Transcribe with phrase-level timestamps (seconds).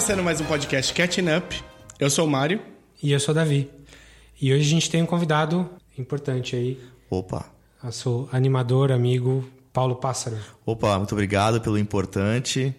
[0.00, 1.62] Estamos começando mais um podcast Catching Up.
[1.98, 2.58] Eu sou o Mário.
[3.02, 3.70] E eu sou o Davi.
[4.40, 5.68] E hoje a gente tem um convidado
[5.98, 6.80] importante aí.
[7.10, 7.44] Opa.
[7.84, 10.38] Nosso animador, amigo, Paulo Pássaro.
[10.64, 12.74] Opa, muito obrigado pelo importante.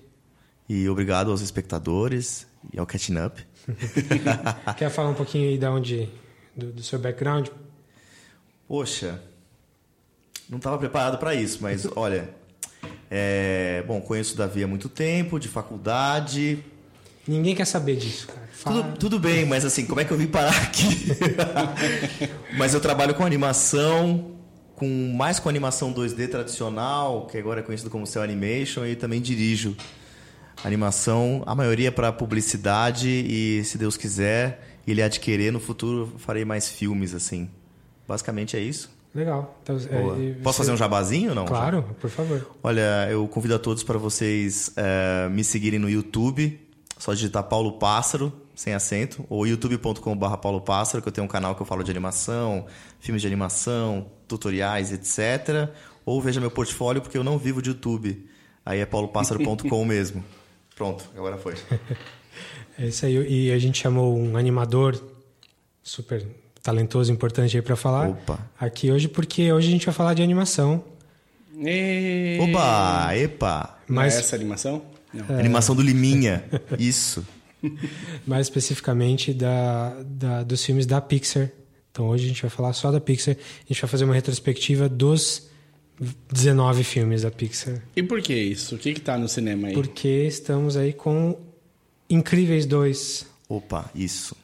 [0.68, 3.46] E obrigado aos espectadores e ao Catching Up.
[4.76, 6.10] Quer falar um pouquinho aí da onde,
[6.56, 7.50] do, do seu background?
[8.68, 9.22] Poxa,
[10.50, 12.34] não estava preparado para isso, mas olha,
[13.12, 16.66] é, bom, conheço o Davi há muito tempo, de faculdade.
[17.28, 18.42] Ninguém quer saber disso, cara.
[18.52, 18.84] Fala...
[18.84, 21.08] Tudo, tudo bem, mas assim, como é que eu vim parar aqui?
[22.58, 24.36] mas eu trabalho com animação,
[24.76, 29.22] com mais com animação 2D tradicional, que agora é conhecido como Cell Animation, e também
[29.22, 29.76] dirijo
[30.64, 36.70] animação, a maioria para publicidade e, se Deus quiser, ele adquirir no futuro, farei mais
[36.70, 37.50] filmes assim.
[38.08, 38.90] Basicamente é isso.
[39.14, 39.60] Legal.
[39.64, 41.46] Então, é, Posso fazer um jabazinho ou não?
[41.46, 42.50] Claro, por favor.
[42.64, 46.60] Olha, eu convido a todos para vocês é, me seguirem no YouTube.
[47.02, 51.56] Só digitar Paulo Pássaro, sem acento, ou youtube.com.br Paulo Pássaro, que eu tenho um canal
[51.56, 52.68] que eu falo de animação,
[53.00, 55.72] filmes de animação, tutoriais, etc.
[56.06, 58.30] Ou veja meu portfólio, porque eu não vivo de YouTube.
[58.64, 60.24] Aí é paulopassaro.com mesmo.
[60.76, 61.56] Pronto, agora foi.
[62.78, 63.48] é isso aí.
[63.48, 65.04] E a gente chamou um animador
[65.82, 66.24] super
[66.62, 68.48] talentoso, importante aí para falar Opa.
[68.60, 70.84] aqui hoje, porque hoje a gente vai falar de animação.
[71.58, 72.38] E...
[72.40, 73.80] Oba, epa!
[73.88, 74.14] Mas...
[74.14, 74.91] Não é essa animação?
[75.14, 75.40] É...
[75.40, 76.44] Animação do Liminha,
[76.80, 77.26] isso.
[78.26, 81.50] Mais especificamente da, da, dos filmes da Pixar.
[81.92, 83.36] Então hoje a gente vai falar só da Pixar.
[83.36, 85.50] A gente vai fazer uma retrospectiva dos
[86.32, 87.82] 19 filmes da Pixar.
[87.96, 88.76] E por que isso?
[88.76, 89.74] O que está no cinema aí?
[89.74, 91.38] Porque estamos aí com
[92.10, 93.28] Incríveis 2.
[93.48, 94.36] Opa, isso.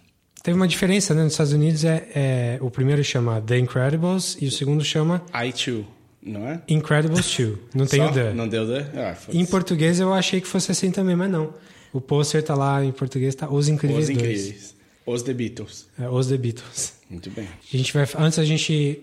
[0.44, 1.24] Teve uma diferença, né?
[1.24, 5.52] Nos Estados Unidos é, é, o primeiro chama The Incredibles e o segundo chama I
[5.52, 5.86] Too,
[6.28, 6.62] não é?
[6.68, 7.58] Incredibles 2.
[7.74, 8.34] Não tem o The.
[8.34, 8.92] Não deu The?
[8.96, 11.54] Ah, em português eu achei que fosse assim também, mas não.
[11.94, 14.18] O pôster tá lá em português, tá Os Incríveis Os 2.
[14.18, 14.76] Incríveis.
[15.06, 15.88] Os The Beatles.
[16.00, 16.94] É, Os The Beatles.
[17.10, 17.46] Muito bem.
[17.46, 19.02] A gente vai, antes da gente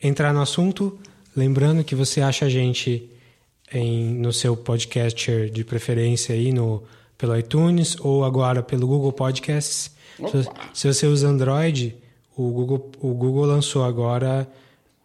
[0.00, 0.98] entrar no assunto,
[1.36, 3.10] lembrando que você acha a gente
[3.72, 6.82] em, no seu podcaster de preferência aí no,
[7.18, 9.90] pelo iTunes ou agora pelo Google Podcasts.
[10.16, 11.96] Se, se, você usa Android,
[12.36, 14.48] o Google, o Google lançou agora,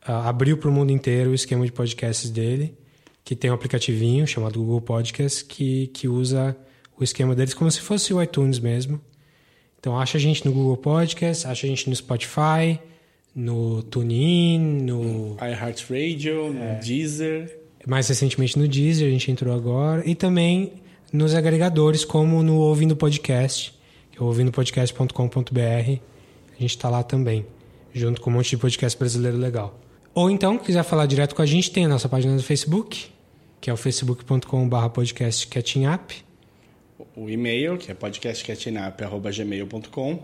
[0.06, 2.76] abriu para o mundo inteiro o esquema de podcasts dele,
[3.24, 6.56] que tem um aplicativinho chamado Google Podcasts que, que usa
[6.98, 9.02] o esquema deles como se fosse o iTunes mesmo.
[9.80, 12.80] Então acha a gente no Google Podcasts, acha a gente no Spotify,
[13.36, 17.60] no TuneIn, no iHeartRadio, no é, Deezer.
[17.86, 20.08] Mais recentemente no Deezer, a gente entrou agora.
[20.08, 20.74] E também
[21.12, 23.76] nos agregadores, como no Ouvindo Podcast
[24.16, 25.60] que é ouvindopodcast.com.br.
[25.60, 27.46] A gente está lá também,
[27.94, 29.78] junto com um monte de podcast brasileiro legal.
[30.16, 33.08] Ou então, quiser falar direto com a gente, tem a nossa página do Facebook,
[33.60, 36.24] que é o facebook.com.br podcastcatchingup.
[37.18, 40.20] O e-mail, que é podcastcatchingup.gmail.com.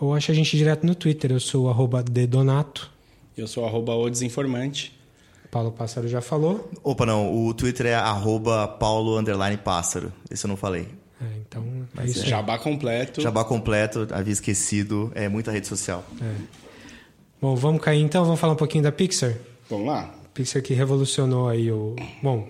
[0.00, 2.88] Ou acha a gente direto no Twitter, eu sou o dedonato.
[3.36, 4.96] Eu sou arroba o desinformante.
[5.50, 6.70] Paulo Pássaro já falou.
[6.84, 9.20] Opa, não, o Twitter é arroba paulo
[9.64, 10.12] pássaro.
[10.30, 10.86] Esse eu não falei.
[11.20, 11.64] É, então,
[11.98, 12.26] é isso é.
[12.26, 13.20] Jabá completo.
[13.20, 16.04] Jabá completo, havia esquecido, é muita rede social.
[16.20, 16.65] É.
[17.40, 19.34] Bom, vamos cair então, vamos falar um pouquinho da Pixar?
[19.68, 20.14] Vamos lá.
[20.32, 21.94] Pixar que revolucionou aí o...
[22.22, 22.48] Bom,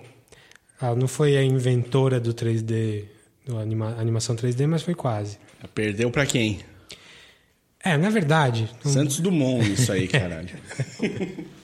[0.80, 3.04] ela não foi a inventora do 3D,
[3.46, 3.96] da anima...
[3.98, 5.38] animação 3D, mas foi quase.
[5.74, 6.60] Perdeu para quem?
[7.82, 8.70] É, na verdade...
[8.84, 10.50] Santos Dumont isso aí, caralho.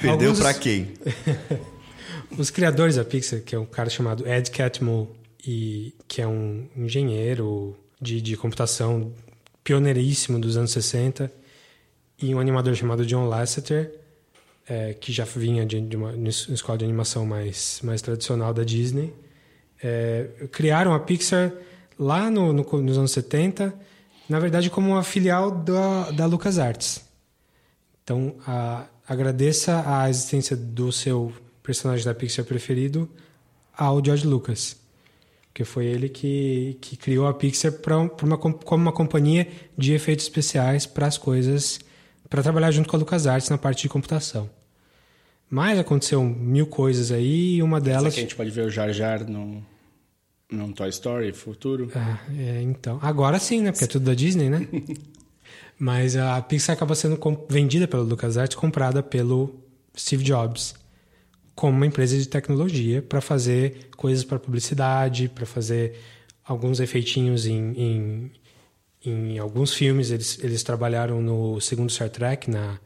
[0.00, 0.40] Perdeu Alguns...
[0.40, 0.92] para quem?
[2.38, 5.14] Os criadores da Pixar, que é um cara chamado Ed Catmull
[5.46, 9.12] e que é um engenheiro de, de computação
[9.62, 11.30] pioneiríssimo dos anos 60
[12.20, 14.00] e um animador chamado John Lasseter
[14.66, 18.54] é, que já vinha de, de, uma, de uma escola de animação mais, mais tradicional
[18.54, 19.12] da Disney.
[19.82, 21.52] É, criaram a Pixar
[21.98, 23.74] lá no, no, nos anos 70
[24.28, 27.04] na verdade como uma filial da, da LucasArts.
[28.02, 31.32] Então a, agradeça a existência do seu
[31.62, 33.08] personagem da Pixar preferido
[33.76, 34.82] ao George Lucas
[35.54, 39.46] porque foi ele que, que criou a Pixar pra, pra uma, como uma companhia
[39.78, 41.78] de efeitos especiais para as coisas,
[42.34, 44.50] para trabalhar junto com a LucasArts na parte de computação.
[45.48, 48.02] Mas aconteceu mil coisas aí e uma delas...
[48.02, 49.64] Será que a gente pode ver o Jar Jar no,
[50.50, 51.92] no Toy Story futuro?
[51.94, 52.98] Ah, é, então.
[53.00, 53.70] Agora sim, né?
[53.70, 54.66] Porque é tudo da Disney, né?
[55.78, 59.54] Mas a Pixar acaba sendo vendida pela LucasArts, comprada pelo
[59.96, 60.74] Steve Jobs
[61.54, 66.00] como uma empresa de tecnologia para fazer coisas para publicidade, para fazer
[66.44, 68.32] alguns efeitinhos em, em,
[69.04, 70.10] em, alguns filmes.
[70.10, 72.78] Eles, eles trabalharam no segundo Star Trek, na,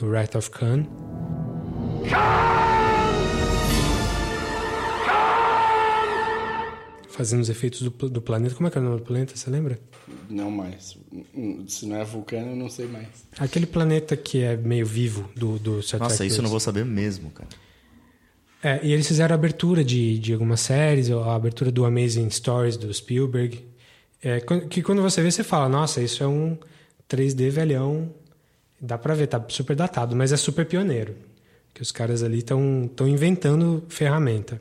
[0.00, 0.86] no Wrath of Khan.
[7.14, 8.54] fazendo os efeitos do, do planeta.
[8.54, 9.78] Como é que é o nome do planeta, você lembra?
[10.28, 10.98] Não mais.
[11.68, 13.06] Se não é vulcano, eu não sei mais.
[13.38, 16.60] Aquele planeta que é meio vivo do, do Star Nossa, Trek isso eu não vou
[16.60, 17.48] saber mesmo, cara.
[18.62, 22.76] É, e eles fizeram a abertura de, de algumas séries, a abertura do Amazing Stories
[22.76, 23.64] do Spielberg.
[24.24, 26.56] É, que quando você vê, você fala, nossa, isso é um
[27.08, 28.10] 3D velhão.
[28.80, 31.14] Dá pra ver, tá super datado, mas é super pioneiro.
[31.74, 34.60] Que os caras ali estão inventando ferramenta.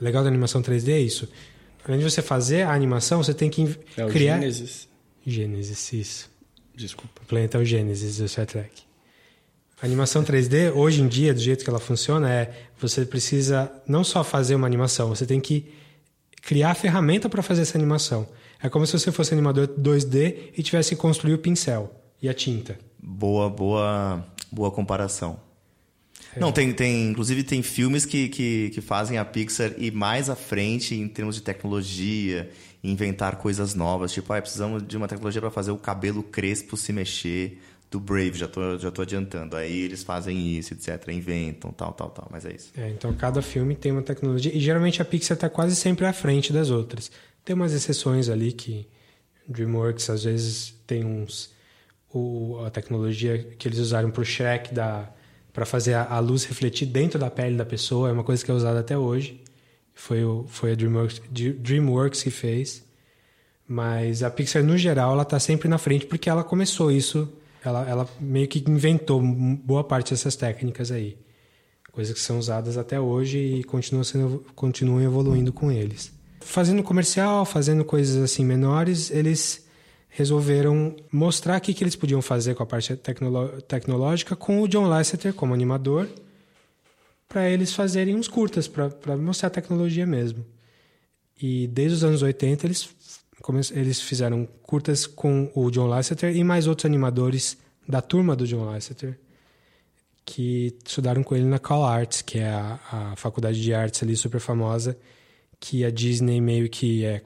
[0.00, 1.28] O legal da animação 3D é isso.
[1.86, 4.38] Além de você fazer a animação, você tem que É o criar.
[4.38, 4.88] Gênesis.
[5.26, 6.30] Gênesis, isso.
[6.76, 7.22] Desculpa.
[7.22, 8.82] O planeta é o Gênesis do Star Trek.
[9.80, 14.04] A animação 3D, hoje em dia, do jeito que ela funciona, é você precisa não
[14.04, 15.66] só fazer uma animação, você tem que
[16.42, 18.28] criar a ferramenta para fazer essa animação.
[18.60, 22.34] É como se você fosse animador 2D e tivesse que construir o pincel e a
[22.34, 22.78] tinta.
[22.98, 25.38] Boa, boa, boa comparação.
[26.36, 30.36] Não, tem, tem, inclusive tem filmes que, que, que fazem a Pixar ir mais à
[30.36, 32.50] frente em termos de tecnologia,
[32.82, 34.12] inventar coisas novas.
[34.12, 37.60] Tipo, ah, precisamos de uma tecnologia para fazer o cabelo crespo se mexer
[37.90, 39.56] do Brave, já tô, já tô adiantando.
[39.56, 41.08] Aí eles fazem isso, etc.
[41.08, 42.28] Inventam, tal, tal, tal.
[42.30, 42.70] Mas é isso.
[42.76, 46.12] É, então cada filme tem uma tecnologia e geralmente a Pixar está quase sempre à
[46.12, 47.10] frente das outras.
[47.48, 48.86] Tem umas exceções ali que
[49.48, 51.50] DreamWorks às vezes tem uns
[52.12, 55.08] o, a tecnologia que eles usaram para o Shrek da
[55.50, 58.50] para fazer a, a luz refletir dentro da pele da pessoa é uma coisa que
[58.50, 59.42] é usada até hoje.
[59.94, 62.84] Foi o foi a DreamWorks, DreamWorks que fez.
[63.66, 67.32] Mas a Pixar no geral ela está sempre na frente porque ela começou isso.
[67.64, 71.16] Ela, ela meio que inventou boa parte dessas técnicas aí
[71.92, 76.17] coisas que são usadas até hoje e continuam, sendo, continuam evoluindo com eles.
[76.40, 79.66] Fazendo comercial, fazendo coisas assim menores, eles
[80.08, 84.86] resolveram mostrar o que, que eles podiam fazer com a parte tecnológica com o John
[84.86, 86.08] Lasseter como animador,
[87.28, 90.44] para eles fazerem uns curtas, para mostrar a tecnologia mesmo.
[91.40, 92.88] E desde os anos 80 eles,
[93.72, 98.64] eles fizeram curtas com o John Lasseter e mais outros animadores da turma do John
[98.64, 99.18] Lasseter
[100.28, 104.14] que estudaram com ele na Cal Arts, que é a, a faculdade de artes ali
[104.14, 104.94] super famosa,
[105.60, 107.22] que a Disney meio que é.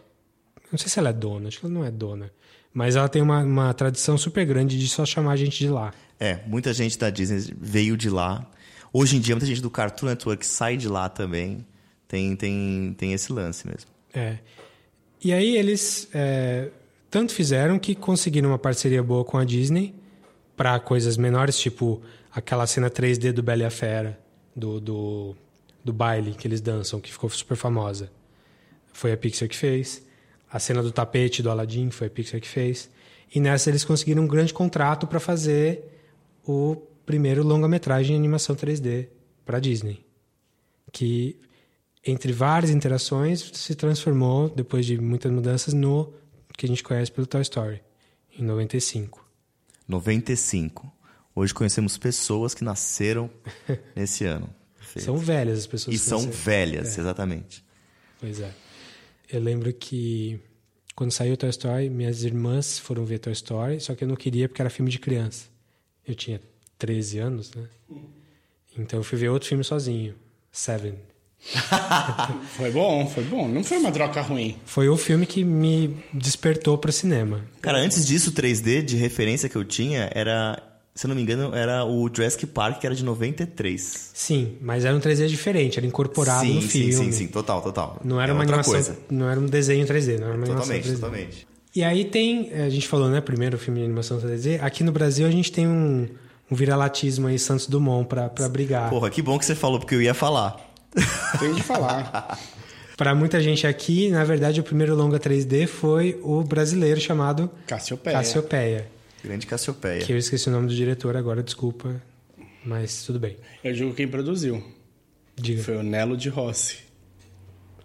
[0.71, 2.31] Não sei se ela é dona, acho que ela não é dona.
[2.73, 5.93] Mas ela tem uma, uma tradição super grande de só chamar a gente de lá.
[6.19, 8.49] É, muita gente da Disney veio de lá.
[8.93, 11.67] Hoje em dia, muita gente do Cartoon Network sai de lá também.
[12.09, 13.91] Tem, tem, tem esse lance mesmo.
[14.15, 14.39] É.
[15.23, 16.71] E aí eles é,
[17.11, 19.95] tanto fizeram que conseguiram uma parceria boa com a Disney
[20.57, 24.19] para coisas menores, tipo aquela cena 3D do Bela e a Fera,
[24.55, 25.37] do, do,
[25.85, 28.11] do baile que eles dançam, que ficou super famosa.
[28.93, 30.03] Foi a Pixar que fez.
[30.51, 32.91] A cena do tapete do Aladdin foi a Pixar que fez.
[33.35, 35.83] E nessa eles conseguiram um grande contrato para fazer
[36.47, 39.09] o primeiro longa-metragem em animação 3D
[39.45, 40.05] para Disney.
[40.93, 41.39] Que,
[42.07, 46.13] entre várias interações, se transformou, depois de muitas mudanças, no
[46.57, 47.81] que a gente conhece pelo Toy Story,
[48.39, 49.27] em 95.
[49.89, 50.93] 95.
[51.35, 53.31] Hoje conhecemos pessoas que nasceram
[53.97, 54.51] nesse ano.
[54.99, 56.45] São velhas as pessoas E que são nasceram.
[56.45, 57.65] velhas, exatamente.
[58.21, 58.53] Pois é.
[59.33, 60.39] Eu lembro que
[60.95, 64.49] quando saiu Toy Story, minhas irmãs foram ver Toy Story, só que eu não queria
[64.49, 65.47] porque era filme de criança.
[66.07, 66.41] Eu tinha
[66.79, 67.65] 13 anos, né?
[68.79, 70.15] Então eu fui ver outro filme sozinho,
[70.51, 70.95] Seven.
[72.57, 73.49] Foi bom, foi bom.
[73.49, 74.57] Não foi uma troca ruim.
[74.65, 77.45] Foi o filme que me despertou para cinema.
[77.61, 80.63] Cara, antes disso, 3D de referência que eu tinha era,
[80.95, 84.11] se eu não me engano, era o Jurassic Park, que era de 93.
[84.15, 86.93] Sim, mas era um 3D diferente, era incorporado sim, no sim, filme.
[86.93, 87.99] sim, sim, total, total.
[88.05, 88.99] Não era É uma animação, coisa.
[89.11, 90.95] não era um desenho 3D, não era uma Totalmente, animação 3D.
[91.01, 91.47] totalmente.
[91.75, 94.61] E aí tem, a gente falou, né, primeiro filme de animação 3D.
[94.63, 96.07] Aqui no Brasil a gente tem um,
[96.51, 98.91] um viralatismo aí, Santos Dumont, pra, pra brigar.
[98.91, 100.57] Porra, que bom que você falou, porque eu ia falar.
[101.39, 102.39] Tem de falar.
[102.95, 108.19] Pra muita gente aqui, na verdade, o primeiro longa 3D foi o brasileiro chamado Cassiopeia.
[108.19, 108.87] Cassiopeia.
[109.23, 110.05] Grande Cassiopeia.
[110.05, 112.03] Que eu esqueci o nome do diretor agora, desculpa.
[112.65, 113.37] Mas tudo bem.
[113.63, 114.63] Eu digo quem produziu.
[115.37, 115.63] Diga.
[115.63, 116.79] Foi o Nelo de Rossi.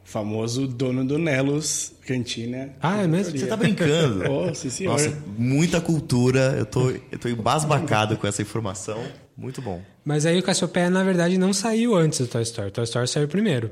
[0.03, 2.74] Famoso dono do Nelos Cantina.
[2.82, 3.38] Ah, é mesmo?
[3.38, 4.32] Você tá brincando?
[4.32, 4.94] Oh, sim, senhor.
[4.94, 6.56] Nossa, muita cultura.
[6.58, 9.03] Eu tô, eu tô embasbacado com essa informação.
[9.36, 9.82] Muito bom.
[10.06, 12.70] Mas aí o Cassiopeia, na verdade, não saiu antes do Toy Story.
[12.70, 13.70] O Toy Story saiu primeiro.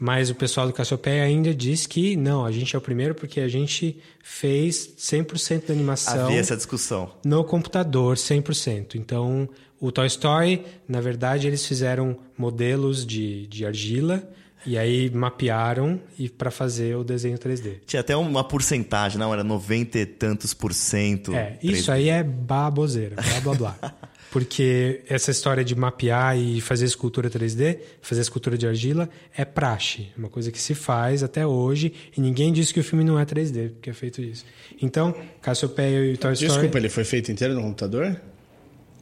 [0.00, 3.38] Mas o pessoal do Cassiopeia ainda diz que não, a gente é o primeiro porque
[3.38, 7.10] a gente fez 100% da animação Havia essa discussão.
[7.22, 8.94] no computador, 100%.
[8.94, 9.46] Então,
[9.78, 14.26] o Toy Story, na verdade, eles fizeram modelos de, de argila
[14.64, 17.80] E aí mapearam e para fazer o desenho 3D.
[17.86, 19.32] Tinha até uma porcentagem, não?
[19.34, 21.34] Era 90 e tantos por cento.
[21.34, 23.94] É, isso aí é baboseira, blá blá blá.
[24.30, 30.08] Porque essa história de mapear e fazer escultura 3D, fazer escultura de argila, é praxe.
[30.16, 33.18] É uma coisa que se faz até hoje e ninguém disse que o filme não
[33.18, 34.44] é 3D, porque é feito isso.
[34.80, 36.52] Então, Cassiopeia e Toy Story...
[36.52, 38.20] Desculpa, ele foi feito inteiro no computador?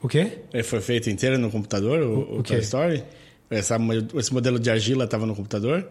[0.03, 0.39] O quê?
[0.53, 2.43] Ele foi feito inteiro no computador, o, O- o?
[2.43, 3.05] Toy Story?
[3.51, 3.77] Essa,
[4.15, 5.87] esse modelo de argila estava no computador?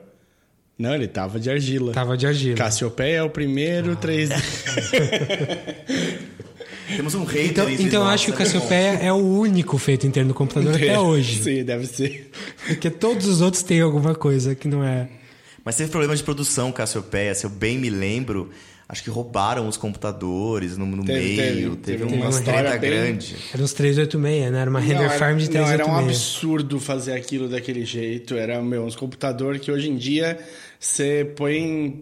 [0.79, 1.91] Não, ele tava de argila.
[1.91, 2.55] Tava de argila.
[2.55, 4.31] Cassiopeia é o primeiro 3D.
[6.95, 8.33] Temos um hater Então, então eu acho que o.
[8.35, 11.41] Cassiopeia é o único feito inteiro no computador até hoje.
[11.43, 12.31] Sim, deve ser.
[12.65, 15.09] Porque todos os outros têm alguma coisa que não é.
[15.63, 17.35] Mas teve problema de produção, Cassiopeia.
[17.35, 18.49] Se eu bem me lembro,
[18.87, 21.35] acho que roubaram os computadores no, no Teve- meio.
[21.35, 23.35] teve- Teve, teve uma, uma história bem- grande.
[23.53, 24.59] Era uns 386, né?
[24.61, 26.09] Era uma render era- farm de não, era um 386.
[26.09, 28.35] absurdo fazer aquilo daquele jeito.
[28.35, 30.39] Era, meu, uns computadores que hoje em dia
[30.79, 32.01] você põe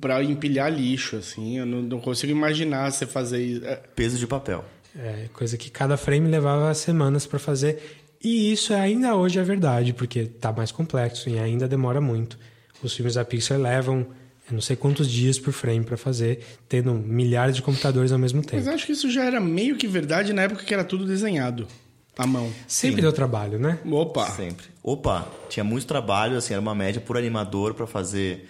[0.00, 1.58] pra empilhar lixo, assim.
[1.58, 3.64] Eu não, não consigo imaginar você fazer isso.
[3.64, 4.64] É, Peso de papel.
[4.98, 8.00] É, coisa que cada frame levava semanas para fazer.
[8.22, 12.38] E isso ainda hoje é verdade, porque tá mais complexo e ainda demora muito.
[12.82, 14.06] Os filmes da Pixar levam
[14.50, 18.38] eu não sei quantos dias por frame para fazer, tendo milhares de computadores ao mesmo
[18.40, 18.70] Mas tempo.
[18.74, 21.68] acho que isso já era meio que verdade na época que era tudo desenhado.
[22.16, 22.50] À mão.
[22.66, 23.78] Sempre deu trabalho, né?
[23.84, 24.26] Opa!
[24.30, 24.66] Sempre.
[24.82, 28.48] Opa, tinha muito trabalho, assim, era uma média por animador pra fazer,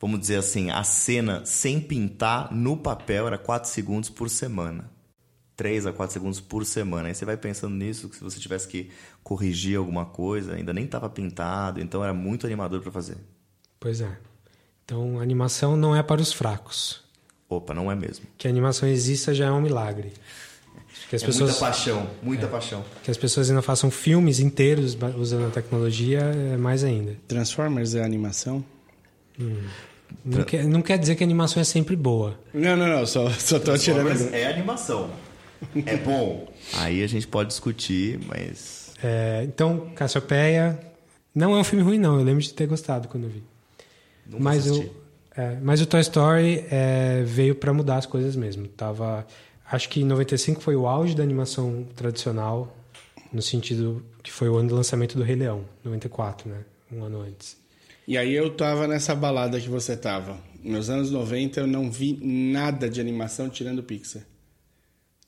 [0.00, 4.90] vamos dizer assim, a cena sem pintar no papel era 4 segundos por semana.
[5.56, 7.08] 3 a 4 segundos por semana.
[7.08, 8.90] Aí você vai pensando nisso, que se você tivesse que
[9.24, 13.16] corrigir alguma coisa, ainda nem estava pintado, então era muito animador pra fazer.
[13.80, 14.16] Pois é.
[14.84, 17.02] Então, a animação não é para os fracos.
[17.48, 18.26] Opa, não é mesmo.
[18.38, 20.12] Que a animação exista já é um milagre.
[21.10, 22.84] Que as é pessoas muita paixão, muita paixão.
[23.02, 27.16] que as pessoas ainda façam filmes inteiros usando a tecnologia é mais ainda.
[27.26, 28.64] Transformers é animação?
[30.24, 32.38] Não quer, não quer dizer que a animação é sempre boa.
[32.52, 33.06] Não, não, não.
[33.06, 34.06] Só, só tô tirando.
[34.06, 35.10] Transformers é animação.
[35.86, 36.48] É bom.
[36.74, 40.78] Aí a gente pode discutir, mas É, então, Cassiopeia
[41.34, 42.18] não é um filme ruim, não.
[42.18, 43.42] Eu lembro de ter gostado quando eu vi.
[44.26, 44.88] nunca Mas o,
[45.36, 48.66] é, mas o Toy Story é, veio para mudar as coisas mesmo.
[48.68, 49.26] Tava,
[49.70, 52.76] acho que em 95 foi o auge da animação tradicional,
[53.32, 56.58] no sentido que foi o ano do lançamento do Rei Leão, 94, né?
[56.90, 57.56] Um ano antes.
[58.08, 60.40] E aí eu tava nessa balada que você tava.
[60.64, 64.22] Nos anos 90 eu não vi nada de animação tirando Pixar.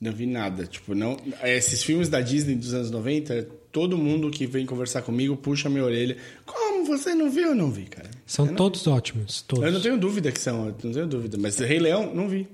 [0.00, 0.64] Não vi nada.
[0.64, 1.14] Tipo, não.
[1.42, 5.84] Esses filmes da Disney dos anos 90, todo mundo que vem conversar comigo puxa minha
[5.84, 6.16] orelha.
[6.46, 7.48] Como você não viu?
[7.48, 8.10] Eu não vi, cara.
[8.24, 9.62] São não, todos ótimos, todos.
[9.62, 11.36] Eu não tenho dúvida que são, não tenho dúvida.
[11.36, 12.48] Mas Rei Leão, não vi.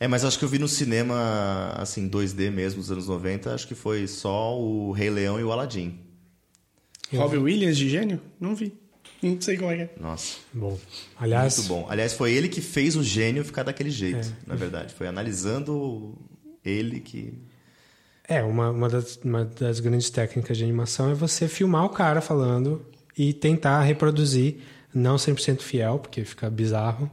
[0.00, 3.68] É, mas acho que eu vi no cinema, assim, 2D mesmo, dos anos 90, acho
[3.68, 5.98] que foi só o Rei Leão e o Aladdin.
[7.12, 8.22] Robbie Williams de gênio?
[8.40, 8.72] Não vi.
[9.22, 9.90] Não sei como é que é.
[10.00, 10.78] Nossa, Bom,
[11.18, 11.86] aliás, muito bom.
[11.90, 14.32] Aliás, foi ele que fez o gênio ficar daquele jeito, É.
[14.46, 14.94] na verdade.
[14.94, 16.16] Foi analisando
[16.64, 17.34] ele que...
[18.28, 22.20] É, uma, uma, das, uma das grandes técnicas de animação é você filmar o cara
[22.20, 22.84] falando
[23.16, 24.58] e tentar reproduzir,
[24.94, 27.10] não 100% fiel, porque fica bizarro,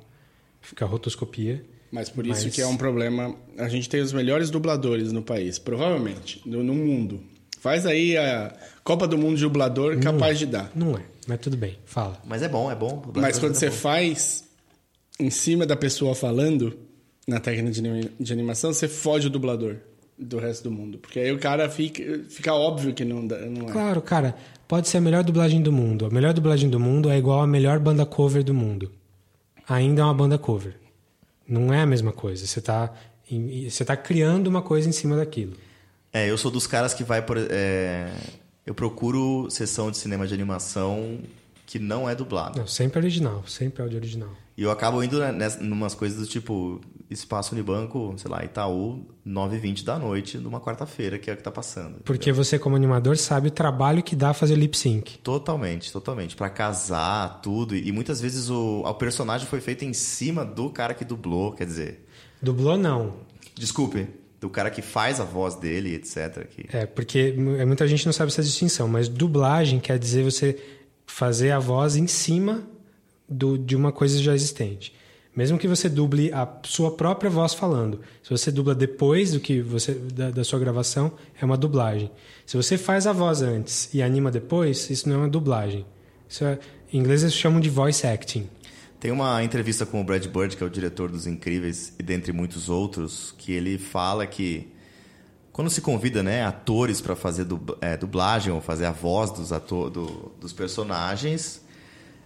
[0.62, 1.64] fica rotoscopia.
[1.92, 3.34] Mas por isso Mas- que é um problema.
[3.58, 7.22] A gente tem os melhores dubladores no país, provavelmente, no, no mundo.
[7.62, 10.70] Faz aí a Copa do Mundo de dublador capaz de dar.
[10.76, 12.22] Não é, mas tudo bem, fala.
[12.26, 13.02] Mas é bom, é bom.
[13.16, 14.44] Mas quando você é faz
[15.20, 16.78] em cima da pessoa falando,
[17.28, 19.78] na técnica de, anima- de animação, você foge o dublador
[20.18, 20.98] do resto do mundo.
[20.98, 23.72] Porque aí o cara fica, fica óbvio que não, não é.
[23.72, 24.36] Claro, cara,
[24.68, 26.06] pode ser a melhor dublagem do mundo.
[26.06, 28.92] A melhor dublagem do mundo é igual a melhor banda cover do mundo.
[29.68, 30.76] Ainda é uma banda cover.
[31.48, 32.46] Não é a mesma coisa.
[32.46, 32.94] Você tá,
[33.30, 35.54] em- você tá criando uma coisa em cima daquilo.
[36.14, 37.38] É, eu sou dos caras que vai por.
[37.38, 38.10] é,
[38.66, 41.20] Eu procuro sessão de cinema de animação
[41.66, 42.60] que não é dublado.
[42.60, 44.30] Não, sempre original, sempre áudio original.
[44.58, 46.80] E eu acabo indo nessas, numas coisas do tipo
[47.10, 51.52] Espaço Unibanco, sei lá, Itaú, 9h20 da noite, numa quarta-feira, que é o que tá
[51.52, 51.98] passando.
[52.04, 55.18] Porque você, como animador, sabe o trabalho que dá fazer lip sync.
[55.20, 56.36] Totalmente, totalmente.
[56.36, 57.76] Pra casar, tudo.
[57.76, 61.66] E muitas vezes o, o personagem foi feito em cima do cara que dublou, quer
[61.66, 62.08] dizer.
[62.42, 63.14] Dublou, não.
[63.56, 64.08] Desculpe,
[64.46, 66.46] do cara que faz a voz dele, etc.
[66.48, 66.66] Que...
[66.78, 70.56] É, porque mu- muita gente não sabe essa distinção, mas dublagem quer dizer você
[71.08, 72.62] fazer a voz em cima
[73.28, 74.94] do, de uma coisa já existente.
[75.36, 78.00] Mesmo que você duble a sua própria voz falando.
[78.24, 81.12] Se você dubla depois do que você da, da sua gravação,
[81.42, 82.10] é uma dublagem.
[82.46, 85.86] Se você faz a voz antes e anima depois, isso não é uma dublagem.
[86.30, 86.60] Isso é,
[86.94, 88.48] em inglês eles chamam de voice acting.
[89.06, 92.34] Tem uma entrevista com o Brad Bird, que é o diretor dos Incríveis, e dentre
[92.34, 94.68] muitos outros, que ele fala que
[95.52, 97.46] quando se convida né, atores para fazer
[97.82, 101.64] é, dublagem ou fazer a voz dos, ator, do- dos personagens,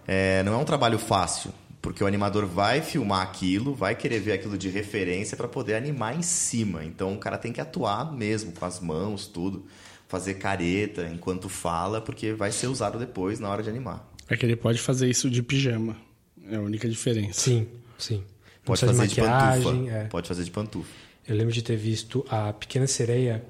[0.08, 4.32] é, não é um trabalho fácil, porque o animador vai filmar aquilo, vai querer ver
[4.32, 6.82] aquilo de referência para poder animar em cima.
[6.82, 9.66] Então o cara tem que atuar mesmo, com as mãos, tudo.
[10.08, 14.10] Fazer careta enquanto fala, porque vai ser usado depois na hora de animar.
[14.30, 16.08] É que ele pode fazer isso de pijama.
[16.50, 17.40] É a única diferença.
[17.40, 17.66] Sim,
[17.98, 18.16] sim.
[18.16, 18.24] Não
[18.64, 19.64] Pode fazer de, maquiagem.
[19.64, 19.90] pantufa.
[19.96, 20.04] é.
[20.04, 20.90] Pode fazer de pantufa.
[21.26, 23.42] Eu lembro de ter visto a Pequena Sereia.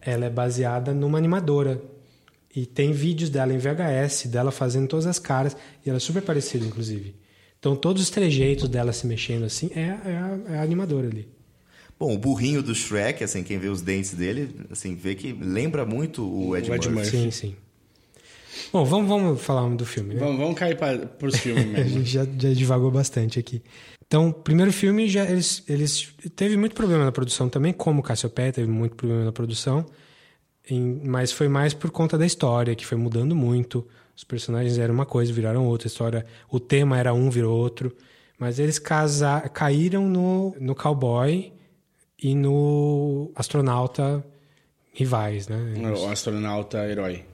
[0.00, 1.82] Ela é baseada numa animadora.
[2.54, 5.56] E tem vídeos dela em VHS, dela fazendo todas as caras.
[5.84, 7.14] E ela é super parecida, inclusive.
[7.58, 11.28] Então, todos os trejeitos dela se mexendo assim é, é a, é a animadora ali.
[11.98, 15.86] Bom, o burrinho do Shrek, assim, quem vê os dentes dele, assim, vê que lembra
[15.86, 17.00] muito o Ed, O Ed Murphy.
[17.04, 17.10] Murphy.
[17.10, 17.56] Sim, sim.
[18.72, 20.20] Bom, vamos, vamos falar do filme, né?
[20.20, 21.98] Vamos, vamos cair para os filmes A mesmo.
[21.98, 23.62] gente já, já divagou bastante aqui.
[24.06, 28.68] Então, primeiro filme, já eles, eles teve muito problema na produção também, como Cassiopeia teve
[28.70, 29.86] muito problema na produção,
[30.68, 33.86] em- mas foi mais por conta da história, que foi mudando muito.
[34.14, 36.26] Os personagens eram uma coisa, viraram outra história.
[36.50, 37.96] O tema era um, virou outro.
[38.38, 41.52] Mas eles casa, caíram no, no cowboy
[42.22, 44.24] e no astronauta
[44.92, 45.56] rivais, né?
[45.96, 47.24] O astronauta herói.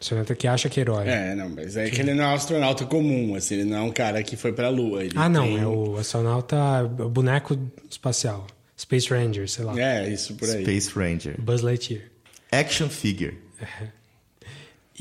[0.00, 1.06] Astronauta que acha que é herói.
[1.06, 3.82] É, não, mas é que ele não é um astronauta comum, assim, ele não é
[3.82, 5.04] um cara que foi pra Lua.
[5.04, 6.56] Ele Ah, não, tem- é o astronauta
[7.00, 7.58] o boneco
[7.90, 8.46] espacial.
[8.78, 9.78] Space Ranger, sei lá.
[9.78, 10.62] É, isso por aí.
[10.62, 11.38] Space Ranger.
[11.38, 12.02] Buzz Lightyear.
[12.50, 13.36] Action figure.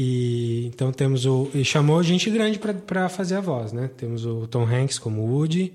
[0.02, 1.50] E então temos o.
[1.54, 3.90] E chamou gente grande pra- pra fazer a voz, né?
[3.98, 5.74] Temos o Tom Hanks como Woody.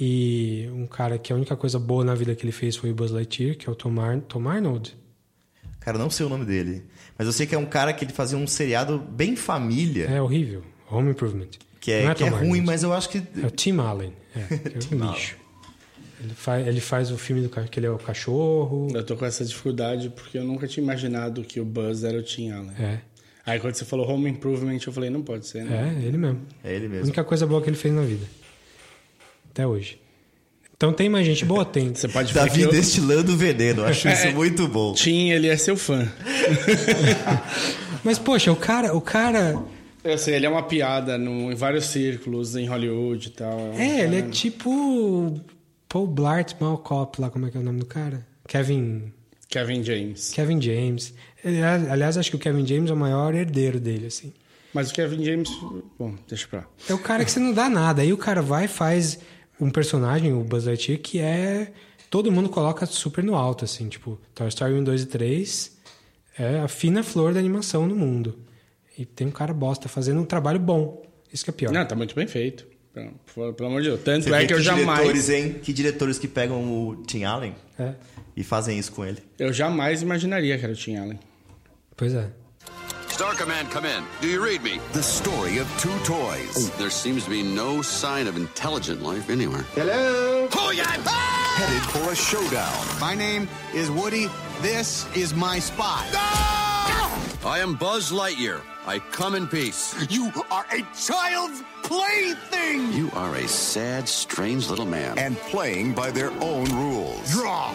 [0.00, 2.94] E um cara que a única coisa boa na vida que ele fez foi o
[2.94, 4.94] Buzz Lightyear, que é o Tom, Ar Tom Arnold.
[5.80, 6.82] Cara, não sei o nome dele.
[7.18, 10.04] Mas eu sei que é um cara que ele fazia um seriado bem família.
[10.06, 10.62] É horrível.
[10.90, 11.48] Home Improvement.
[11.80, 12.60] Que é, Não que é ruim, Arnold.
[12.66, 13.18] mas eu acho que.
[13.42, 14.12] É o Tim Allen.
[14.34, 14.40] É,
[14.94, 15.36] é um lixo.
[16.20, 18.88] Ele faz, ele faz o filme do que ele é o cachorro.
[18.92, 22.22] Eu tô com essa dificuldade porque eu nunca tinha imaginado que o Buzz era o
[22.22, 22.72] Tim Allen.
[22.78, 22.98] É,
[23.46, 25.96] Aí quando você falou Home Improvement, eu falei, não pode ser, né?
[25.96, 26.42] é, ele mesmo.
[26.62, 27.04] É ele A mesmo.
[27.04, 28.26] única coisa boa que ele fez na vida.
[29.50, 29.98] Até hoje.
[30.78, 31.64] Então tem mais gente boa?
[31.64, 31.92] Tem.
[31.92, 32.70] Você pode ver Davi eu...
[32.70, 33.82] destilando veneno.
[33.82, 34.32] Eu acho isso É.
[34.32, 34.94] muito bom.
[34.94, 36.08] Tim, ele é seu fã.
[38.04, 39.60] Mas, poxa, o cara, o cara.
[40.04, 43.58] Eu sei, ele é uma piada no, em vários círculos, em Hollywood e tal.
[43.58, 45.40] um É, ele é tipo.
[45.88, 48.24] Paul Blart Mall Cop lá, como é que é o nome do cara?
[48.46, 49.12] Kevin.
[49.48, 50.30] Kevin James.
[50.30, 51.12] Kevin James.
[51.44, 54.32] Ele, aliás, acho que o Kevin James é o maior herdeiro dele, assim.
[54.72, 55.48] Mas o Kevin James...
[55.98, 56.66] Bom, deixa pra lá.
[56.88, 58.02] É o cara que você não dá nada.
[58.02, 59.18] Aí o cara vai e faz
[59.60, 61.72] um personagem, o Buzz Lightyear, que é.
[62.10, 63.88] Todo mundo coloca super no alto, assim.
[63.88, 65.78] Tipo, Toy Story 1, 2 e 3
[66.38, 68.38] é a fina flor da animação no mundo.
[68.96, 71.02] E tem um cara bosta fazendo um trabalho bom.
[71.32, 71.72] Isso que é pior.
[71.72, 72.66] Não, tá muito bem feito.
[73.34, 74.00] Pelo, amor de Deus.
[74.02, 74.98] Tanto Você é que eu jamais...
[75.00, 75.56] diretores, hein?
[75.62, 77.94] Que diretores que pegam o Tim Allen É.
[78.36, 79.18] e fazem isso com ele.
[79.38, 81.18] Eu jamais imaginaria que era o Tim Allen.
[81.96, 82.30] Pois é.
[83.18, 84.04] Star Command, come in.
[84.20, 84.78] Do you read me?
[84.92, 89.62] The story of two toys There seems to be no sign of intelligent life anywhere.
[89.74, 90.46] Hello?
[90.52, 90.84] Oh, yeah!
[90.84, 93.00] headed for a showdown.
[93.00, 94.28] My name is Woody.
[94.60, 96.06] This is my spot.
[96.12, 98.60] I am Buzz Lightyear.
[98.88, 99.94] I come in peace.
[100.08, 102.90] You are a child's plaything.
[102.94, 105.18] You are a sad, strange little man.
[105.18, 107.30] And playing by their own rules.
[107.30, 107.74] Draw.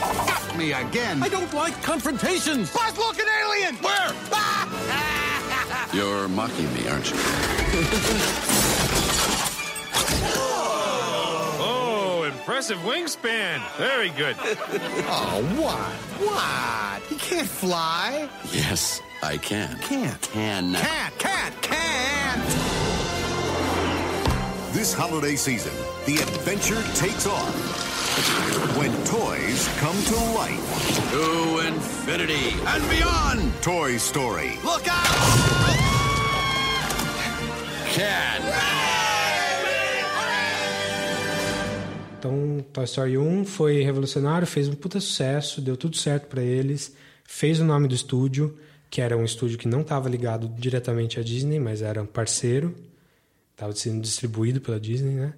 [0.00, 1.22] Got me again.
[1.22, 2.72] I don't like confrontations.
[2.72, 3.74] Buzz, look, an alien.
[3.84, 4.14] Where?
[5.92, 7.16] You're mocking me, aren't you?
[11.68, 13.60] Oh, impressive wingspan.
[13.76, 14.36] Very good.
[15.08, 15.92] Oh, what?
[16.26, 17.02] What?
[17.08, 18.28] He can't fly.
[18.52, 19.78] Yes, I can.
[19.78, 20.20] Can't.
[20.20, 20.74] Can.
[20.74, 22.42] Can't, can't, can't.
[24.72, 25.72] This holiday season,
[26.04, 28.76] the adventure takes off.
[28.76, 31.10] When toys come to life.
[31.12, 33.62] To infinity and beyond.
[33.62, 34.58] Toy Story.
[34.64, 35.76] Look out!
[37.92, 38.42] Can.
[42.18, 46.94] Então, Toy Story 1 foi revolucionário, fez um puta sucesso, deu tudo certo pra eles,
[47.24, 48.58] fez o nome do estúdio,
[48.90, 52.74] que era um estúdio que não estava ligado diretamente à Disney, mas era um parceiro,
[53.52, 55.34] estava sendo distribuído pela Disney, né?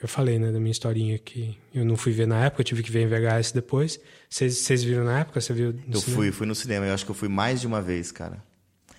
[0.00, 2.84] Eu falei, né, da minha historinha que eu não fui ver na época, eu tive
[2.84, 3.98] que ver em VHS depois.
[4.30, 5.40] Vocês viram na época?
[5.40, 5.74] Você viu?
[5.90, 6.16] Eu cinema?
[6.16, 8.40] fui, fui no cinema, eu acho que eu fui mais de uma vez, cara.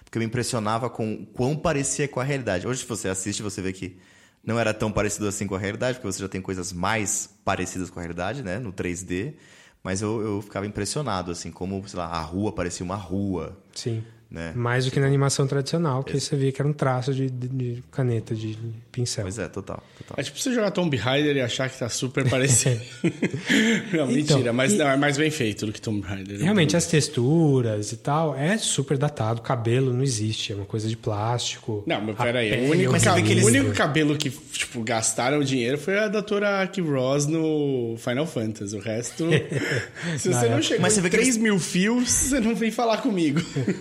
[0.04, 2.68] Porque eu me impressionava com o quão parecia com a realidade.
[2.68, 3.96] Hoje, se você assiste, você vê que
[4.44, 7.90] não era tão parecido assim com a realidade, porque você já tem coisas mais parecidas
[7.90, 8.60] com a realidade, né?
[8.60, 9.36] No 3D.
[9.84, 13.58] Mas eu, eu ficava impressionado, assim, como, sei lá, a rua parecia uma rua.
[13.74, 14.04] Sim.
[14.32, 14.54] Né?
[14.56, 17.48] Mais do que na animação tradicional, que você via que era um traço de, de-
[17.48, 18.58] de caneta, de
[18.92, 19.24] pincel.
[19.24, 19.84] Pois é, total.
[19.98, 20.16] total.
[20.18, 22.80] É tipo você jogar Tomb Raider e achar que tá super parecido.
[23.94, 26.40] não, Então, mentira, mas e- não, é mais bem feito do que Tomb Raider.
[26.40, 29.40] Realmente, as texturas e tal, é super datado.
[29.40, 31.84] O cabelo não existe, é uma coisa de plástico.
[31.88, 32.68] Não, mas peraí.
[32.68, 36.08] O único, é cabelo, que eles- o único cabelo que, tipo, gastaram dinheiro foi a
[36.08, 38.76] da Tora Aki Ross no Final Fantasy.
[38.76, 39.26] O resto.
[40.18, 40.62] se você Na não época.
[40.62, 43.40] chegou Mas você em vê que 3 eles- mil fios, você não vem falar comigo.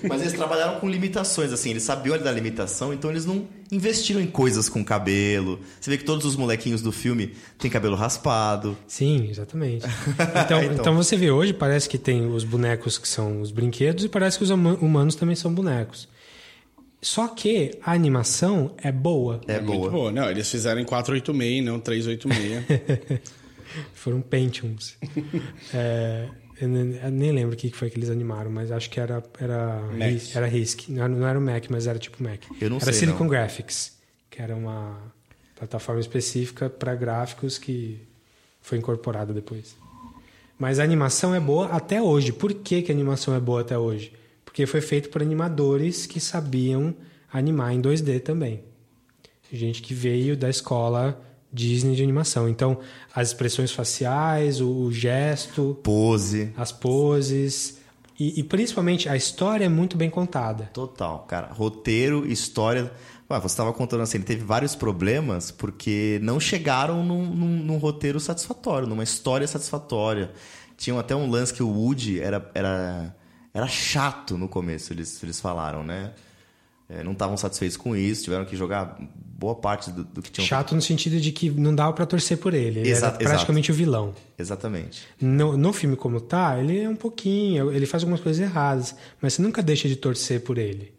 [0.08, 4.26] Mas eles trabalharam com limitações, assim, eles sabiam da limitação, então eles não investiram em
[4.26, 5.60] coisas com cabelo.
[5.80, 8.76] Você vê que todos os molequinhos do filme têm cabelo raspado.
[8.86, 9.84] Sim, exatamente.
[10.44, 10.74] Então, Então.
[10.74, 10.94] então.
[10.96, 14.44] você vê hoje, parece que tem os bonecos que são os brinquedos e parece que
[14.44, 16.08] os huma- humanos também são bonecos.
[17.02, 19.40] Só que a animação é boa.
[19.46, 19.90] É, Muito boa.
[19.90, 20.12] boa.
[20.12, 22.64] Não, eles fizeram em 486, não 386.
[23.94, 24.96] Foram Pentiums.
[25.74, 26.26] É,
[26.60, 30.34] eu nem lembro o que foi que eles animaram, mas acho que era era Mac.
[30.36, 30.88] Era RISC.
[30.90, 32.42] Não, era- não era o Mac, mas era tipo Mac.
[32.60, 33.30] Eu não era sei, Silicon não.
[33.30, 33.96] Graphics,
[34.30, 34.98] que era uma
[35.56, 38.00] plataforma específica para gráficos que
[38.60, 39.76] foi incorporada depois.
[40.58, 42.32] Mas a animação é boa até hoje.
[42.32, 44.12] Por que, que a animação é boa até hoje?
[44.44, 46.94] Porque foi feito por animadores que sabiam
[47.32, 48.62] animar em 2D também.
[49.52, 51.20] Gente que veio da escola
[51.58, 52.48] Disney de animação.
[52.48, 52.78] Então,
[53.12, 56.52] as expressões faciais, o, o gesto, Pose.
[56.56, 57.78] as poses
[58.18, 60.70] e, e principalmente a história é muito bem contada.
[60.72, 61.48] Total, cara.
[61.52, 62.92] Roteiro, história.
[63.30, 67.76] Ué, você estava contando assim, ele teve vários problemas porque não chegaram num, num- num
[67.78, 70.30] roteiro satisfatório, numa história satisfatória.
[70.76, 73.14] Tinham até um lance que o Woody era, era,
[73.52, 76.12] era chato no começo, eles, eles falaram, né?
[76.88, 78.98] É, não estavam satisfeitos com isso, tiveram que jogar
[79.38, 82.38] boa parte do, do que tinham Chato no sentido de que não dava pra torcer
[82.38, 82.80] por ele.
[82.80, 84.14] Ele Exato, era praticamente o vilão.
[84.38, 85.02] Exatamente.
[85.20, 89.34] No, no filme como tá, ele é um pouquinho, ele faz algumas coisas erradas, mas
[89.34, 90.94] você nunca deixa de torcer por ele.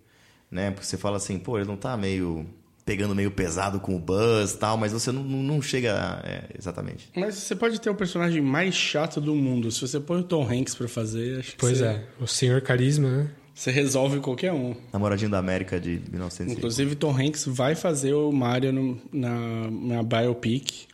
[0.52, 0.70] Né?
[0.72, 2.46] Porque você fala assim, pô, ele não tá meio
[2.86, 6.22] pegando meio pesado com o Buzz e tal, mas você não, não, não chega.
[6.24, 7.08] é, exatamente.
[7.16, 9.72] Mas você pode ter o personagem mais chato do mundo.
[9.72, 12.62] Se você põe o Tom Hanks pra fazer, acho que Pois você, é, o senhor
[12.62, 13.30] carisma, né?
[13.60, 14.74] Você resolve qualquer um.
[14.94, 16.54] Namoradinho da América de 1900.
[16.54, 20.88] Inclusive, Tom Hanks vai fazer o Mario no- na, na biopic.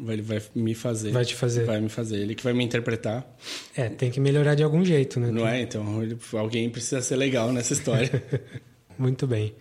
[0.00, 1.10] Vai- Ele vai me fazer.
[1.10, 1.64] Vai te fazer.
[1.64, 2.18] Vai me fazer.
[2.18, 3.26] Ele que vai me interpretar.
[3.74, 5.30] É, tem que melhorar de algum jeito, né?
[5.30, 5.62] Não é?
[5.62, 8.22] Então, ele- alguém precisa ser legal nessa história.
[8.98, 9.54] Muito bem.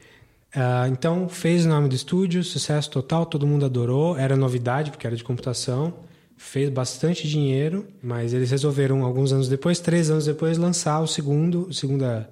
[0.53, 4.17] Ah, então, fez o nome do estúdio, sucesso total, todo mundo adorou.
[4.17, 5.93] Era novidade, porque era de computação.
[6.37, 11.67] Fez bastante dinheiro, mas eles resolveram, alguns anos depois, três anos depois, lançar o segundo,
[11.69, 12.29] a segunda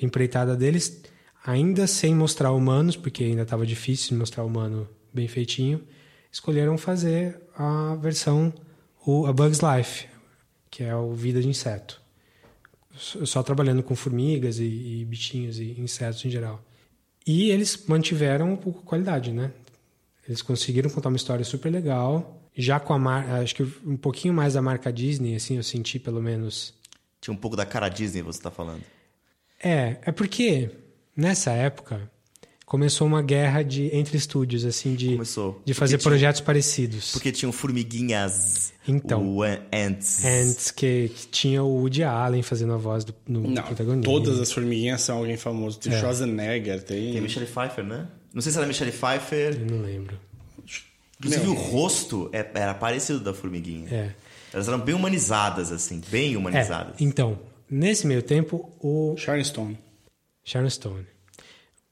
[0.00, 1.02] empreitada deles,
[1.44, 5.82] ainda sem mostrar humanos, porque ainda estava difícil mostrar humano bem feitinho.
[6.30, 8.52] Escolheram fazer a versão,
[9.06, 10.06] o, a Bugs Life,
[10.70, 12.04] que é o Vida de Inseto
[12.96, 16.62] só trabalhando com formigas e, e bichinhos e insetos em geral.
[17.26, 19.52] E eles mantiveram a qualidade, né?
[20.26, 24.32] Eles conseguiram contar uma história super legal, já com a marca, acho que um pouquinho
[24.34, 26.72] mais da marca Disney, assim, eu senti pelo menos.
[27.20, 28.82] Tinha um pouco da cara Disney, você tá falando.
[29.62, 30.70] É, é porque
[31.16, 32.10] nessa época
[32.64, 35.62] começou uma guerra de entre estúdios, assim, de, Começou.
[35.64, 37.12] de fazer Porque tinha- projetos parecidos.
[37.12, 38.72] Porque tinham formiguinhas.
[38.88, 39.24] Então.
[39.26, 40.24] O an- Ants.
[40.24, 44.04] Antes que, que tinha o Woody Allen fazendo a voz do no Não, protagonista.
[44.10, 45.78] todas as formiguinhas são alguém famoso.
[45.78, 47.12] Tem Schwarzenegger, tem...
[47.12, 48.08] Tem Michelle Pfeiffer, né?
[48.34, 49.58] Não sei se era a Michelle Pfeiffer.
[49.60, 50.18] Eu não lembro.
[51.18, 53.88] Inclusive o rosto é- era parecido da formiguinha.
[53.90, 54.10] É.
[54.52, 56.00] Elas eram bem humanizadas, assim.
[56.10, 56.94] Bem É, humanizadas.
[57.00, 57.38] então,
[57.70, 59.78] nesse meio tempo, o Sharon Stone.
[60.44, 61.06] Sharon Stone.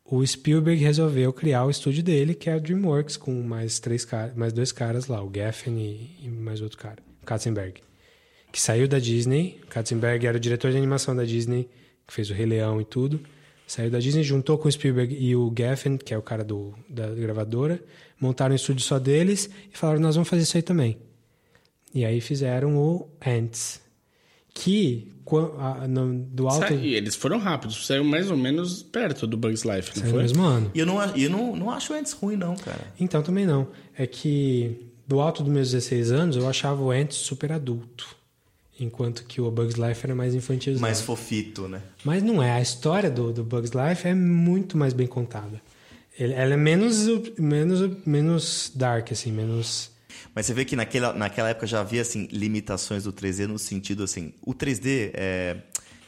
[0.04, 4.34] O Spielberg resolveu criar o estúdio dele, que é a DreamWorks, com mais três caras,
[4.36, 7.80] mais dois caras lá, o Geffen e, e mais outro cara, Katzenberg,
[8.52, 9.58] que saiu da Disney.
[9.70, 11.68] Katzenberg era o diretor de animação da Disney,
[12.06, 13.18] que fez o Rei Leão e tudo.
[13.66, 16.74] Saiu da Disney, juntou com o Spielberg e o Geffen, que é o cara do,
[16.88, 17.82] da gravadora,
[18.20, 20.98] montaram um estúdio só deles e falaram: nós vamos fazer isso aí também.
[21.94, 23.80] E aí fizeram o Ants,
[24.52, 25.08] que
[25.58, 27.86] a- no- do alto E eles foram rápidos.
[27.86, 30.22] Saiu mais ou menos perto do Bugs Life, não saiu no foi?
[30.22, 30.70] mesmo ano.
[30.74, 32.92] E eu, não, e eu não, não acho Ants ruim, não, cara.
[33.00, 33.68] Então também não.
[33.96, 38.14] É que do alto dos meus 16 anos eu achava o Ants super adulto.
[38.78, 40.78] Enquanto que o Bugs Life era mais infantil.
[40.80, 41.80] Mais fofito, né?
[42.04, 42.52] Mas não é.
[42.52, 45.60] A história do, do Bugs Life é muito mais bem contada.
[46.18, 47.06] Ele- Ela é menos,
[47.38, 49.90] menos, menos dark, assim, menos.
[50.34, 54.02] Mas você vê que naquela, naquela época já havia assim, limitações do 3D no sentido
[54.02, 54.32] assim.
[54.42, 55.56] O 3D, é,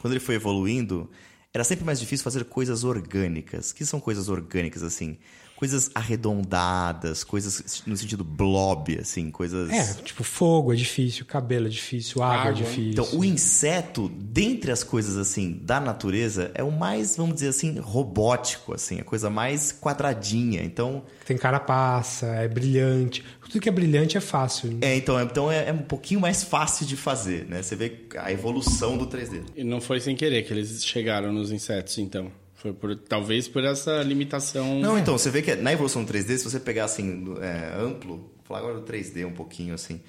[0.00, 1.08] quando ele foi evoluindo,
[1.54, 3.70] era sempre mais difícil fazer coisas orgânicas.
[3.70, 5.18] O que são coisas orgânicas assim?
[5.56, 9.70] Coisas arredondadas, coisas no sentido blob, assim, coisas.
[9.70, 12.52] É, tipo, fogo é difícil, cabelo é difícil, água, é Água.
[12.52, 12.90] difícil.
[13.04, 17.78] Então, o inseto, dentre as coisas assim da natureza, é o mais, vamos dizer assim,
[17.78, 20.62] robótico, assim, a coisa mais quadradinha.
[20.62, 23.24] Então, Tem carapaça, é brilhante.
[23.40, 24.78] Tudo que é brilhante é fácil.
[24.82, 27.62] é, então, é, então é, é um pouquinho mais fácil de fazer, né?
[27.62, 29.42] Você vê a evolução do 3D.
[29.56, 32.30] E não foi sem querer que eles chegaram nos insetos, então.
[32.66, 34.80] Foi por, talvez por essa limitação.
[34.80, 38.16] Não, então, você vê que na evolução do 3D, se você pegar assim, é, amplo,
[38.16, 40.00] vou falar agora do 3D um pouquinho assim,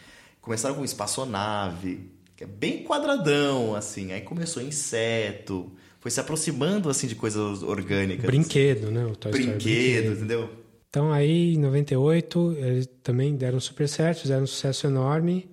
[0.41, 7.05] começaram com espaçonave, que é bem quadradão, assim, aí começou inseto, foi se aproximando assim
[7.05, 8.25] de coisas orgânicas.
[8.25, 9.05] Brinquedo, né?
[9.05, 10.49] O Toy Story Brinquedo, entendeu?
[10.89, 15.47] Então aí, em 98, eles também deram super certo, fizeram um sucesso enorme.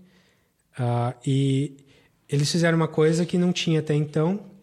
[0.79, 1.77] Ah, e
[2.29, 4.54] eles fizeram uma coisa que não tinha até então,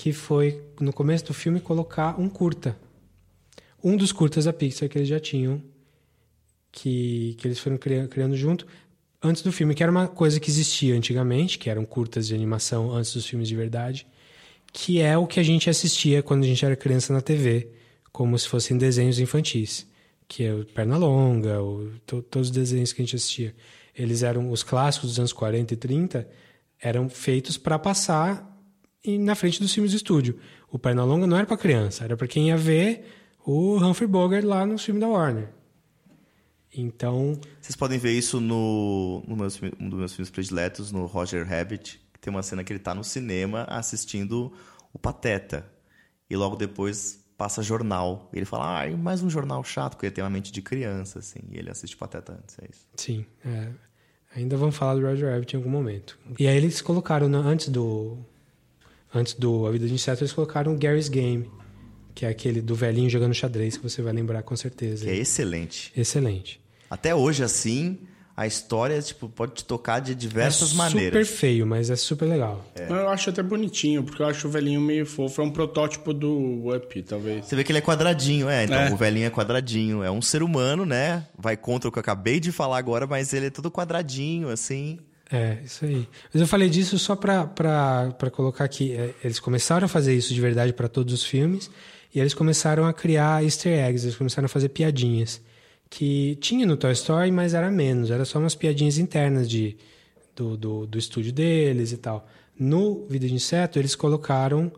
[0.00, 2.74] que foi, no começo do filme, colocar um curta.
[3.84, 5.62] Um dos curtas da Pixar que eles já tinham,
[6.72, 8.66] que, que eles foram cria- criando junto,
[9.22, 12.90] antes do filme, que era uma coisa que existia antigamente, que eram curtas de animação
[12.90, 14.06] antes dos filmes de verdade,
[14.72, 17.68] que é o que a gente assistia quando a gente era criança na TV,
[18.10, 19.86] como se fossem desenhos infantis,
[20.26, 23.54] que é o Pernalonga, o, to, todos os desenhos que a gente assistia.
[23.94, 26.26] Eles eram os clássicos dos anos 40 e 30,
[26.80, 28.49] eram feitos para passar
[29.04, 30.38] em- na frente dos filmes de estúdio.
[30.70, 33.04] O Pernalonga não era para criança, era para quem ia ver
[33.44, 35.48] o Humphrey Bogart lá no filme da Warner.
[36.72, 41.46] Então, Vocês podem ver isso no, no meus um dos meus filmes prediletos, no Roger
[41.46, 44.52] Rabbit, que tem uma cena que ele tá no cinema assistindo
[44.92, 45.66] o Pateta.
[46.28, 48.30] E logo depois passa jornal.
[48.32, 51.18] E ele fala, ah, mais um jornal chato, porque ele tem uma mente de criança,
[51.18, 51.40] assim.
[51.50, 52.86] E ele assiste Pateta antes, é isso.
[52.96, 53.68] Sim, é.
[54.36, 56.16] ainda vamos falar do Roger Rabbit em algum momento.
[56.38, 58.16] E aí eles colocaram, antes do
[59.14, 61.48] antes do A Vida de Inseto, eles colocaram o Gary's Game,
[62.14, 65.04] que é aquele do velhinho jogando xadrez, que você vai lembrar com certeza.
[65.04, 65.92] Que é excelente.
[65.96, 66.60] Excelente.
[66.88, 67.98] Até hoje, assim,
[68.36, 71.28] a história tipo, pode te tocar de diversas é super maneiras.
[71.28, 72.64] feio, mas é super legal.
[72.74, 75.40] Eu acho até bonitinho, porque eu acho o velhinho meio fofo.
[75.40, 77.46] É um protótipo do Up, talvez.
[77.46, 78.64] Você vê que ele é quadradinho, é.
[78.64, 78.90] Então, É.
[78.92, 80.02] o velhinho é quadradinho.
[80.02, 81.26] É um ser humano, né?
[81.38, 84.98] Vai contra o que eu acabei de falar agora, mas ele é todo quadradinho, assim.
[85.32, 86.08] É, isso aí.
[86.32, 87.48] Mas eu falei disso só pra
[88.32, 88.92] colocar aqui.
[88.92, 91.70] é, Eles começaram a fazer isso de verdade para todos os filmes
[92.12, 95.40] e eles começaram a criar easter eggs, eles começaram a fazer piadinhas.
[95.88, 98.10] Que tinha no Toy Story, mas era menos.
[98.10, 99.76] Era só umas piadinhas internas de,
[100.34, 102.28] do, do, do estúdio deles e tal.
[102.58, 104.70] No Vida de Inseto, eles colocaram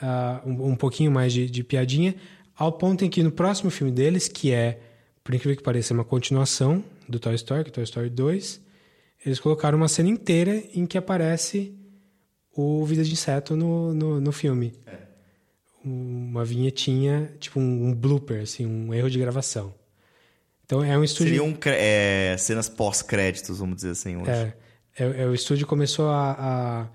[0.00, 2.14] ah, um, um pouquinho mais de, de piadinha,
[2.56, 4.78] ao ponto em que no próximo filme deles, que é,
[5.24, 8.60] por incrível que pareça, uma continuação do Toy Story, que é Toy Story 2,
[9.24, 11.74] eles colocaram uma cena inteira em que aparece
[12.52, 14.74] o Vida de Inseto no, no, no filme.
[15.84, 19.74] Uma vinhetinha, tipo um, um blooper, assim, um erro de gravação.
[20.64, 21.34] Então é um estúdio.
[21.34, 24.16] Seriam é, cenas pós-créditos, vamos dizer assim.
[24.16, 24.30] hoje.
[24.30, 24.54] É,
[24.96, 26.88] é, é, o estúdio começou a, a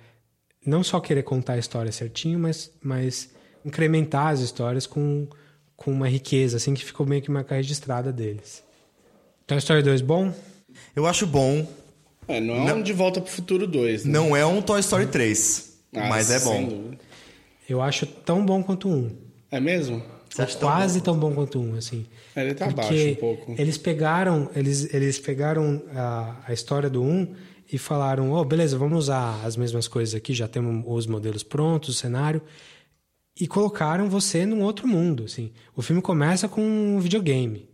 [0.65, 3.29] não só querer contar a história certinho, mas, mas
[3.63, 5.27] incrementar as histórias com,
[5.75, 8.63] com uma riqueza, assim, que ficou meio que marca registrada deles.
[9.45, 10.33] Então a história 2 bom?
[10.95, 11.67] Eu acho bom.
[12.29, 14.13] É, não é um De Volta pro Futuro 2, né?
[14.13, 16.91] Não é um Toy Story 3, Ah, mas é bom.
[17.67, 19.11] Eu acho tão bom quanto um.
[19.51, 20.01] É mesmo?
[20.29, 22.05] Você acha tão quase tão bom quanto um, assim.
[22.35, 23.55] Ele tá Porque abaixo um pouco.
[23.57, 27.33] Eles pegaram, eles, eles pegaram a, a história do um
[27.71, 31.89] e falaram, oh, beleza, vamos usar as mesmas coisas aqui, já temos os modelos prontos,
[31.89, 32.41] o cenário,
[33.39, 35.51] e colocaram você num outro mundo, assim.
[35.75, 37.69] O filme começa com um videogame.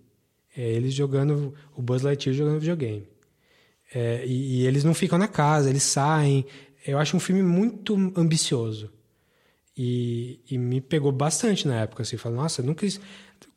[0.56, 3.06] É, eles jogando, o Buzz Lightyear jogando videogame.
[3.94, 6.46] É, e, e eles não ficam na casa, eles saem.
[6.86, 8.90] Eu acho um filme muito ambicioso.
[9.78, 12.04] E, e me pegou bastante na época.
[12.04, 12.88] Assim, falei, nossa, nunca.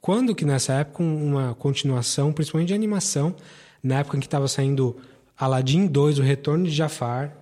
[0.00, 3.34] Quando que nessa época uma continuação, principalmente de animação,
[3.82, 4.96] na época em que estava saindo
[5.36, 7.36] Aladdin 2, O Retorno de Jafar,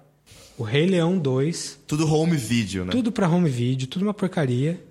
[0.58, 2.90] O Rei Leão 2, Tudo home video, né?
[2.92, 4.82] tudo pra home video, tudo uma porcaria.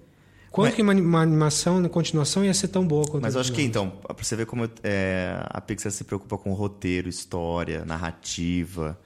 [0.56, 3.42] Quando Mas- que uma, uma animação na continuação ia ser tão boa quanto Mas eu
[3.42, 7.84] acho que então, pra você ver como é, a Pixar se preocupa com roteiro, história,
[7.84, 8.98] narrativa.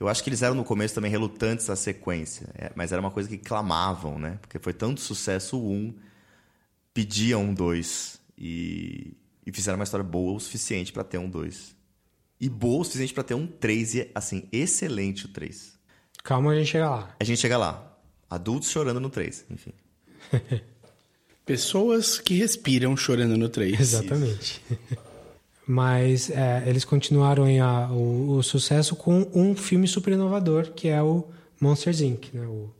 [0.00, 3.10] Eu acho que eles eram no começo também relutantes à sequência, é, mas era uma
[3.10, 4.38] coisa que clamavam, né?
[4.40, 5.94] Porque foi tanto sucesso o um,
[6.94, 9.14] pediam um dois e,
[9.46, 11.76] e fizeram uma história boa o suficiente pra ter um dois.
[12.40, 15.78] E boa o suficiente pra ter um três e assim, excelente o três.
[16.22, 17.14] Calma, a gente chega lá.
[17.20, 17.94] A gente chega lá,
[18.30, 19.74] adultos chorando no três, enfim.
[21.46, 23.78] Pessoas que respiram chorando no 3.
[23.78, 24.60] Exatamente.
[25.66, 31.02] Mas é, eles continuaram a- o, o sucesso com um filme super inovador, que é
[31.02, 31.26] o
[31.60, 32.46] Monsters Inc., né?
[32.46, 32.70] o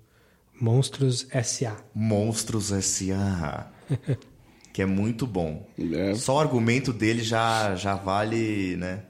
[0.61, 1.77] Monstros S.A.
[1.95, 3.71] Monstros S.A.
[4.73, 5.67] que é muito bom.
[5.93, 6.15] É.
[6.15, 9.03] Só o argumento dele já, já vale, né?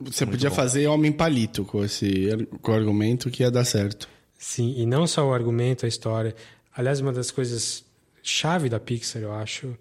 [0.00, 4.08] Você podia fazer Homem Palito com esse com o argumento que ia dar certo.
[4.36, 6.34] Sim, e não só o argumento, a história.
[6.76, 7.84] Aliás, uma das coisas
[8.22, 9.76] chave da Pixar, eu acho,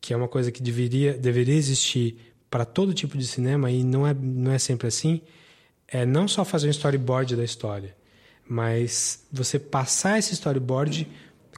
[0.00, 2.16] que é uma coisa que deveria, deveria existir
[2.50, 5.20] para todo tipo de cinema e não é, não é sempre assim,
[5.86, 7.94] é não só fazer um storyboard da história,
[8.48, 11.06] mas você passar esse storyboard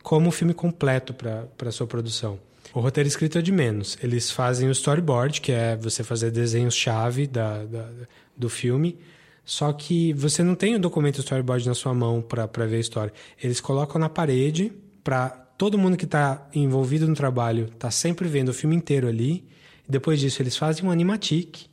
[0.03, 2.39] como um filme completo para a sua produção.
[2.75, 3.99] O roteiro escrito é de menos.
[4.03, 7.89] Eles fazem o storyboard, que é você fazer desenhos-chave da, da,
[8.37, 8.99] do filme,
[9.45, 13.13] só que você não tem o documento storyboard na sua mão para ver a história.
[13.43, 14.73] Eles colocam na parede
[15.03, 19.47] para todo mundo que está envolvido no trabalho tá sempre vendo o filme inteiro ali.
[19.89, 21.67] Depois disso, eles fazem um animatic,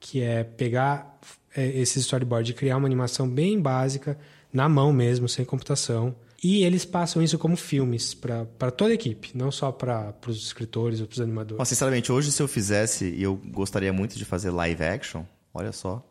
[0.00, 1.20] que é pegar
[1.54, 4.18] é, esse storyboard e criar uma animação bem básica,
[4.50, 6.16] na mão mesmo, sem computação.
[6.42, 11.02] E eles passam isso como filmes para toda a equipe, não só para os escritores
[11.02, 11.58] ou para os animadores.
[11.58, 15.72] Mas, sinceramente, hoje se eu fizesse, e eu gostaria muito de fazer live action, olha
[15.72, 16.02] só,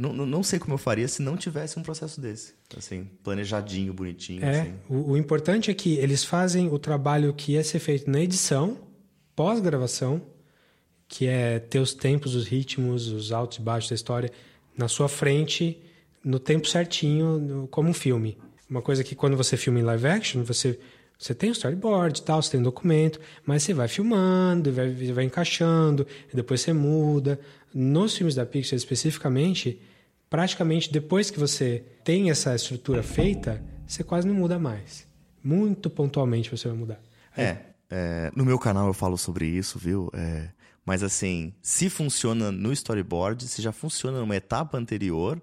[0.00, 2.54] não, não, sei como eu faria se não tivesse um processo desse.
[2.76, 4.44] Assim, planejadinho, bonitinho.
[4.44, 4.74] É, assim.
[4.88, 8.78] o, o importante é que eles fazem o trabalho que ia ser feito na edição,
[9.36, 10.22] pós-gravação,
[11.06, 14.30] que é ter os tempos, os ritmos, os altos e baixos da história
[14.76, 15.78] na sua frente,
[16.24, 18.38] no tempo certinho, no- como um filme.
[18.68, 20.78] Uma coisa que quando você filma em live action, você,
[21.18, 24.88] você tem o storyboard e tal, você tem um documento, mas você vai filmando, vai,
[25.12, 27.40] vai encaixando, depois você muda.
[27.74, 29.80] Nos filmes da Pixar especificamente,
[30.30, 35.04] praticamente depois que você tem essa estrutura feita, você quase não muda mais.
[35.42, 37.00] Muito pontualmente você vai mudar.
[37.36, 37.56] É,
[37.90, 40.08] é, no meu canal eu falo sobre isso, viu?
[40.14, 40.48] É,
[40.86, 45.42] mas assim, se funciona no storyboard, se já funciona numa etapa anterior,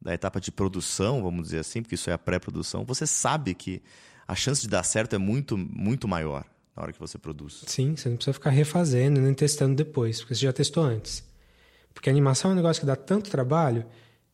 [0.00, 3.82] da etapa de produção, vamos dizer assim, porque isso é a pré-produção, você sabe que
[4.26, 6.44] a chance de dar certo é muito, muito maior
[6.76, 7.64] na hora que você produz.
[7.66, 11.24] Sim, você não precisa ficar refazendo nem testando depois, porque você já testou antes.
[11.92, 13.84] Porque a animação é um negócio que dá tanto trabalho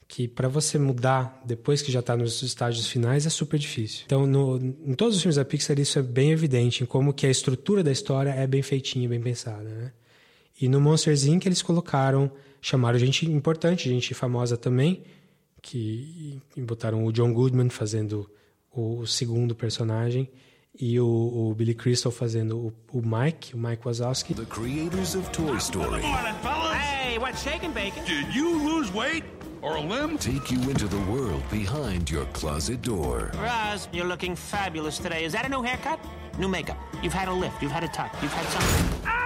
[0.09, 4.05] que para você mudar depois que já está nos estágios finais é super difícil.
[4.07, 7.27] Então, no, em todos os filmes da Pixar isso é bem evidente, em como que
[7.27, 9.93] a estrutura da história é bem feitinha, bem pensada, né?
[10.61, 11.45] E no Monsters Inc.
[11.45, 12.31] eles colocaram,
[12.63, 15.03] chamaram gente importante, gente famosa também,
[15.61, 18.31] que e botaram o John Goodman fazendo
[18.73, 20.31] o, o segundo personagem
[20.79, 24.35] e o, o Billy Crystal fazendo o, o Mike, o Mike Wazowski.
[24.35, 28.05] The creators of Toy Story Hey, what's shaking, bacon?
[28.05, 29.25] Did you lose weight?
[29.63, 30.19] Or a limb?
[30.19, 33.31] take you into the world behind your closet door.
[33.37, 35.25] Roz, you're looking fabulous today.
[35.25, 35.99] Is that a new haircut?
[36.39, 36.79] New makeup.
[37.03, 37.63] You've had a lift.
[37.63, 38.15] You've had a tuck.
[38.23, 39.26] You've had something.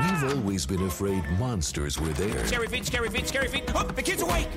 [0.00, 3.70] We've always been afraid monsters were there, Scary feet, scary feet, scary feet.
[3.74, 4.48] Oh, the kid's awake.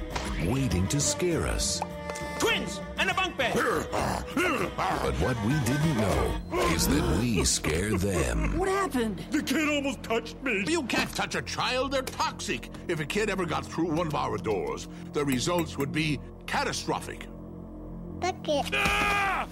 [0.45, 1.82] waiting to scare us.
[2.39, 3.53] Twins and a bunk bed.
[3.56, 6.39] But what we didn't know
[6.73, 8.58] is that we scare them.
[8.58, 9.23] What happened?
[9.32, 10.63] The kid almost touched me.
[10.67, 12.69] You can't touch a child, they're toxic.
[12.88, 17.27] If a kid ever got through one of our doors, the results would be catastrophic.
[18.23, 19.47] Ah!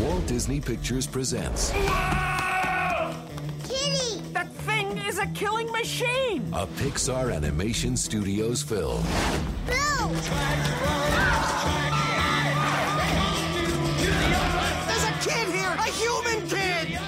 [0.00, 2.33] Walt Disney Pictures presents That thing
[5.14, 6.42] is a killing machine.
[6.52, 9.00] a Pixar Animation Studios film.
[14.88, 15.74] There's a kid here!
[15.78, 16.98] A human kid!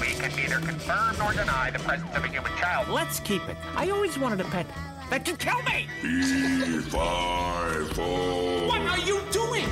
[0.00, 2.88] We can neither confirm nor deny the presence of a human child.
[2.88, 3.58] Let's keep it.
[3.74, 4.66] I always wanted a pet
[5.10, 5.86] that can kill me.
[8.68, 9.68] What are you doing?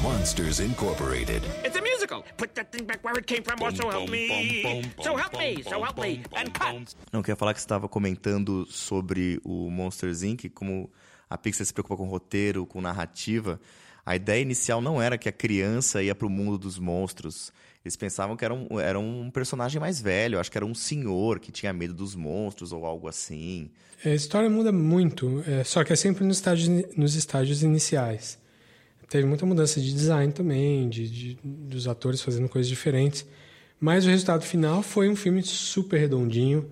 [0.00, 1.42] Monsters Incorporated.
[1.64, 2.24] It's a musical.
[2.36, 4.84] Put that thing back where it came from, or so help me.
[5.02, 6.22] So help me, so help me.
[6.34, 6.94] And cut.
[7.12, 10.90] Não, queria falar que você estava comentando sobre o Monsters Inc., como
[11.28, 13.60] a Pixar se preocupa com roteiro, com narrativa.
[14.04, 17.52] A ideia inicial não era que a criança ia para o mundo dos monstros.
[17.84, 21.38] Eles pensavam que era um, era um personagem mais velho, acho que era um senhor
[21.40, 23.70] que tinha medo dos monstros ou algo assim.
[24.04, 28.38] A história muda muito, é, só que é sempre nos estágios, nos estágios iniciais.
[29.08, 33.24] Teve muita mudança de design também, de, de- dos atores fazendo coisas diferentes.
[33.78, 36.68] Mas o resultado final foi um filme super redondinho.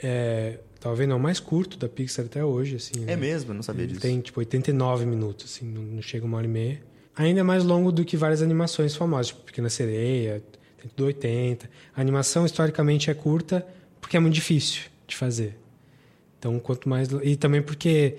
[0.00, 2.76] É, talvez não o mais curto da Pixar até hoje.
[2.76, 3.16] Assim, É né?
[3.16, 4.02] mesmo, não sabia Ele disso.
[4.02, 6.82] tem tipo 89 minutos, assim, não, não chega uma hora e meia.
[7.16, 10.42] Ainda é mais longo do que várias animações famosas, tipo Pequena Sereia,
[10.80, 11.68] tem tudo 80.
[11.96, 13.66] A animação historicamente é curta
[14.00, 15.56] porque é muito difícil de fazer.
[16.38, 17.08] Então, quanto mais.
[17.22, 18.16] E também porque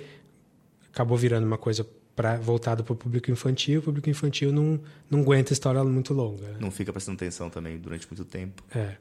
[0.91, 1.85] acabou virando uma coisa
[2.16, 3.80] pra, voltada para o público infantil.
[3.80, 6.47] O público infantil não, não aguenta história muito longa.
[6.49, 6.57] né?
[6.59, 8.64] Não fica prestando atenção também durante muito tempo.
[8.76, 8.95] É.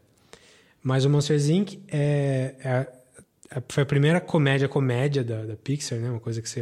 [0.83, 1.79] Mas o Monsters Inc.
[1.89, 2.93] É, é-
[3.59, 6.11] é- foi a primeira comédia-comédia da, da Pixar, né?
[6.11, 6.61] Uma coisa que você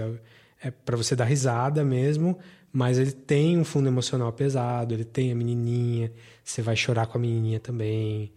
[0.62, 2.38] é para você dar risada mesmo,
[2.72, 6.12] mas ele tem um fundo emocional pesado, ele tem a menininha,
[6.44, 8.30] você vai chorar com a menininha também.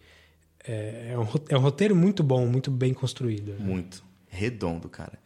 [0.65, 3.51] É, é, um, é um roteiro muito bom, muito bem construído.
[3.51, 3.57] né?
[3.59, 4.01] Muito.
[4.29, 5.19] Redondo, cara.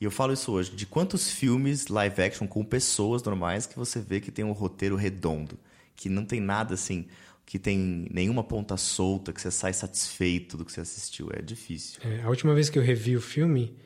[0.00, 0.70] E eu falo isso hoje.
[0.72, 4.96] De quantos filmes live action com pessoas normais que você vê que tem um roteiro
[4.96, 5.58] redondo?
[5.96, 7.06] Que não tem nada assim,
[7.46, 11.28] que tem nenhuma ponta solta, que você sai satisfeito do que você assistiu.
[11.32, 12.00] É difícil.
[12.02, 13.76] É, a última vez que eu revi o filme,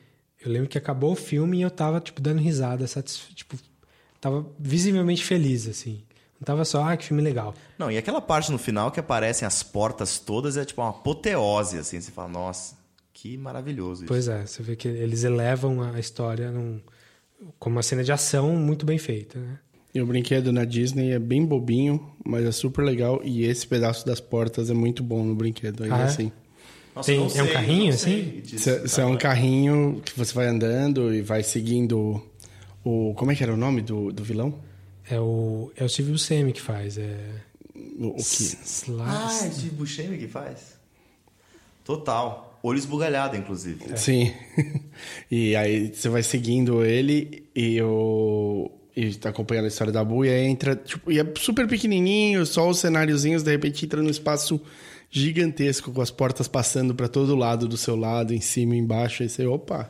[0.43, 3.33] eu lembro que acabou o filme e eu tava, tipo, dando risada, satisfe...
[3.33, 3.57] tipo,
[4.19, 6.03] tava visivelmente feliz, assim.
[6.39, 7.53] Não tava só, ah, que filme legal.
[7.77, 11.77] Não, e aquela parte no final que aparecem as portas todas é tipo uma apoteose,
[11.77, 11.99] assim.
[11.99, 12.75] Você fala, nossa,
[13.21, 14.07] que maravilhoso isso.
[14.07, 16.79] Pois é, você vê que eles elevam a história num,
[17.59, 19.59] como uma cena de ação muito bem feita, né?
[19.93, 23.19] E o brinquedo na Disney é bem bobinho, mas é super legal.
[23.23, 25.83] E esse pedaço das portas é muito bom no brinquedo.
[25.83, 26.03] Aí, Ah, é?
[26.03, 26.31] assim.
[26.95, 28.55] Nossa, Tem- não é um sei, carrinho, sei assim?
[28.85, 32.21] Isso é um carrinho que você vai andando e vai seguindo
[32.85, 33.13] o.
[33.15, 34.53] Como é que era o nome do, do vilão?
[35.09, 36.97] É o, é o Silvio Buscemi que faz.
[36.97, 37.17] É...
[37.97, 38.57] O, o que?
[39.01, 40.77] Ah, é de Buscemi que faz?
[41.83, 42.48] Total.
[42.61, 43.97] Olho esbugalhado, inclusive.
[43.97, 44.33] Sim.
[45.31, 48.71] e aí você vai seguindo ele e o.
[48.95, 50.75] E tá acompanhando a história da Bu e aí entra.
[50.75, 54.59] Tipo, e é super pequenininho, só os cenáriozinhos, de repente entra num espaço
[55.09, 59.23] gigantesco, com as portas passando pra todo lado do seu lado, em cima e embaixo.
[59.23, 59.89] Aí você, opa!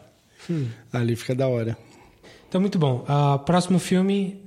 [0.92, 1.78] Ali fica da hora.
[2.48, 3.04] Então, muito bom.
[3.08, 4.42] Ah, próximo filme,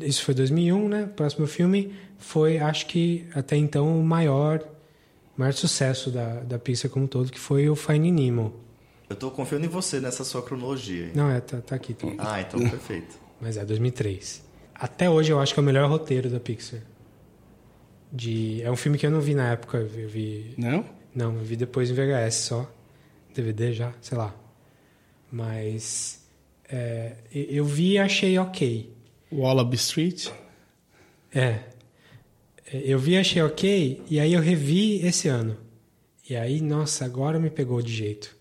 [0.00, 1.08] isso foi 2001, né?
[1.16, 4.62] Próximo filme foi, acho que até então, o maior,
[5.36, 8.54] maior sucesso da, da Pixar como um todo, que foi o Finding Nemo.
[9.08, 11.06] Eu tô confiando em você nessa sua cronologia.
[11.06, 11.12] aí.
[11.14, 11.94] Não, é, tá, tá aqui.
[11.94, 12.06] Tá.
[12.18, 13.16] Ah, então perfeito.
[13.40, 14.42] Mas é 2003.
[14.74, 16.80] Até hoje eu acho que é o melhor roteiro da Pixar.
[18.12, 20.84] De, é um filme que eu não vi na época, eu vi- Não?
[21.14, 22.70] Não, eu vi depois em VHS só.
[23.34, 24.34] DVD já, sei lá.
[25.30, 26.24] Mas
[26.68, 28.92] é, eu vi e achei ok.
[29.32, 30.28] Wallaby Street?
[31.34, 31.60] É.
[32.84, 35.56] Eu vi achei ok, e aí eu revi esse ano.
[36.28, 38.34] E aí, nossa, agora me pegou de jeito.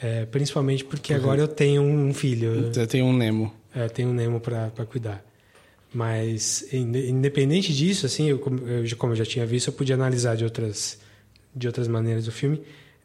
[0.00, 2.72] É, principalmente porque agora eu tenho um filho.
[2.72, 3.52] Você tem um Nemo.
[3.74, 5.24] É, tenho um Nemo pra cuidar.
[5.92, 9.72] Mas, inde- independente disso, assim, eu, como eu já- como eu já tinha visto, eu
[9.72, 10.98] podia analisar de outras,
[11.54, 12.60] de outras maneiras o filme.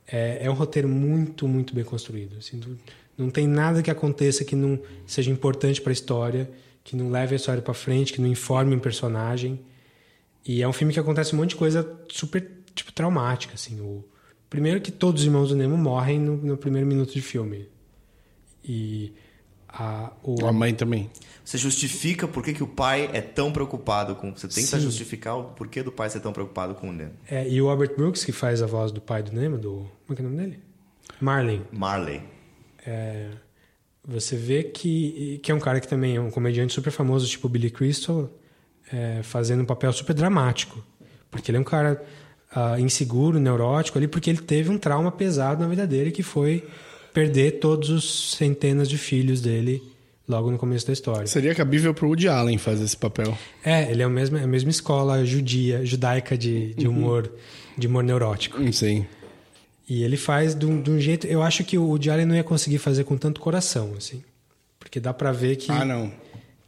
[0.06, 2.36] É, é um roteiro muito, muito bem construído.
[2.38, 2.78] Assim, não,
[3.26, 4.78] não tem nada que aconteça que não
[5.08, 6.50] seja importante para a história,
[6.84, 9.60] que não leve a história para frente, que não informe um personagem.
[10.46, 13.80] E é um filme que acontece um monte de coisa super, tipo, traumática, assim.
[13.80, 14.04] O,
[14.50, 17.68] primeiro que todos os irmãos do Nemo morrem no, no primeiro minuto de filme.
[18.64, 19.14] E
[19.68, 21.10] a, o, A mãe também.
[21.44, 24.32] Você justifica por que, que o pai é tão preocupado com.
[24.32, 24.82] Você tenta Sim.
[24.82, 27.14] justificar o porquê do pai ser tão preocupado com o Nemo.
[27.28, 29.90] É, e o Albert Brooks, que faz a voz do pai do Nemo, do.
[30.06, 30.60] Como é que é o nome dele?
[31.20, 31.62] Marlin.
[31.72, 32.22] Marley.
[32.86, 33.32] É,
[34.06, 37.50] você vê que, que é um cara que também é um comediante super famoso, tipo
[37.50, 38.30] Billy Crystal,
[38.92, 40.84] é, fazendo um papel super dramático.
[41.30, 42.04] Porque ele é um cara
[42.56, 46.64] ah, inseguro, neurótico ali, porque ele teve um trauma pesado na vida dele, que foi
[47.14, 49.82] perder todos os centenas de filhos dele
[50.28, 51.28] logo no começo da história.
[51.28, 53.38] Seria cabível pro Woody Allen fazer esse papel.
[53.64, 57.32] É, ele é a mesma, a mesma escola judia, judaica de, de humor,
[57.78, 58.72] de humor neurótico.
[58.72, 59.06] Sim.
[59.88, 61.28] E ele faz de um, de um jeito.
[61.28, 64.24] Eu acho que o Woody Allen não ia conseguir fazer com tanto coração, assim.
[64.80, 65.72] Porque dá pra ver que.
[65.72, 66.12] Ah, não.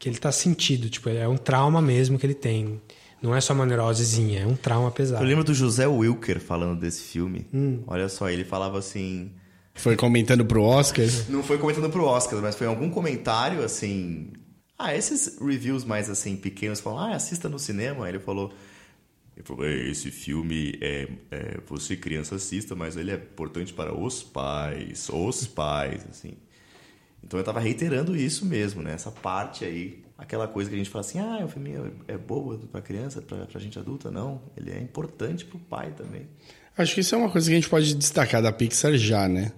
[0.06, 0.88] Que ele tá sentido.
[0.88, 2.80] Tipo, é um trauma mesmo que ele tem.
[3.24, 5.24] Não é só uma neurosezinha, é um trauma pesado.
[5.24, 7.47] Eu lembro do José Wilker falando desse filme.
[7.51, 7.82] Hum.
[7.88, 9.32] Olha só, ele falava assim.
[9.74, 11.08] Foi comentando pro Oscar.
[11.28, 14.28] Não foi comentando pro Oscar, mas foi em algum comentário assim.
[14.78, 18.06] Ah, esses reviews mais assim, pequenos, falam, ah, assista no cinema.
[18.06, 18.53] Aí ele falou.
[19.36, 21.58] Ele falou, "É, esse filme é, é.
[21.66, 25.10] Você, criança, assista, mas ele é importante para os pais.
[25.12, 26.34] Os pais, assim.
[27.26, 28.93] Então eu tava reiterando isso mesmo, né?
[28.93, 30.03] Essa parte aí.
[30.17, 31.73] Aquela coisa que a gente fala assim, ah, o filme
[32.07, 34.09] é, é bobo pra criança, pra, pra gente adulta.
[34.09, 34.41] Não.
[34.55, 36.28] Ele é importante pro pai também.
[36.78, 39.51] Acho que isso é uma coisa que a gente pode destacar da Pixar já, né?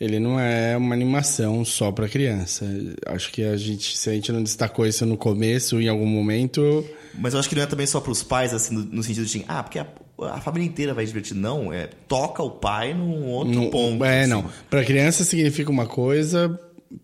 [0.00, 2.64] Ele não é uma animação só para criança.
[3.06, 6.84] Acho que a gente, se a gente não destacou isso no começo, em algum momento,
[7.14, 9.44] Mas eu acho que não é também só pros pais, assim, no, no sentido de,
[9.48, 9.86] ah, porque a,
[10.20, 11.36] a família inteira vai se divertir.
[11.36, 14.04] Não, é toca o pai num outro não, ponto.
[14.04, 14.30] é assim.
[14.30, 14.48] não.
[14.70, 16.48] Para criança significa uma coisa,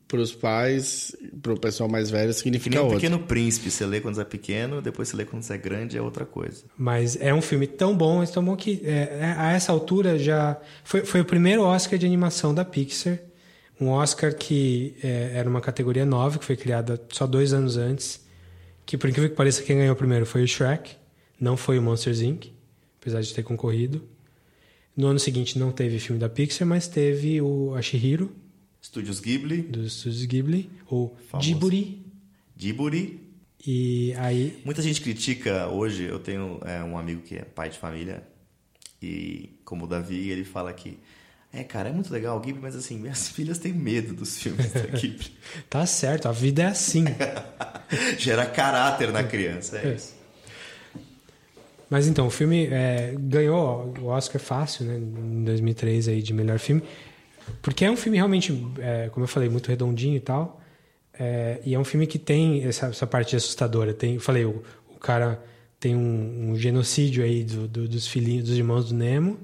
[0.09, 3.01] para os pais, para o pessoal mais velho Que significa nem o outra.
[3.01, 6.03] Pequeno Príncipe, você lê quando é pequeno, depois você lê quando você é grande, é
[6.03, 6.65] outra coisa.
[6.77, 10.19] Mas é um filme tão bom, é tão bom que é, é, a essa altura
[10.19, 10.59] já.
[10.83, 13.19] Foi, foi o primeiro Oscar de animação da Pixar.
[13.81, 18.25] Um Oscar que é, era uma categoria nova, que foi criada só dois anos antes.
[18.87, 20.93] Que, por incrível que pareça, quem ganhou primeiro foi o Shrek,
[21.41, 22.53] não foi o Monsters Inc.,
[23.01, 24.03] apesar de ter concorrido.
[24.97, 28.31] No ano seguinte não teve filme da Pixar, mas teve o a Chihiro,
[28.85, 29.63] Estúdios Ghibli.
[29.63, 31.49] Dos estúdios Ghibli, ou Famoso.
[32.55, 33.19] Djibouti.
[33.67, 36.05] E aí, Muita gente critica hoje.
[36.05, 38.23] Eu tenho é, um amigo que é pai de família.
[39.01, 40.99] E como o Davi, ele fala que.
[41.51, 44.71] É, cara, é muito legal o Ghibli, mas assim, minhas filhas têm medo dos filmes
[44.71, 45.33] da Ghibli.
[45.71, 47.05] tá certo, a vida é assim.
[48.19, 49.95] Gera caráter na criança, é É.
[49.95, 50.15] isso.
[51.89, 54.99] Mas então, o filme é, ganhou o Oscar fácil, né?
[54.99, 56.83] Em 2003 aí de melhor filme.
[57.63, 60.61] Porque é um filme realmente, é, como eu falei, muito redondinho e tal.
[61.19, 63.93] É, e é um filme que tem essa, essa parte assustadora.
[63.95, 64.63] Tem, eu falei, o,
[64.95, 65.43] o cara
[65.79, 69.39] tem um, um genocídio aí do- do- dos filhinhos, dos irmãos do Nemo.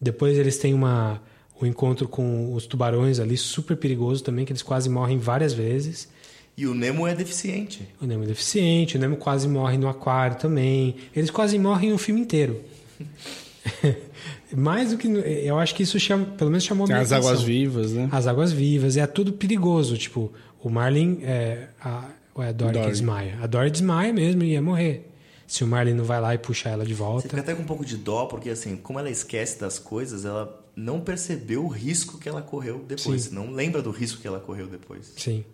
[0.00, 1.22] Depois eles têm uma,
[1.60, 6.08] um encontro com os tubarões ali, super perigoso também, que eles quase morrem várias vezes.
[6.56, 7.86] E o Nemo é deficiente.
[8.00, 10.96] O Nemo é deficiente, o Nemo quase morre no aquário também.
[11.14, 12.62] Eles quase morrem o filme inteiro.
[14.54, 15.08] Mais do que.
[15.08, 17.30] no- Eu acho que isso chama, pelo menos chamou a Tem minha as atenção.
[17.32, 18.08] águas vivas, né?
[18.12, 18.96] As águas vivas.
[18.96, 19.96] É tudo perigoso.
[19.96, 20.32] Tipo,
[20.62, 21.20] o Marlin.
[21.22, 22.90] É, a, é a Dory, que Dory.
[22.92, 23.38] desmaia.
[23.42, 25.10] A Dory desmaia mesmo e ia morrer.
[25.46, 27.28] Se o Marlin não vai lá e puxar ela de Você volta.
[27.28, 30.64] fica até com um pouco de dó, porque assim, como ela esquece das coisas, ela
[30.74, 33.22] não percebeu o risco que ela correu depois.
[33.22, 33.34] Sim.
[33.34, 35.12] Não lembra do risco que ela correu depois.
[35.16, 35.44] Sim.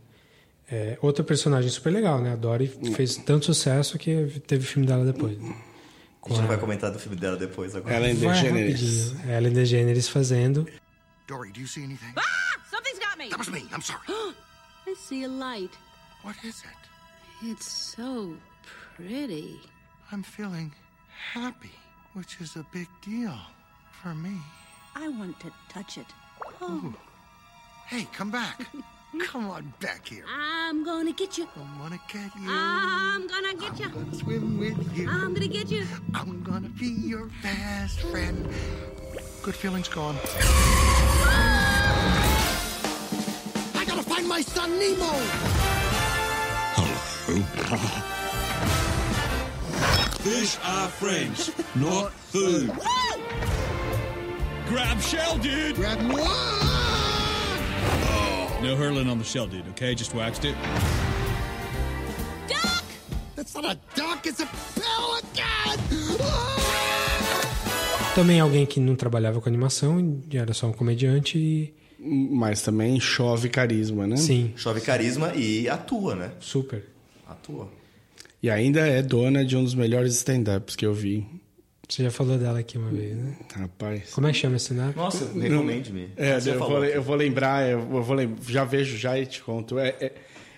[0.70, 2.32] É, outra personagem super legal, né?
[2.32, 5.36] A Dory fez tanto sucesso que teve filme dela depois.
[6.24, 7.96] A gente não vai comentar do filme dela depois agora.
[7.96, 9.12] Ellen DeGeneres.
[9.26, 10.66] Ellen DeGeneres fazendo.
[11.26, 12.12] Dory, do you see anything?
[12.16, 12.60] Ah!
[12.70, 13.28] Something's got me!
[13.28, 13.66] That was me.
[13.72, 14.02] I'm sorry.
[14.86, 15.70] I see a light.
[16.22, 17.50] What is it?
[17.50, 18.36] It's so
[18.96, 19.60] pretty.
[20.12, 20.72] I'm feeling
[21.32, 21.72] happy,
[22.14, 23.36] which is a big deal
[24.00, 24.36] for me.
[24.94, 26.06] I want to touch it.
[26.60, 26.94] Oh,
[27.86, 28.60] Hey, come back.
[29.20, 30.24] come on back here.
[30.28, 31.46] I'm gonna get you.
[31.56, 32.48] I'm gonna get you.
[32.48, 33.86] I'm gonna get you.
[33.86, 35.08] I'm gonna swim with you.
[35.08, 35.86] I'm gonna get you.
[36.14, 38.48] I'm gonna be your best friend.
[39.42, 40.16] Good feelings gone.
[41.24, 41.62] Ah!
[43.74, 45.12] I gotta find my son Nemo.
[46.74, 47.78] Hello.
[50.22, 52.70] Fish are friends, not food.
[54.68, 55.74] Grab shell, dude.
[55.76, 56.82] Grab what?
[58.62, 59.68] No hurling on the shell, dude.
[59.70, 60.54] Okay, just waxed it.
[62.48, 62.84] Duck!
[63.34, 64.24] That's not a duck.
[64.26, 65.42] It's a pelican.
[66.20, 68.14] Ah!
[68.14, 71.74] Também alguém que não trabalhava com animação, e era só um comediante e.
[71.98, 74.16] Mas também chove carisma, né?
[74.16, 76.32] Sim, Chove carisma e atua, né?
[76.40, 76.84] super.
[77.28, 77.68] Atua.
[78.42, 81.24] E ainda é dona de um dos melhores stand-ups que eu vi.
[81.89, 83.37] Você já falou dela aqui uma vez, né?
[83.55, 84.11] Rapaz.
[84.14, 84.97] Como é que chama esse stand-up?
[84.97, 86.11] Nossa, recomende-me.
[86.16, 89.78] É, eu vou, eu vou lembrar, eu vou lem- já vejo já e te conto.
[89.78, 90.12] É, é,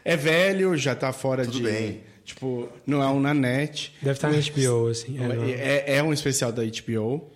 [0.04, 1.62] é velho, já tá fora Tudo de.
[1.64, 2.00] bem.
[2.24, 3.92] Tipo, não é um na net.
[4.00, 5.18] Deve estar na HBO, assim.
[5.18, 7.30] É, não- É, é um especial da HBO.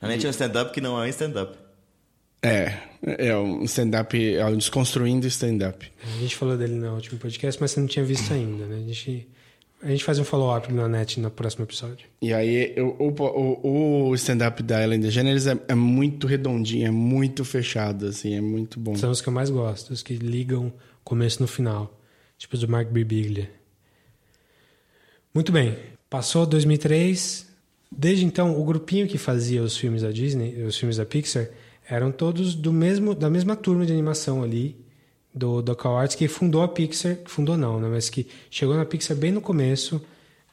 [0.00, 1.56] A gente é um stand-up que não é um stand-up.
[2.44, 5.92] É, é um stand-up, é um desconstruindo stand-up.
[6.02, 8.82] A gente falou dele no último podcast, mas você não tinha visto ainda, né?
[8.84, 9.28] A gente,
[9.82, 12.06] a gente faz um follow-up na net no próximo episódio.
[12.20, 17.44] E aí, o, o, o stand-up da Ellen DeGeneres é, é muito redondinho, é muito
[17.44, 18.94] fechado, assim, é muito bom.
[18.94, 20.72] São os que eu mais gosto, os que ligam
[21.02, 21.98] começo no final.
[22.38, 23.50] Tipo do Mark Birbiglia.
[25.34, 25.76] Muito bem.
[26.08, 27.50] Passou 2003.
[27.90, 31.48] Desde então, o grupinho que fazia os filmes da Disney, os filmes da Pixar,
[31.88, 34.76] eram todos do mesmo, da mesma turma de animação ali,
[35.34, 37.88] do Doc Arts, que fundou a Pixar, fundou não, né?
[37.90, 40.00] mas que chegou na Pixar bem no começo.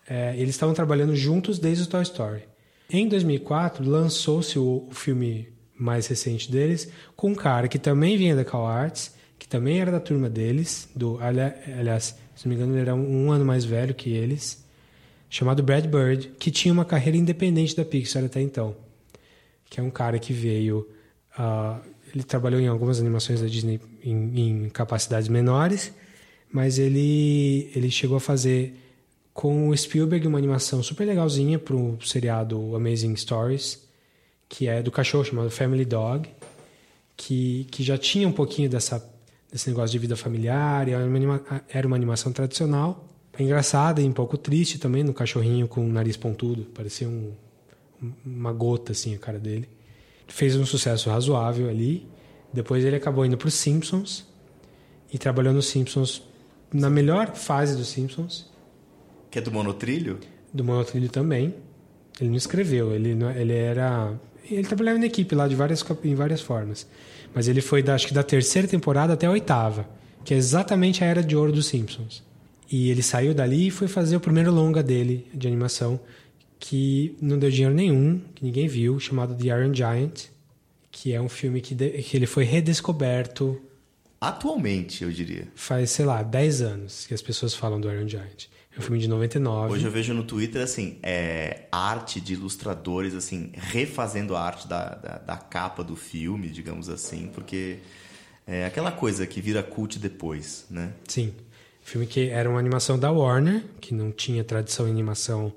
[0.09, 2.41] É, eles estavam trabalhando juntos desde o Toy Story.
[2.89, 8.35] Em 2004, lançou-se o, o filme mais recente deles, com um cara que também vinha
[8.35, 11.39] da Cal Arts, que também era da turma deles, do, ali-
[11.77, 14.65] aliás, se não me engano, ele era um, um ano mais velho que eles,
[15.29, 18.75] chamado Brad Bird, que tinha uma carreira independente da Pixar até então.
[19.69, 20.87] Que é um cara que veio.
[21.37, 21.79] ah,
[22.13, 25.91] ele trabalhou em algumas animações da Disney em, em capacidades menores,
[26.51, 28.75] mas ele, ele chegou a fazer
[29.33, 33.79] com o Spielberg uma animação super legalzinha para o seriado Amazing Stories,
[34.49, 36.27] que é do cachorro chamado Family Dog,
[37.15, 39.03] que, que já tinha um pouquinho dessa,
[39.51, 43.05] desse negócio de vida familiar, era uma, anima- era uma animação tradicional,
[43.39, 47.31] engraçada e um pouco triste também, no cachorrinho com o nariz pontudo, parecia um-
[48.25, 49.69] uma gota assim a cara dele.
[50.29, 52.07] Fez um sucesso razoável ali.
[52.53, 54.25] Depois ele acabou indo para os Simpsons
[55.11, 56.23] e trabalhou nos Simpsons
[56.73, 58.49] na melhor fase dos Simpsons,
[59.31, 60.19] Que é do monotrilho?
[60.53, 61.53] do Monotrilho também.
[62.19, 64.13] Ele não escreveu, ele, não- ele era.
[64.49, 66.87] Ele trabalhava na equipe lá de várias, em várias formas.
[67.35, 69.87] Mas ele foi, da, acho que da terceira temporada até a oitava,
[70.25, 72.23] que é exatamente a era de ouro dos Simpsons.
[72.71, 75.99] E ele saiu dali e foi fazer o primeiro longa dele de animação,
[76.59, 80.25] que não deu dinheiro nenhum, que ninguém viu, chamado The Iron Giant,
[80.91, 83.61] que é um filme que, de- que ele foi redescoberto
[84.19, 85.47] atualmente, eu diria.
[85.55, 88.47] Faz, sei lá, 10 anos que as pessoas falam do Iron Giant.
[88.75, 89.73] É um filme de 99.
[89.73, 94.89] Hoje eu vejo no Twitter, assim, é, arte de ilustradores, assim, refazendo a arte da,
[94.95, 97.77] da, da capa do filme, digamos assim, porque
[98.45, 100.91] é aquela coisa que vira cult depois, né?
[101.07, 101.33] Sim.
[101.81, 105.51] Filme que era uma animação da Warner, que não tinha tradição em animação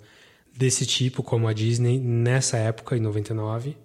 [0.56, 3.76] desse tipo como a Disney nessa época, em 99.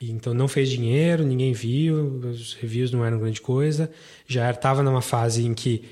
[0.00, 3.90] E, então não fez dinheiro, ninguém viu, os reviews não eram grande coisa.
[4.26, 5.84] Já estava numa fase em que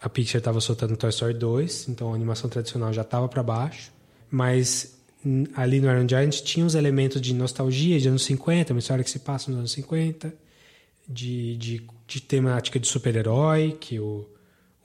[0.00, 3.92] a Pixar estava soltando Toy Story 2, então a animação tradicional já estava para baixo.
[4.30, 8.78] Mas hum, ali no Iron Giant tinha uns elementos de nostalgia de anos 50, uma
[8.78, 10.32] história que se passa nos anos 50,
[11.08, 14.28] de, de, de temática de super-herói, que o,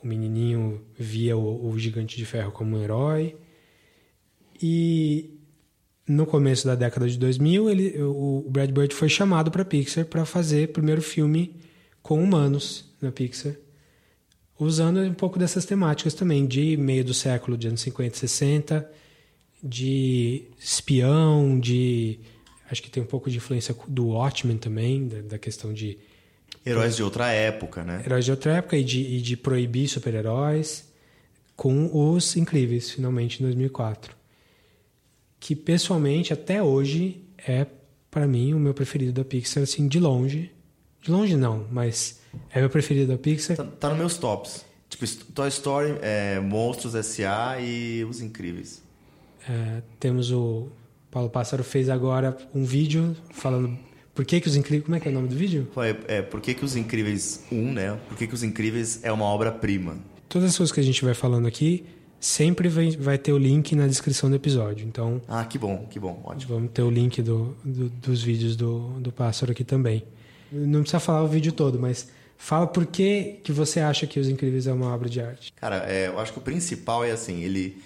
[0.01, 3.36] o menininho via o, o Gigante de Ferro como um herói.
[4.66, 5.41] E
[6.07, 10.24] no começo da década de 2000, ele, o Brad Bird foi chamado para Pixar para
[10.24, 11.57] fazer o primeiro filme
[12.01, 13.55] com humanos na Pixar,
[14.57, 18.91] usando um pouco dessas temáticas também, de meio do século, de anos 50 e 60,
[19.61, 22.22] de espião, de.
[22.72, 25.97] Acho que tem um pouco de influência do Watchmen também, da, da questão de.
[26.66, 28.01] Heróis de outra época, né?
[28.05, 30.89] Heróis de outra época e de, e de proibir super-heróis,
[31.53, 34.22] com os Incríveis, finalmente, em 2004
[35.43, 37.67] que pessoalmente até hoje é
[38.09, 40.49] para mim o meu preferido da Pixar assim de longe.
[41.01, 43.57] De longe não mas é meu preferido da Pixar.
[43.57, 44.65] Tá, tá nos meus tops.
[44.87, 47.59] Tipo Toy Story é, Monstros S.A.
[47.59, 48.81] e Os Incríveis.
[49.49, 50.69] É, temos o
[51.11, 53.77] Paulo Pássaro fez agora um vídeo falando
[54.15, 55.67] por que, que os incríveis como é que é o nome do vídeo?
[55.75, 57.99] É, é por que, que os incríveis 1 um, né?
[58.07, 59.97] Por que, que os incríveis é uma obra prima
[60.33, 61.85] todas as coisas que a gente vai falando aqui
[62.24, 64.88] sempre vai, vai ter o link na descrição do episódio.
[64.88, 65.21] Então.
[65.28, 66.55] Ah, que bom, que bom, ótimo.
[66.55, 70.03] Vamos ter o link do, do, dos vídeos do, do pássaro aqui também.
[70.51, 74.30] Não precisa falar o vídeo todo, mas fala por que, que você acha que Os
[74.30, 75.51] Incríveis é uma obra de arte.
[75.53, 77.82] Cara, é, eu acho que o principal é assim, ele.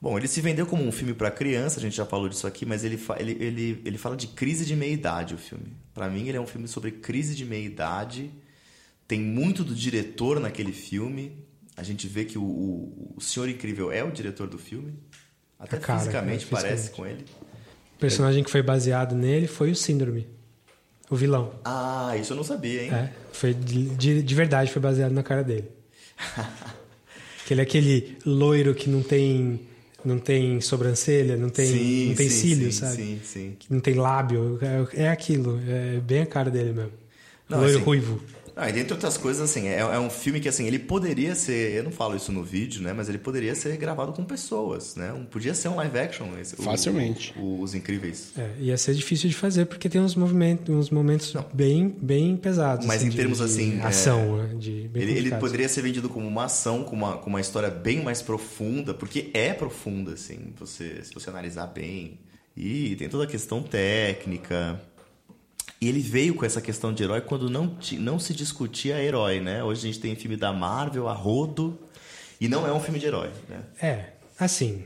[0.00, 2.64] Bom, ele se vendeu como um filme para criança, a gente já falou disso aqui,
[2.64, 5.72] mas ele, ele, ele, ele fala de crise de meia-idade, o filme.
[5.92, 8.30] Para mim, ele é um filme sobre crise de meia-idade.
[9.08, 11.32] Tem muito do diretor naquele filme,
[11.76, 14.94] a gente vê que o, o, o Senhor Incrível é o diretor do filme.
[15.58, 17.24] Até cara, fisicamente cara, parece com ele.
[17.96, 20.26] O personagem que foi baseado nele foi o Síndrome.
[21.08, 21.52] O vilão.
[21.64, 22.92] Ah, isso eu não sabia, hein?
[22.92, 25.68] É, foi de, de verdade, foi baseado na cara dele.
[27.46, 29.60] que ele é aquele loiro que não tem
[30.04, 32.96] não tem sobrancelha, não tem, sim, não tem sim, cílios, sim, sabe?
[32.96, 33.56] Sim, sim.
[33.68, 34.58] Não tem lábio.
[34.62, 35.60] É, é aquilo.
[35.68, 36.92] É bem a cara dele mesmo.
[37.48, 38.22] Não, loiro assim, ruivo.
[38.58, 41.74] Ah, e dentre outras coisas, assim, é, é, um filme que, assim, ele poderia ser...
[41.74, 42.94] Eu não falo isso no vídeo, né?
[42.94, 45.12] Mas ele poderia ser gravado com pessoas, né?
[45.12, 46.26] Um, podia ser um live action.
[46.40, 47.34] Esse, Facilmente.
[47.36, 48.32] O, o, os Incríveis.
[48.34, 52.86] É, ia ser difícil de fazer, porque tem uns movimentos, uns momentos bem, bem pesados.
[52.86, 53.70] Mas assim, em termos, de, assim...
[53.72, 54.54] De ação, é, né?
[54.58, 58.02] De ele, ele poderia ser vendido como uma ação, com uma, com uma história bem
[58.02, 62.20] mais profunda, porque é profunda, assim, você, se você analisar bem.
[62.56, 64.80] E tem toda a questão técnica...
[65.80, 69.62] E ele veio com essa questão de herói quando não, não se discutia herói, né?
[69.62, 71.78] Hoje a gente tem filme da Marvel, a Rodo,
[72.40, 73.60] e não é um filme de herói, né?
[73.80, 74.04] É,
[74.38, 74.84] assim,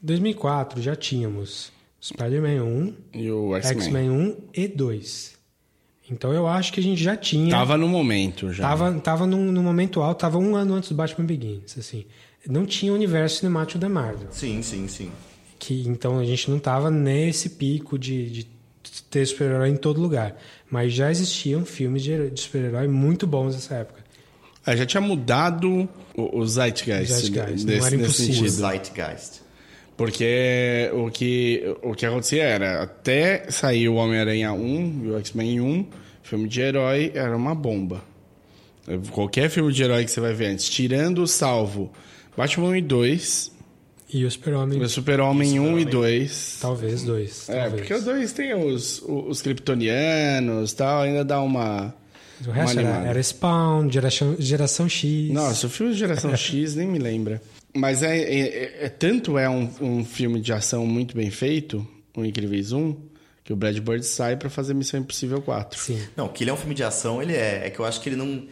[0.00, 5.38] 2004 já tínhamos Spider-Man 1, e o X-Men 1 e 2.
[6.10, 7.50] Então eu acho que a gente já tinha...
[7.50, 8.62] Tava no momento já.
[8.62, 12.06] Tava, tava no, no momento alto, tava um ano antes do Batman Begins, assim.
[12.46, 14.28] Não tinha o universo cinemático da Marvel.
[14.30, 15.10] Sim, sim, sim.
[15.58, 18.57] Que, então a gente não tava nesse pico de, de
[19.10, 20.36] ter super-herói em todo lugar.
[20.70, 24.04] Mas já existiam filmes de, de super-herói muito bons nessa época.
[24.66, 28.34] É, já tinha mudado o, o Zeitgeist, Zeitgeist nesse, não era nesse impossível.
[28.34, 28.50] sentido.
[28.50, 29.40] Zeitgeist.
[29.96, 35.60] Porque o que, o que acontecia era, até sair o Homem-Aranha 1 e o X-Men
[35.60, 35.86] 1,
[36.22, 38.04] filme de herói era uma bomba.
[39.10, 41.90] Qualquer filme de herói que você vai ver antes, tirando o salvo
[42.36, 43.52] Batman 1 e 2,
[44.12, 44.80] e o Super-Homem.
[44.80, 46.58] O Super-Homem 1 e 2.
[46.60, 47.48] Talvez 2.
[47.50, 51.94] É, porque o 2 tem os, os kryptonianos e tal, ainda dá uma.
[52.46, 55.30] O resto era, era, Spawn, geração, geração X.
[55.30, 57.42] Nossa, o filme de Geração X nem me lembra.
[57.74, 61.86] Mas é, é, é tanto é um, um, filme de ação muito bem feito,
[62.16, 62.96] o Incríveis 1,
[63.44, 65.78] que o Brad Bird sai para fazer Missão Impossível 4.
[65.78, 66.00] Sim.
[66.16, 67.66] Não, que ele é um filme de ação, ele é.
[67.66, 68.46] É que eu acho que ele não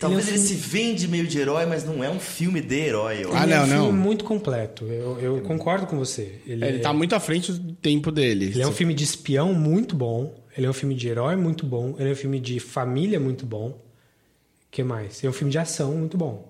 [0.00, 0.54] Talvez ele, é um filme...
[0.54, 3.22] ele, se vende meio de herói, mas não é um filme de herói.
[3.22, 3.36] Eu.
[3.36, 3.84] Ah, não, é um não.
[3.84, 4.86] filme muito completo.
[4.86, 6.40] Eu, eu concordo com você.
[6.46, 6.80] Ele, ele é...
[6.80, 8.46] tá muito à frente do tempo dele.
[8.46, 10.34] Ele é um filme de espião muito bom.
[10.56, 11.94] Ele é um filme de herói muito bom.
[11.98, 13.78] Ele é um filme de família muito bom.
[14.70, 15.18] que mais?
[15.18, 16.48] Ele é um filme de ação muito bom.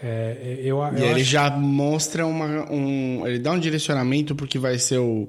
[0.00, 1.24] É, eu, eu e ele acho...
[1.24, 3.26] já mostra uma, um...
[3.26, 5.28] Ele dá um direcionamento porque vai ser o,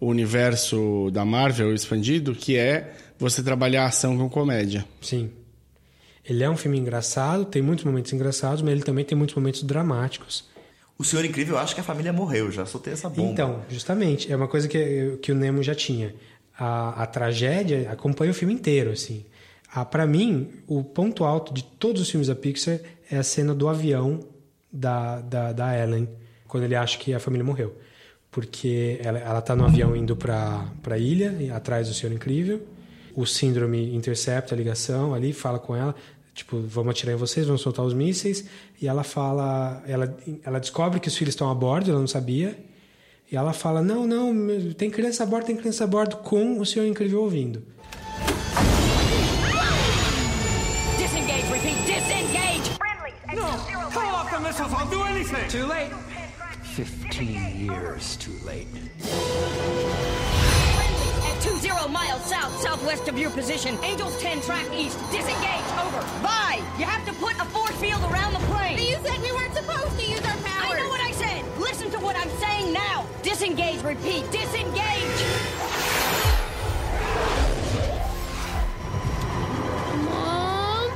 [0.00, 4.86] o universo da Marvel expandido, que é você trabalhar ação com comédia.
[5.02, 5.30] Sim.
[6.28, 9.62] Ele é um filme engraçado, tem muitos momentos engraçados, mas ele também tem muitos momentos
[9.62, 10.44] dramáticos.
[10.98, 13.30] O Senhor Incrível, eu acho que a família morreu, já soltei essa bomba.
[13.30, 16.14] Então, justamente, é uma coisa que, que o Nemo já tinha.
[16.58, 19.24] A, a tragédia acompanha o filme inteiro, assim.
[19.72, 23.54] Ah, para mim, o ponto alto de todos os filmes da Pixar é a cena
[23.54, 24.20] do avião
[24.72, 26.08] da, da, da Ellen,
[26.46, 27.76] quando ele acha que a família morreu.
[28.30, 32.60] Porque ela, ela tá no avião indo pra, pra ilha, atrás do Senhor Incrível.
[33.14, 35.94] O síndrome intercepta a ligação ali, fala com ela,
[36.38, 38.44] tipo, vamos atirar em vocês, vamos soltar os mísseis.
[38.80, 42.58] E ela fala, ela, ela descobre que os filhos estão a bordo, ela não sabia.
[43.30, 46.64] E ela fala, não, não, tem criança a bordo, tem criança a bordo, com o
[46.64, 47.62] Senhor Incrível ouvindo.
[50.96, 52.70] Disengage, repeat, disengage!
[53.34, 53.90] No!
[53.90, 55.48] Pull off the missiles, I'll do anything!
[55.48, 55.92] Too late.
[56.74, 58.68] 15 years too late.
[61.58, 64.96] At 20 miles south, southwest of your position, Angels 10 track east.
[65.10, 66.00] Disengage, over.
[66.22, 66.62] Bye!
[66.78, 68.76] You have to put a force field around the plane.
[68.76, 70.78] But you said we weren't supposed to use our powers.
[70.78, 71.44] I know what I said.
[71.58, 73.06] Listen to what I'm saying now.
[73.22, 75.18] Disengage, repeat, disengage!
[80.04, 80.90] Mom?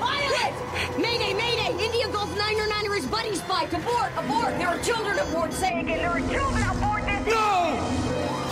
[0.00, 0.98] Pilot!
[0.98, 1.84] Mayday, mayday!
[1.84, 3.64] India Gulf 909er is buddy spy.
[3.64, 4.56] Abort, abort!
[4.56, 5.52] There are children aboard.
[5.52, 7.26] Say again, there are children aboard this.
[7.26, 8.43] No!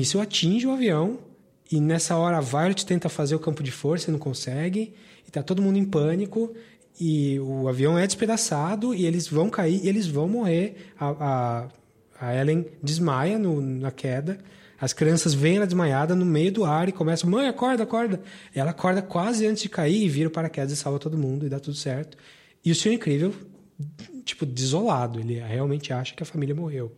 [0.00, 1.18] Míssil atinge o avião.
[1.70, 4.94] E nessa hora a Violet tenta fazer o campo de força e não consegue.
[5.26, 6.52] E tá todo mundo em pânico.
[6.98, 10.92] E o avião é despedaçado e eles vão cair e eles vão morrer.
[10.98, 11.68] A, a,
[12.20, 14.38] a Ellen desmaia no, na queda.
[14.80, 18.20] As crianças veem ela desmaiada no meio do ar e começam: Mãe, acorda, acorda.
[18.54, 21.48] Ela acorda quase antes de cair e vira o paraquedas e salva todo mundo e
[21.48, 22.16] dá tudo certo.
[22.64, 23.34] E o Senhor Incrível,
[24.24, 25.20] tipo, desolado.
[25.20, 26.92] Ele realmente acha que a família morreu.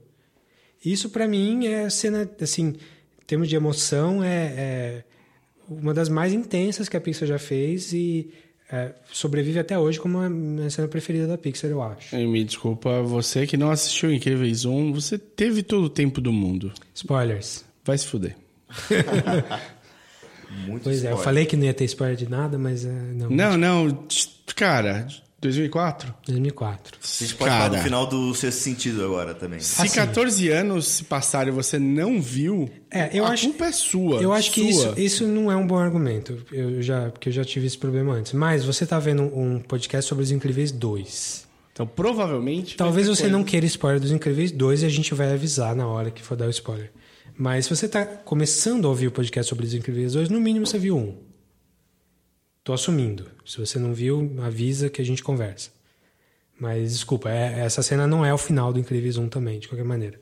[0.84, 5.04] Isso para mim é cena, assim, em termos de emoção, é, é,
[5.68, 8.32] uma das mais intensas que a Pixar já fez e
[8.70, 12.16] é, sobrevive até hoje como a minha cena preferida da Pixar, eu acho.
[12.16, 16.32] E me desculpa, você que não assistiu Incríveis 1, você teve todo o tempo do
[16.32, 16.72] mundo.
[16.94, 17.64] Spoilers.
[17.84, 18.36] Vai se fuder.
[20.66, 21.24] Muito Pois é, eu spoiler.
[21.24, 23.30] falei que não ia ter spoiler de nada, mas é, não.
[23.30, 24.06] Não, não,
[24.54, 25.06] cara,
[25.42, 26.14] 2004?
[26.26, 26.98] 2004.
[27.02, 27.76] A gente pode falar Cara.
[27.78, 29.58] do final do sexto sentido agora também.
[29.60, 33.72] Se 14 anos se passarem e você não viu, É, eu a acho- culpa é
[33.72, 34.22] sua.
[34.22, 34.94] Eu acho que isso, sua.
[35.00, 38.32] isso não é um bom argumento, eu já, porque eu já tive esse problema antes.
[38.32, 41.42] Mas você tá vendo um podcast sobre Os Incríveis 2.
[41.72, 42.76] Então, provavelmente...
[42.76, 43.50] Talvez você não coisa.
[43.50, 46.46] queira spoiler dos Incríveis 2 e a gente vai avisar na hora que for dar
[46.46, 46.92] o spoiler.
[47.36, 50.66] Mas se você tá começando a ouvir o podcast sobre Os Incríveis 2, no mínimo
[50.66, 51.16] você viu um.
[52.64, 53.30] Tô assumindo.
[53.44, 55.70] Se você não viu, avisa que a gente conversa.
[56.58, 59.84] Mas desculpa, é- essa cena não é o final do Incríveis 1 também, de qualquer
[59.84, 60.20] maneira.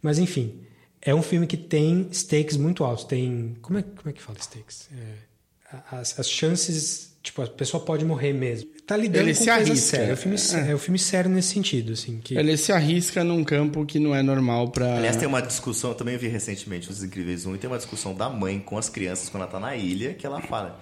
[0.00, 0.60] Mas enfim,
[1.02, 3.04] é um filme que tem stakes muito altos.
[3.04, 3.56] Tem.
[3.60, 4.88] Como é, como é que fala stakes?
[4.96, 7.12] É, as, as chances.
[7.22, 8.68] Tipo, a pessoa pode morrer mesmo.
[8.86, 10.10] Tá lidando Ele com se coisa arrisca, séria.
[10.10, 10.70] É um filme, é.
[10.70, 12.20] é um filme sério nesse sentido, assim.
[12.22, 12.36] Que...
[12.36, 14.98] Ele se arrisca num campo que não é normal pra...
[14.98, 18.14] Aliás, tem uma discussão, eu também vi recentemente os Incríveis 1, e tem uma discussão
[18.14, 20.78] da mãe com as crianças quando ela tá na ilha, que ela fala: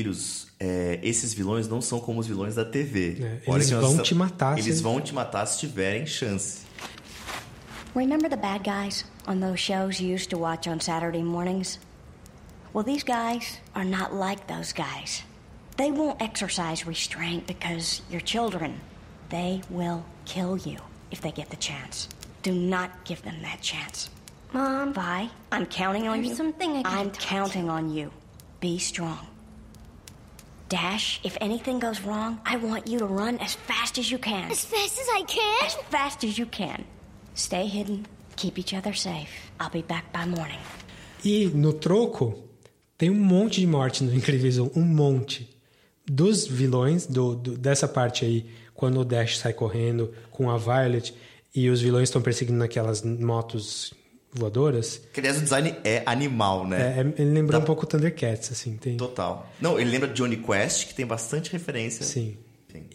[0.00, 3.16] Filhos, é, esses vilões não são como os vilões da TV.
[3.44, 6.60] É, eles vão te matar Eles se- vão te matar se tiverem chance.
[7.96, 11.80] Remember the bad guys on those shows you used to watch on Saturday mornings?
[12.72, 15.24] Well, these guys are not like those guys.
[15.76, 18.74] They won't exercise restraint because you're children.
[19.30, 20.78] They will kill you
[21.10, 22.08] if they get the chance.
[22.44, 24.08] Do not give them that chance.
[24.52, 26.36] Mom, Vi, I'm counting on There's you.
[26.36, 28.12] something I I'm can't counting on you.
[28.60, 29.26] Be strong.
[30.70, 34.48] Dash, if anything goes wrong, I want you to run as fast as you can.
[34.50, 35.66] As fast as I can?
[35.66, 36.84] As fast as you can.
[37.34, 38.04] Stay hidden.
[38.36, 39.50] Keep each other safe.
[39.58, 40.60] I'll be back by morning.
[41.24, 42.44] E no troco,
[42.96, 45.48] tem um monte de morte no Incríveis 1, um monte.
[46.08, 51.12] Dos vilões, do, do- dessa parte aí, quando o Dash sai correndo com a Violet
[51.54, 53.92] e os vilões estão perseguindo naquelas motos
[54.32, 56.80] voadoras, Que, aliás, o design é animal, né?
[56.96, 58.76] é, é- ele lembrou um pouco Thundercats, assim.
[58.76, 59.48] Tem, Total.
[59.60, 62.04] Não, ele lembra Johnny Quest, que tem bastante referência.
[62.04, 62.36] Sim.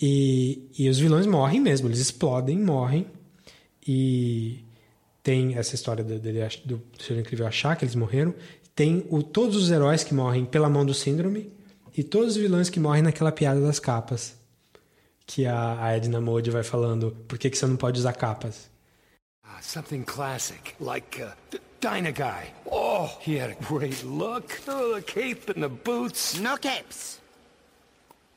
[0.02, 3.06] E, e os vilões morrem mesmo, eles explodem, morrem.
[3.88, 4.64] E
[5.22, 8.34] tem essa história do- dele ach- do Senhor Incrível achar que eles morreram.
[8.74, 11.52] Tem o, todos os heróis que morrem pela mão do síndrome
[11.96, 14.36] e todos os vilões que morrem naquela piada das capas.
[15.26, 18.68] Que a, a Edna Mode vai falando, por que, que você não pode usar capas?
[19.66, 22.48] Something classic, like uh, D- Dyna Guy.
[22.72, 24.62] Oh, he had a great look.
[24.68, 26.40] Oh, the cape and the boots.
[26.40, 27.20] No capes.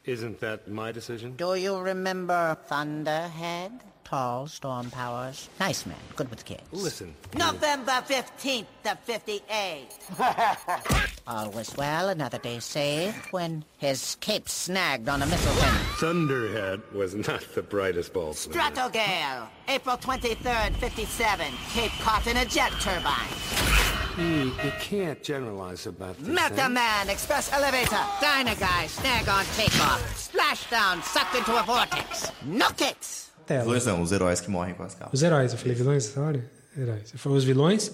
[0.04, 1.36] Isn't that my decision?
[1.36, 3.72] Do you remember Thunderhead?
[4.08, 5.50] Tall, storm powers.
[5.60, 6.62] Nice man, good with kids.
[6.72, 7.14] Listen.
[7.36, 9.86] November 15th of 58.
[11.26, 15.74] All was well, another day saved, when his cape snagged on a missile pin.
[15.98, 18.34] Thunderhead was not the brightest bulb.
[18.34, 21.46] Stratogale, April 23rd, 57.
[21.74, 23.28] Cape caught in a jet turbine.
[24.16, 26.28] You, you can't generalize about this.
[26.28, 26.70] Meta.
[26.70, 30.32] Man, Express Elevator, Dyna Guy, snag on takeoff.
[30.32, 32.32] Splashdown, sucked into a vortex.
[32.46, 33.27] No capes.
[33.48, 33.64] Tela.
[33.64, 35.14] Vilões não, os heróis que morrem com as capas.
[35.14, 36.50] Os heróis, eu falei vilões essa hora?
[36.76, 37.12] Heróis.
[37.16, 37.92] Falei os vilões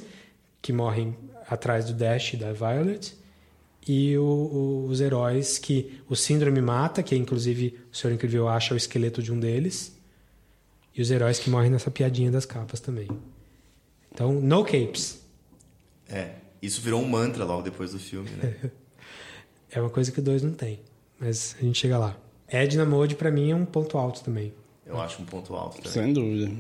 [0.60, 1.16] que morrem
[1.48, 3.16] atrás do Dash e da Violet.
[3.86, 8.74] E o- o- os heróis que o Síndrome mata, que inclusive o Senhor Incrível acha
[8.74, 9.94] o esqueleto de um deles.
[10.94, 13.08] E os heróis que morrem nessa piadinha das capas também.
[14.12, 15.20] Então, no capes.
[16.08, 16.30] É,
[16.62, 18.54] isso virou um mantra logo depois do filme, né?
[19.70, 20.78] É uma coisa que o 2 não tem.
[21.18, 22.16] Mas a gente chega lá.
[22.46, 24.52] Edna Mode, pra mim, é um ponto alto também.
[24.86, 25.92] Eu acho um ponto alto também.
[25.92, 26.52] Sem dúvida.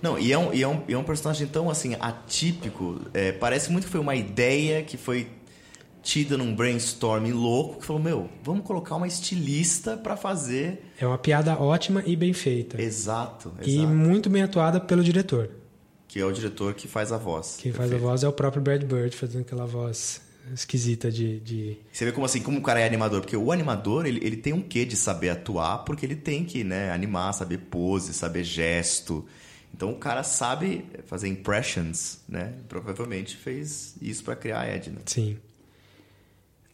[0.00, 3.00] Não, e é um, e é um, e é um personagem tão assim atípico.
[3.12, 5.28] é, parece muito que foi uma ideia que foi
[6.02, 10.84] tida num brainstorming louco que falou: Meu, vamos colocar uma estilista pra fazer.
[11.00, 12.80] É uma piada ótima e bem feita.
[12.80, 13.88] Exato, E exato.
[13.88, 15.50] muito bem atuada pelo diretor.
[16.06, 17.56] Que é o diretor que faz a voz.
[17.60, 20.20] Quem faz a voz é o próprio Brad Bird fazendo aquela voz
[20.52, 21.40] esquisita de.
[21.40, 21.78] de...
[21.92, 24.52] Você vê como assim, como o cara é animador, porque o animador, ele, ele tem
[24.52, 29.24] um quê de saber atuar, porque ele tem que, né, animar, saber pose, saber gesto.
[29.72, 32.54] Então o cara sabe fazer impressions, né?
[32.68, 35.00] Provavelmente fez isso pra criar a Edna.
[35.06, 35.36] Sim.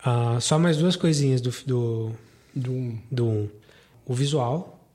[0.02, 2.12] Ah, só mais duas coisinhas do, do,
[2.54, 2.98] Do um.
[3.10, 3.48] do 1.
[4.06, 4.86] O visual,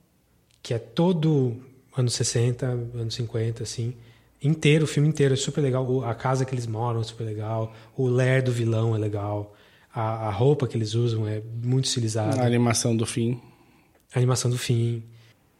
[0.62, 1.56] que é todo
[1.96, 3.94] anos 60, anos 50, assim.
[4.42, 6.04] Inteiro, o filme inteiro é super legal.
[6.04, 7.72] A casa que eles moram é super legal.
[7.96, 9.54] O lair do vilão é legal.
[9.92, 12.42] A, a roupa que eles usam é muito estilizada.
[12.42, 13.40] A animação do fim.
[14.14, 15.02] A animação do fim.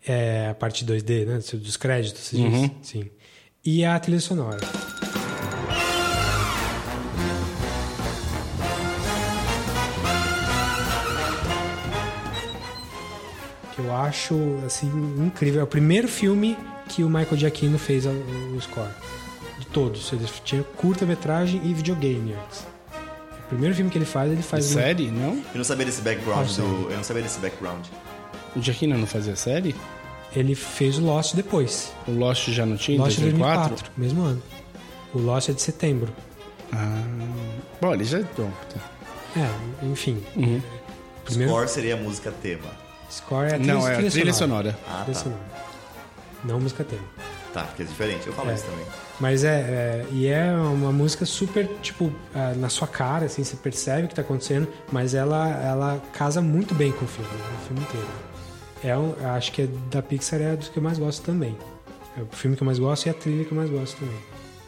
[0.07, 1.41] É a parte 2D, né?
[1.59, 2.45] Dos créditos, você diz?
[2.45, 2.71] Uhum.
[2.83, 3.11] Sim.
[3.65, 4.61] E a trilha sonora.
[13.75, 14.87] Que eu acho, assim,
[15.19, 15.63] incrível.
[15.63, 16.57] É o primeiro filme
[16.89, 18.91] que o Michael Giacchino fez o, score.
[19.59, 20.13] De todos.
[20.13, 22.67] Ele tinha curta-metragem e videogame antes.
[23.45, 24.65] O primeiro filme que ele faz, ele faz...
[24.65, 25.35] Série, não?
[25.35, 26.91] Eu não sabia desse background do.
[26.91, 27.87] Eu não sabia desse background.
[28.55, 29.75] O Giacchino não fazia série?
[30.35, 31.93] Ele fez o Lost depois.
[32.07, 33.69] O Lost já não tinha Lost é 2004?
[33.69, 34.43] 2004, mesmo ano.
[35.15, 36.13] O Lost é de setembro.
[36.73, 37.03] Ah,
[37.81, 38.19] bom, ele já...
[38.37, 38.81] Bom, tá.
[39.41, 40.23] É, enfim.
[40.35, 40.61] Uhum.
[41.25, 42.69] Primeiro- Score seria a música tema.
[43.11, 44.77] Score é a trilha, Não, é a trilha sonora.
[44.89, 45.31] Ah, Trilha tá.
[46.45, 47.03] Não música tema.
[47.53, 48.27] Tá, porque é diferente.
[48.27, 48.55] Eu falo É.
[48.55, 48.85] isso também.
[49.19, 53.57] Mas é, é- E é uma música super, tipo, ah, na sua cara, assim, você
[53.57, 57.57] percebe o que tá acontecendo, mas ela, ela casa muito bem com o filme, né,
[57.63, 58.09] o filme inteiro.
[58.85, 61.57] É um, acho que é, da Pixar é dos que eu mais gosto também.
[62.17, 64.17] É o filme que eu mais gosto e a trilha que eu mais gosto também.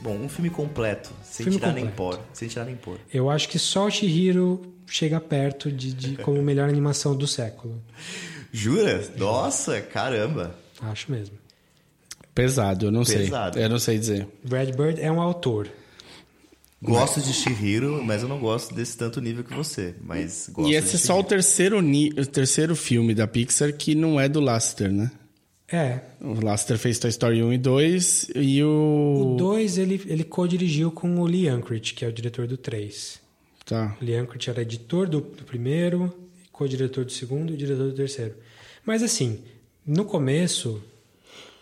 [0.00, 2.16] Bom, um filme completo, sem Filme tirar nem completo.
[2.18, 2.26] pôr.
[2.32, 2.98] Sem tirar nem pôr.
[3.12, 7.82] Eu acho que só o Chihiro chega perto de, de como melhor animação do século.
[8.52, 9.04] Jura?
[9.16, 10.54] Nossa, caramba.
[10.80, 11.36] Acho mesmo.
[12.42, 13.54] Pesado, eu não Pesado.
[13.54, 13.64] sei.
[13.64, 14.28] Eu não sei dizer.
[14.44, 15.68] Brad Bird é um autor.
[16.80, 19.96] Gosto de Shihiro, mas eu não gosto desse tanto nível que você.
[20.00, 23.72] Mas gosto E de esse é só o terceiro, ni- o terceiro filme da Pixar
[23.72, 25.10] que não é do Lasseter, né?
[25.70, 25.98] É.
[26.20, 29.32] O Lasseter fez Toy Story 1 e 2 e o...
[29.34, 33.20] O 2 ele, ele co-dirigiu com o Lee Unkrich, que é o diretor do 3.
[33.66, 33.96] Tá.
[34.00, 36.14] O Lee Unkrich era editor do, do primeiro,
[36.52, 38.34] co-diretor do segundo e diretor do terceiro.
[38.86, 39.40] Mas assim,
[39.84, 40.80] no começo,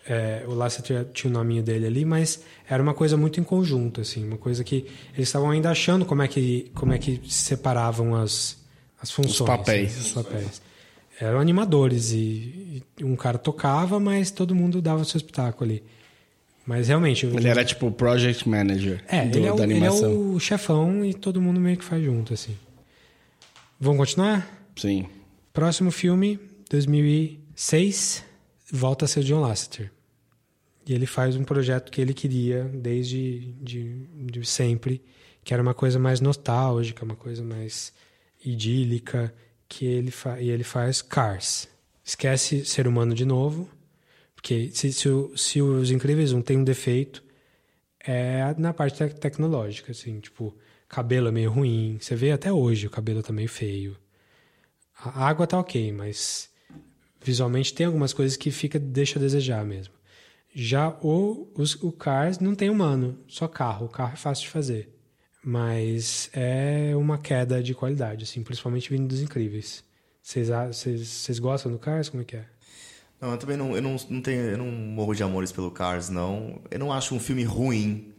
[0.09, 4.01] é, o Lasseter tinha o nominho dele ali, mas era uma coisa muito em conjunto,
[4.01, 7.45] assim, uma coisa que eles estavam ainda achando como é que, como é que se
[7.45, 8.57] separavam as,
[9.01, 9.41] as funções.
[9.41, 9.95] Os papéis.
[9.95, 10.63] né, os papéis.
[11.21, 15.83] Eram animadores e, e um cara tocava, mas todo mundo dava o seu espetáculo ali.
[16.67, 17.25] Mas realmente...
[17.25, 19.77] eu- Ele era tipo o Project Manager é, do- ele é, o, da ele é
[19.77, 20.33] animação.
[20.35, 22.57] o chefão e todo mundo meio que faz junto, assim.
[23.81, 24.67] Vamos continuar?
[24.77, 25.07] Sim.
[25.53, 26.39] Próximo filme,
[26.71, 28.25] 2006,
[28.73, 29.91] volta a ser John Lasseter.
[30.87, 35.03] E ele faz um projeto que ele queria desde de, de sempre,
[35.43, 37.93] que era uma coisa mais nostálgica, uma coisa mais
[38.45, 39.35] idílica,
[39.69, 41.69] que ele e ele faz Cars.
[42.05, 43.69] Esquece ser humano de novo,
[44.35, 47.25] porque se, se, se os Incríveis 1 tem um defeito,
[47.99, 50.57] é na parte tec- tecnológica, assim, tipo,
[50.89, 51.99] cabelo é meio ruim.
[52.01, 53.97] Você vê até hoje o cabelo tá meio feio.
[54.97, 56.49] A água tá ok, mas
[57.21, 59.96] visualmente tem algumas coisas que fica deixa a desejar mesmo.
[60.59, 63.85] Já o, os, o Cars não tem humano, só carro.
[63.85, 64.89] O carro é fácil de fazer.
[65.45, 69.85] Mas é uma queda de qualidade, assim, principalmente vindo dos incríveis.
[70.23, 72.09] Vocês, gostam do Cars?
[72.09, 72.47] Como é que é?
[73.21, 76.09] Não, eu também não, eu não, não tenho, eu não morro de amores pelo Cars,
[76.09, 76.59] não.
[76.71, 78.15] Eu não acho um filme ruim.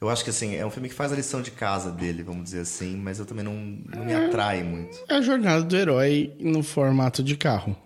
[0.00, 2.44] Eu acho que assim, é um filme que faz a lição de casa dele, vamos
[2.44, 4.96] dizer assim, mas eu também não, não me atrai muito.
[5.08, 7.76] É a jornada do herói no formato de carro.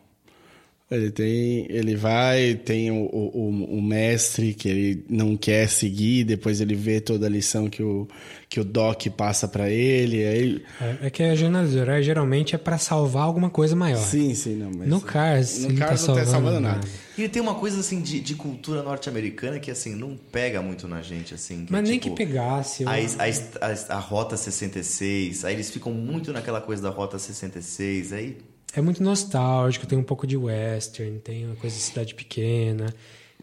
[0.91, 6.61] Ele tem, ele vai, tem o, o, o- mestre que ele não quer seguir, depois
[6.61, 8.07] ele vê toda a lição que o,
[8.51, 12.55] que o Doc passa pra ele, aí É, é que a jornada do herói geralmente
[12.55, 13.97] é pra salvar alguma coisa maior.
[13.99, 16.75] Sim, sim, não, mas No Cars, no ele Cars tá não tá salvando, nada.
[16.77, 16.89] nada.
[17.17, 20.87] E ele tem uma coisa assim de, de cultura norte-americana que assim não pega muito
[20.87, 21.65] na gente assim.
[21.65, 22.83] que Mas é, nem tipo, que pegasse.
[22.83, 27.19] eu- A, a, a, a Rota 66, aí eles ficam muito naquela coisa da Rota
[27.19, 28.37] 66, aí
[28.77, 32.93] É muito nostálgico, tem um pouco de western, tem uma coisa de cidade pequena,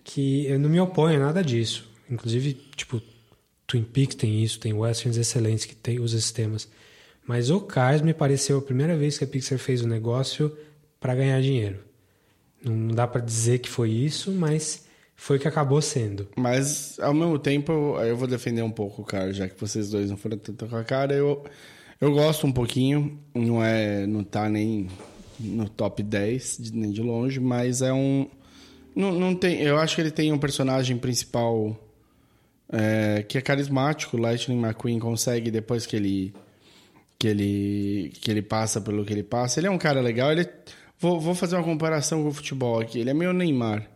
[0.04, 1.90] que eu não me oponho a nada disso.
[2.10, 3.02] Inclusive, tipo,
[3.66, 6.68] Twin Peaks tem isso, tem westerns excelentes que tem, usam esses temas.
[7.26, 10.56] Mas o Cars me pareceu a primeira vez que a Pixar fez um negócio
[11.00, 11.80] para ganhar dinheiro.
[12.64, 16.28] Não dá para dizer que foi isso, mas foi o que acabou sendo.
[16.36, 17.72] Mas, ao mesmo tempo,
[18.02, 20.76] eu, vou defender um pouco o cara, já que vocês dois não foram tanto com
[20.76, 21.14] a cara.
[21.14, 21.44] Eu,
[22.02, 24.90] eu gosto um pouquinho, não é não tá nem
[25.42, 28.28] no top 10, de- nem de longe, mas é um...
[28.96, 31.78] Não, não tem, eu acho que ele tem um personagem principal
[32.70, 34.18] é, que é carismático.
[34.18, 36.34] Lightning McQueen consegue, depois que ele,
[37.18, 40.32] que, ele, que ele passa pelo que ele passa, ele é um cara legal.
[40.32, 40.48] Ele,
[41.00, 43.00] vou, vou fazer uma comparação com o futebol aqui.
[43.00, 43.90] Ele é meio Neymar.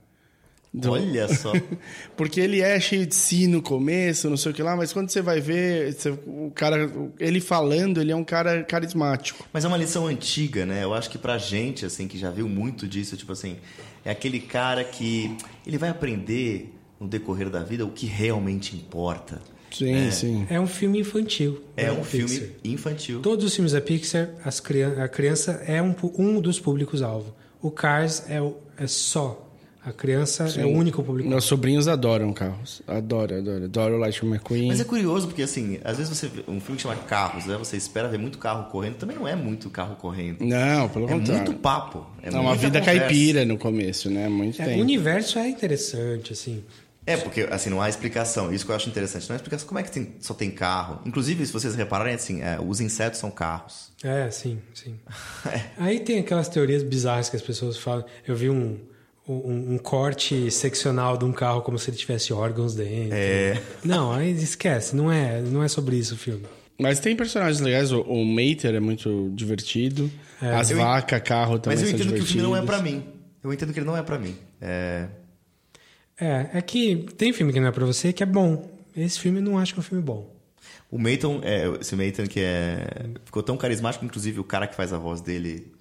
[0.77, 1.53] Do- Olha só.
[2.17, 5.09] Porque ele é cheio de si no começo, não sei o que lá, mas quando
[5.09, 9.47] você vai ver, você- o cara, ele falando, ele é um cara carismático.
[9.53, 10.83] Mas é uma lição antiga, né?
[10.83, 13.55] Eu acho que pra gente, assim, que já viu muito disso, tipo assim,
[14.03, 19.41] é aquele cara que ele vai aprender no decorrer da vida o que realmente importa.
[19.71, 20.11] Sim, É.
[20.11, 20.47] sim.
[20.49, 21.61] É um filme infantil.
[21.75, 22.49] É da um filme Pixar.
[22.63, 23.19] infantil.
[23.21, 27.33] Todos os filmes da Pixar, as crian- a criança é um, um dos públicos-alvo.
[27.61, 29.44] O Cars é, o- é só.
[29.85, 31.29] A criança é o único público.
[31.29, 32.81] Meus sobrinhos adoram carros.
[32.87, 33.65] Adoram, adoram.
[33.65, 34.67] Adoram o Lightning McQueen.
[34.69, 37.55] Mas é curioso porque, assim, às vezes você vê um filme que chama Carros, né?
[37.57, 38.95] Você espera ver muito carro correndo.
[38.95, 40.37] Também não é muito carro correndo.
[40.43, 41.43] Não, pelo é contrário.
[41.45, 42.05] muito papo.
[42.23, 42.99] É É uma vida conversa.
[42.99, 44.27] caipira no começo, né?
[44.27, 44.81] Muito É, o tempo.
[44.81, 46.63] universo é interessante, assim.
[47.07, 48.51] É, porque assim, não há explicação.
[48.51, 49.29] Isso que eu acho interessante.
[49.29, 49.67] Não há explicação.
[49.67, 50.99] Como é que tem- só tem carro?
[51.05, 53.91] Inclusive, se vocês repararem, assim, é, os insetos são carros.
[54.03, 54.95] É, sim, sim.
[55.45, 55.61] É.
[55.77, 58.03] Aí tem aquelas teorias bizarras que as pessoas falam.
[58.27, 58.79] Eu vi um,
[59.27, 63.15] um, um corte seccional de um carro como se ele tivesse órgãos dentro.
[63.15, 63.61] É.
[63.83, 64.95] Não, aí esquece.
[64.95, 66.45] Não é, não é sobre isso o filme.
[66.79, 67.91] Mas tem personagens legais.
[67.91, 70.11] O, o Mater é muito divertido.
[70.41, 70.53] É.
[70.53, 72.81] As Eu- vacas, carro também Mas eu são entendo que o filme não é pra
[72.81, 73.03] mim.
[73.43, 74.35] Eu entendo que ele não é pra mim.
[74.61, 75.07] É...
[76.19, 78.69] É, é que tem filme que não é pra você que é bom.
[78.95, 80.33] Esse filme eu não acho que é um filme bom.
[80.89, 82.87] O Mayton, é, esse Mayton que é...
[83.25, 85.71] ficou tão carismático, inclusive o cara que faz a voz dele.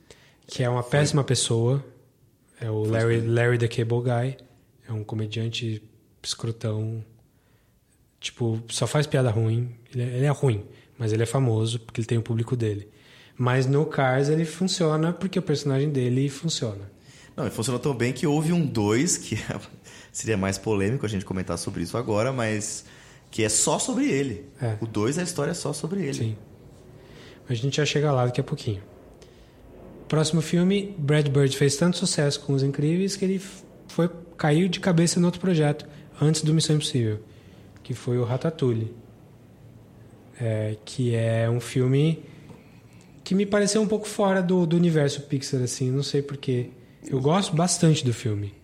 [0.46, 1.84] Que é uma péssima pessoa.
[2.60, 4.36] É o Larry, Larry the Cable Guy.
[4.88, 5.82] É um comediante
[6.22, 7.04] escrotão.
[8.20, 9.74] Tipo, só faz piada ruim.
[9.92, 10.64] Ele é, ele é ruim,
[10.98, 12.88] mas ele é famoso porque ele tem o público dele.
[13.36, 16.90] Mas no Cars ele funciona porque o personagem dele funciona.
[17.36, 19.36] Não, ele funcionou tão bem que houve um 2, que
[20.12, 22.84] seria mais polêmico a gente comentar sobre isso agora, mas
[23.30, 24.48] que é só sobre ele.
[24.62, 24.76] É.
[24.80, 26.14] O 2, a história é só sobre ele.
[26.14, 26.36] Sim.
[27.48, 28.80] A gente já chega lá daqui a pouquinho.
[30.14, 33.42] Próximo filme, Brad Bird fez tanto sucesso com Os Incríveis que ele
[33.88, 34.08] foi
[34.38, 35.84] caiu de cabeça no outro projeto
[36.22, 37.18] antes do Missão Impossível,
[37.82, 38.94] que foi o Ratatouille,
[40.40, 42.22] É, que é um filme
[43.24, 46.68] que me pareceu um pouco fora do, do universo Pixar, assim, não sei porquê.
[47.04, 48.54] Eu gosto bastante do filme,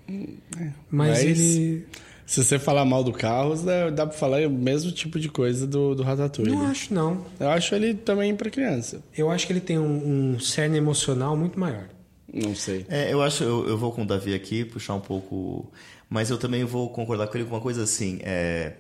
[0.89, 1.85] mas, ele
[2.31, 5.67] Se você falar mal do Carros, dá, dá pra falar o mesmo tipo de coisa
[5.67, 6.53] do, do Ratatouille.
[6.53, 7.27] não acho não.
[7.41, 9.03] Eu acho ele também pra criança.
[9.19, 11.89] Eu acho que ele tem um, um cerne emocional muito maior.
[12.33, 12.87] Não sei.
[12.89, 15.73] É, eu acho, eu, eu vou com o Davi aqui, puxar um pouco.
[16.09, 18.21] Mas eu também vou concordar com ele com uma coisa assim.
[18.23, 18.75] é,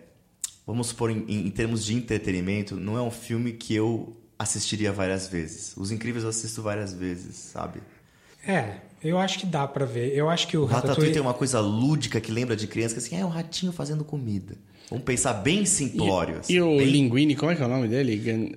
[0.64, 5.26] vamos supor, em, em termos de entretenimento, não é um filme que eu assistiria várias
[5.26, 5.76] vezes.
[5.76, 7.80] Os Incríveis eu assisto várias vezes, sabe?
[8.46, 10.14] É, eu acho que dá pra ver.
[10.14, 11.12] Eu acho que o O Ratatouille Ratatouille...
[11.12, 14.54] tem uma coisa lúdica que lembra de criança, que assim, é um ratinho fazendo comida.
[14.90, 16.38] Vamos pensar bem simplório.
[16.40, 18.16] assim, E o bem- Linguini, como é que é o nome dele?
[18.16, 18.48] Gan...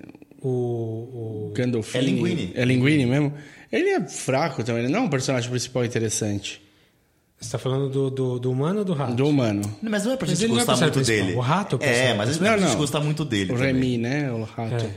[0.41, 1.53] O, o...
[1.55, 2.03] Gandolfini?
[2.03, 2.51] É Linguini.
[2.55, 3.33] É Linguini mesmo?
[3.71, 6.61] Ele é fraco também, ele não é um personagem principal interessante.
[7.39, 9.13] Você tá falando do, do, do humano ou do rato?
[9.15, 9.61] Do humano.
[9.81, 11.33] Não, Mas não é pra gente não é o gostar muito dele.
[11.35, 13.51] O rato é o É, mas não é pra gente gostar muito dele.
[13.51, 13.73] O também.
[13.73, 14.31] Remy, né?
[14.31, 14.85] O rato.
[14.85, 14.89] É.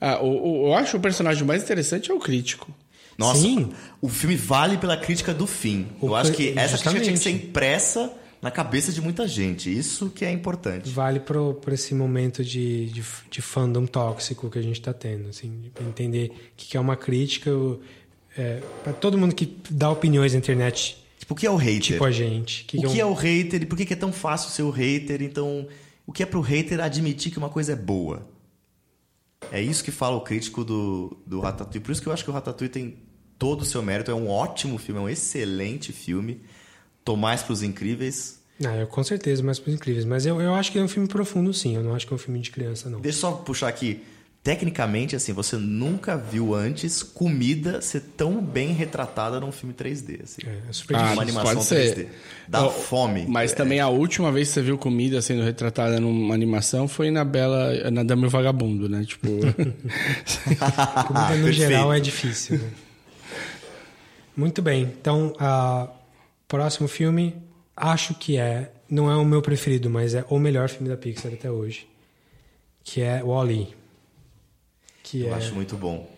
[0.00, 2.72] Ah, o, o- eu acho o personagem mais interessante é o crítico.
[3.18, 3.70] Nossa, Sim.
[4.00, 5.88] o filme vale pela crítica do fim.
[6.00, 9.70] O Eu acho que essa crítica tinha que ser impressa na cabeça de muita gente.
[9.76, 10.88] Isso que é importante.
[10.90, 15.60] Vale por esse momento de, de, de fandom tóxico que a gente tá tendo, assim,
[15.76, 17.50] de entender o que, que é uma crítica.
[17.54, 17.80] o-
[18.36, 21.80] É, para todo mundo que dá opiniões na internet, Tipo, o que é o hater?
[21.82, 22.62] tipo a gente.
[22.64, 24.70] o que é, um- o hater e por que que é tão fácil ser o
[24.70, 25.20] hater?
[25.22, 25.68] Então,
[26.06, 28.26] o que é pro hater admitir que uma coisa é boa?
[29.50, 31.80] É isso que fala o crítico do, do Ratatouille.
[31.80, 32.96] Por isso que eu acho que o Ratatouille tem
[33.38, 34.10] todo o seu mérito.
[34.10, 36.42] É um ótimo filme, é um excelente filme.
[37.04, 38.40] Tomás pros Incríveis.
[38.64, 40.04] Ah, eu, com certeza, mais pros incríveis.
[40.04, 41.74] Mas eu, eu acho que é um filme profundo, sim.
[41.74, 43.00] Eu não acho que é um filme de criança, não.
[43.00, 44.02] Deixa eu só puxar aqui.
[44.42, 50.20] Tecnicamente, assim, você nunca viu antes comida ser tão bem retratada num filme 3D.
[50.24, 50.42] Assim.
[50.44, 51.94] É, super Uma Ah, animação pode ser.
[51.94, 52.08] 3D.
[52.48, 53.24] Dá fome.
[53.28, 53.54] Mas É.
[53.54, 57.88] também a última vez que você viu comida sendo retratada numa animação foi na Bela,
[57.92, 59.04] na Dama e o Vagabundo, né?
[59.04, 59.28] Tipo,
[61.06, 61.52] Comida no Perfeito.
[61.52, 62.58] geral é difícil.
[62.58, 62.70] né?
[64.36, 64.82] Muito bem.
[65.00, 65.88] Então, a
[66.48, 67.36] próximo filme,
[67.76, 71.32] acho que é, não é o meu preferido, mas é o melhor filme da Pixar
[71.32, 71.86] até hoje,
[72.82, 73.68] que é Wall-E.
[75.12, 76.08] Que Eu é, acho muito bom.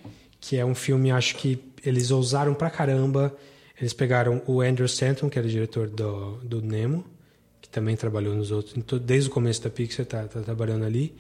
[0.41, 3.35] que é um filme, acho que eles ousaram pra caramba.
[3.77, 7.05] Eles pegaram o Andrew Stanton, que era o diretor do, do Nemo,
[7.61, 10.85] que também trabalhou nos outros, em to- desde o começo da Pixar, tá, tá trabalhando
[10.85, 11.13] ali,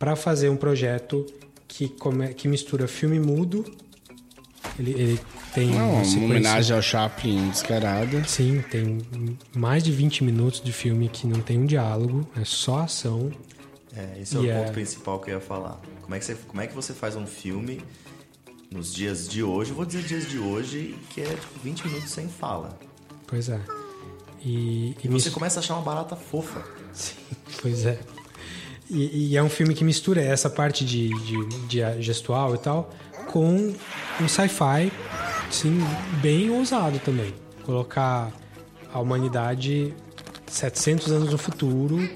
[0.00, 1.24] para fazer um projeto
[1.68, 3.64] que, come, que mistura filme mudo.
[4.78, 5.20] Ele, ele
[5.54, 8.24] tem não, uma homenagem ao Chaplin descarada.
[8.24, 8.98] Sim, tem
[9.54, 13.30] mais de 20 minutos de filme que não tem um diálogo, é só ação.
[13.96, 15.80] É, esse é o E ponto é- principal que eu ia falar.
[16.02, 17.80] Como é, que você, como é que você faz um filme
[18.70, 19.70] nos dias de hoje?
[19.70, 22.78] Eu vou dizer dias de hoje, que é tipo 20 minutos sem fala.
[23.26, 23.60] Pois é.
[24.44, 26.62] E, E mis- você começa a achar uma barata fofa.
[26.92, 27.14] Sim,
[27.60, 27.98] pois é.
[28.90, 32.90] E, e é um filme que mistura essa parte de, de, de gestual e tal
[33.28, 33.72] com
[34.20, 34.92] um sci-fi,
[35.50, 35.78] sim,
[36.20, 37.32] bem ousado também.
[37.64, 38.30] Colocar
[38.92, 39.94] a humanidade
[40.48, 42.06] 700 anos no futuro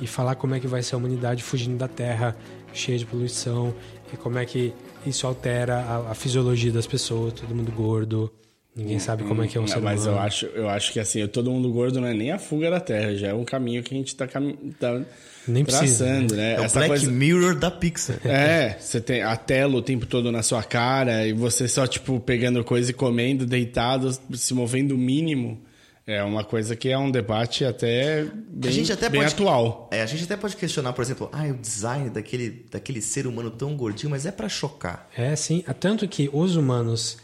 [0.00, 2.36] e falar como é que vai ser a humanidade fugindo da Terra,
[2.72, 3.74] cheia de poluição,
[4.12, 4.72] e como é que
[5.06, 8.32] isso altera a, a fisiologia das pessoas, todo mundo gordo,
[8.74, 10.16] ninguém sabe como é que é um Hum, ser Mas humano.
[10.16, 12.80] eu acho, eu acho que assim, todo mundo gordo não é nem a fuga da
[12.80, 15.00] terra, já é um caminho que a gente tá, cami- tá
[15.46, 16.54] Nem precisa, traçando, né?
[16.54, 18.16] É o Black coisa- Mirror da Pixar.
[18.24, 22.20] É, você tem a tela o tempo todo na sua cara e você só, tipo,
[22.20, 25.60] pegando coisa e comendo, deitado, se movendo o mínimo.
[26.06, 29.88] É uma coisa que é um debate até bem, a gente até bem pode, atual.
[29.92, 33.50] É, a gente até pode questionar, por exemplo, ah, o design daquele, daquele ser humano
[33.50, 35.08] tão gordinho, mas é pra chocar.
[35.16, 35.64] É, sim.
[35.78, 37.18] Tanto que os humanos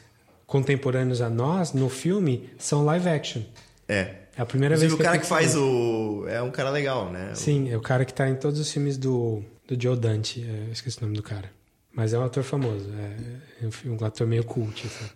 [0.47, 3.43] contemporâneos a nós, no filme, são live action.
[3.89, 4.15] É.
[4.37, 6.25] É a primeira Inclusive, vez o que a cara que faz o.
[6.29, 7.33] É um cara legal, né?
[7.35, 10.47] Sim, é o cara que tá em todos os filmes do, do Joe Dante.
[10.49, 11.51] É, eu esqueci o nome do cara.
[11.93, 12.89] Mas é um ator famoso.
[12.97, 14.87] É, é um, um ator meio cult.
[14.87, 15.11] Assim.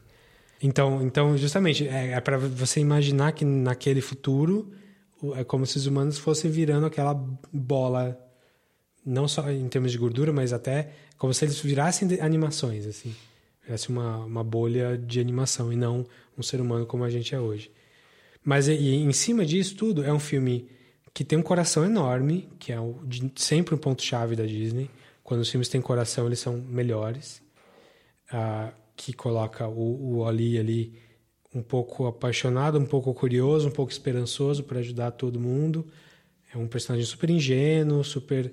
[0.62, 4.72] Então, então, justamente, é, é para você imaginar que naquele futuro
[5.34, 7.14] é como se os humanos fossem virando aquela
[7.52, 8.18] bola,
[9.04, 13.14] não só em termos de gordura, mas até como se eles virassem animações, assim.
[13.64, 16.06] Virasse uma, uma bolha de animação e não
[16.36, 17.70] um ser humano como a gente é hoje.
[18.44, 20.68] Mas e, em cima disso tudo, é um filme
[21.14, 24.90] que tem um coração enorme, que é o, de- sempre um ponto-chave da Disney.
[25.22, 27.40] Quando os filmes têm coração, eles são melhores.
[28.30, 30.98] Ah, que coloca o, o Ali ali
[31.54, 35.86] um pouco apaixonado, um pouco curioso, um pouco esperançoso para ajudar todo mundo.
[36.52, 38.52] É um personagem super ingênuo, super.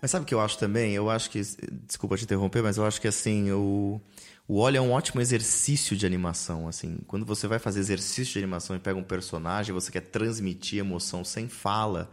[0.00, 0.94] Mas sabe o que eu acho também?
[0.94, 1.40] Eu acho que.
[1.86, 4.00] Desculpa te interromper, mas eu acho que assim, o.
[4.48, 6.98] O Oli é um ótimo exercício de animação, assim.
[7.06, 11.24] Quando você vai fazer exercício de animação e pega um personagem, você quer transmitir emoção
[11.24, 12.10] sem fala,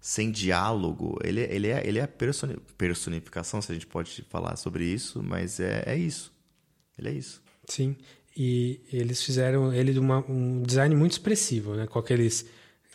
[0.00, 1.18] sem diálogo.
[1.22, 5.22] Ele, ele é, ele é a personi- personificação, se a gente pode falar sobre isso,
[5.22, 6.32] mas é, é isso.
[6.98, 7.42] Ele é isso.
[7.68, 7.96] Sim.
[8.36, 11.86] E eles fizeram ele de uma, um design muito expressivo, né?
[11.86, 12.46] Com aqueles.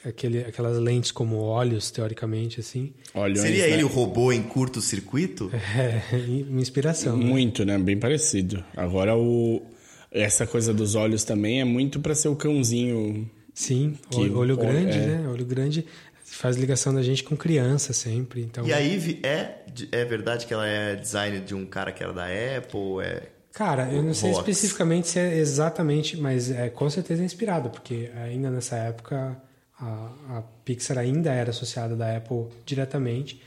[0.03, 2.93] Aquele, aquelas lentes como olhos, teoricamente, assim.
[3.11, 3.73] Olhões, Seria né?
[3.73, 5.49] ele o robô em curto-circuito?
[5.75, 6.01] É,
[6.47, 7.17] uma inspiração.
[7.17, 7.25] né?
[7.25, 7.75] Muito, né?
[7.79, 8.63] Bem parecido.
[8.77, 9.63] Agora o
[10.11, 13.27] essa coisa dos olhos também é muito pra ser o cãozinho.
[13.53, 15.05] Sim, que- olho, olho grande, é.
[15.07, 15.27] né?
[15.27, 15.85] Olho grande
[16.35, 18.41] faz ligação da gente com criança sempre.
[18.41, 22.03] Então, E a Eve é, é verdade que ela é design de um cara que
[22.03, 23.01] era da Apple?
[23.03, 23.31] É...
[23.53, 24.39] Cara, eu não sei Vox.
[24.39, 29.41] especificamente se é exatamente, mas é com certeza é inspirado, porque ainda nessa época
[29.79, 33.41] a, a Pixar ainda era associada da Apple diretamente.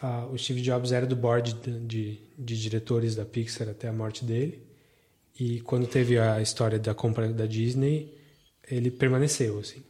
[0.00, 3.92] Ah, o Steve Jobs era do board de, de, de diretores da Pixar até a
[3.92, 4.66] morte dele.
[5.38, 8.16] E quando teve a história da compra da Disney,
[8.70, 9.82] ele permaneceu, assim.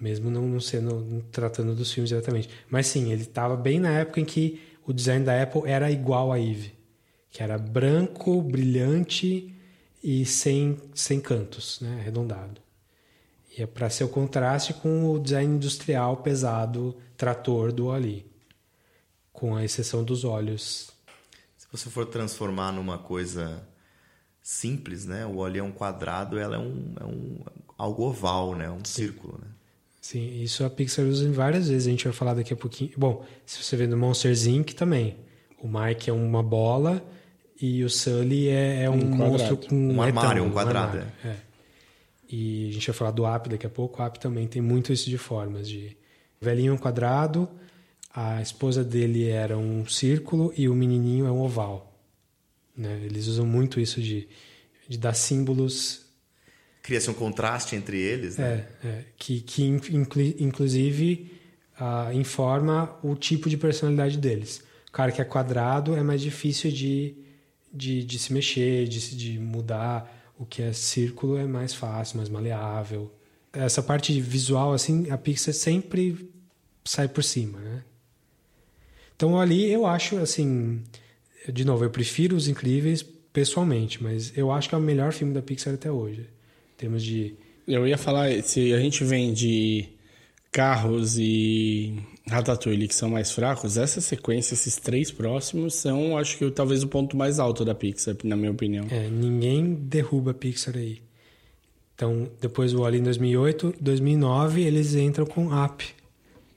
[0.00, 2.48] Mesmo não, não sendo não tratando dos filmes diretamente.
[2.70, 6.32] Mas sim, ele estava bem na época em que o design da Apple era igual
[6.32, 6.72] a Eve.
[7.30, 9.54] Que era branco, brilhante
[10.02, 11.98] e sem, sem cantos, né?
[12.00, 12.60] arredondado.
[13.56, 18.24] E é para ser o contraste com o design industrial pesado, trator do Ali.
[19.32, 20.90] Com a exceção dos olhos.
[21.56, 23.66] Se você for transformar numa coisa
[24.40, 25.26] simples, né?
[25.26, 27.44] O Oli é um quadrado, ela é um, é um
[27.76, 28.70] algo oval, né?
[28.70, 29.48] Um círculo, né?
[30.08, 31.86] Sim, isso a Pixar usa várias vezes.
[31.86, 32.90] A gente vai falar daqui a pouquinho.
[32.96, 34.72] Bom, se você vê no Monsters Inc.
[34.72, 35.18] também.
[35.62, 37.06] O Mike é uma bola
[37.60, 41.36] e o Sully é, é um, Um monstro com Um armário, um quadrado, armário, é.
[42.26, 44.00] E a gente vai falar do App daqui a pouco.
[44.00, 45.68] O App também tem muito isso de formas.
[45.68, 45.94] De
[46.40, 47.46] velhinho é um quadrado,
[48.10, 52.00] a esposa dele era um círculo e o menininho é um oval.
[52.74, 52.98] Né?
[53.04, 54.26] Eles usam muito isso de,
[54.88, 56.07] de dar símbolos
[56.88, 58.64] Cria-se um contraste entre eles, né?
[58.82, 61.30] é, é, que, que inclu- inclusive
[61.78, 64.62] ah, informa o tipo de personalidade deles.
[64.88, 67.14] O cara que é quadrado é mais difícil de,
[67.70, 70.32] de, de se mexer, de, de mudar.
[70.38, 73.12] O que é círculo é mais fácil, mais maleável.
[73.52, 76.30] Essa parte visual, assim, a Pixar sempre
[76.86, 77.84] sai por cima, né?
[79.14, 80.82] Então ali eu acho, assim,
[81.52, 85.34] de novo, eu prefiro Os Incríveis pessoalmente, mas eu acho que é o melhor filme
[85.34, 86.26] da Pixar até hoje.
[86.78, 87.34] Termos de
[87.66, 89.86] Eu ia falar, se a gente vem de
[90.50, 91.94] carros e
[92.26, 96.88] Ratatouille que são mais fracos, essa sequência, esses três próximos, são, acho que, talvez o
[96.88, 98.86] ponto mais alto da Pixar, na minha opinião.
[98.90, 101.02] É, ninguém derruba a Pixar aí.
[101.94, 105.84] Então, depois o Ali em 2008, 2009 eles entram com Up.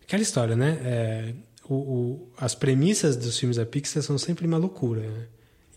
[0.03, 0.77] Aquela história, né?
[0.83, 1.33] É,
[1.67, 5.25] o, o- as premissas dos filmes da Pixar são sempre uma loucura, né?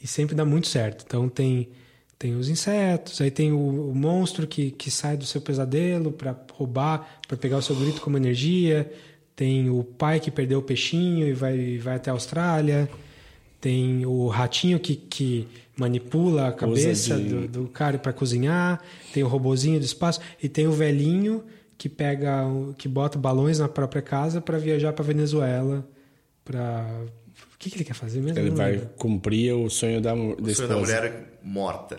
[0.03, 1.05] E sempre dá muito certo.
[1.07, 1.69] Então tem
[2.19, 6.36] tem os insetos, aí tem o, o monstro que, que sai do seu pesadelo para
[6.53, 8.91] roubar, para pegar o seu grito como energia.
[9.36, 12.89] Tem o pai que perdeu o peixinho e vai, vai até a Austrália.
[13.61, 18.81] Tem o ratinho que, que manipula a cabeça de- do, do cara para cozinhar.
[19.12, 21.43] Tem o robozinho do espaço e tem o velhinho
[21.77, 22.45] que pega,
[22.78, 25.85] que bota balões na própria casa para viajar para Venezuela.
[26.45, 26.86] Para
[27.55, 28.39] o que, que ele quer fazer mesmo?
[28.39, 28.89] Ele vai lembro.
[28.99, 30.69] cumprir o sonho da, O sonho esposa.
[30.69, 31.99] da mulher morta,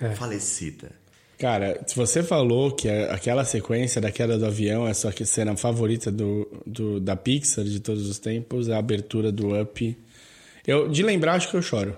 [0.00, 0.10] É.
[0.10, 0.90] falecida.
[1.38, 5.56] Cara, se você falou que aquela sequência da queda do avião é a sua cena
[5.56, 9.98] favorita do, do- da Pixar de todos os tempos, a abertura do Up.
[10.66, 11.96] Eu, de lembrar, acho que eu choro.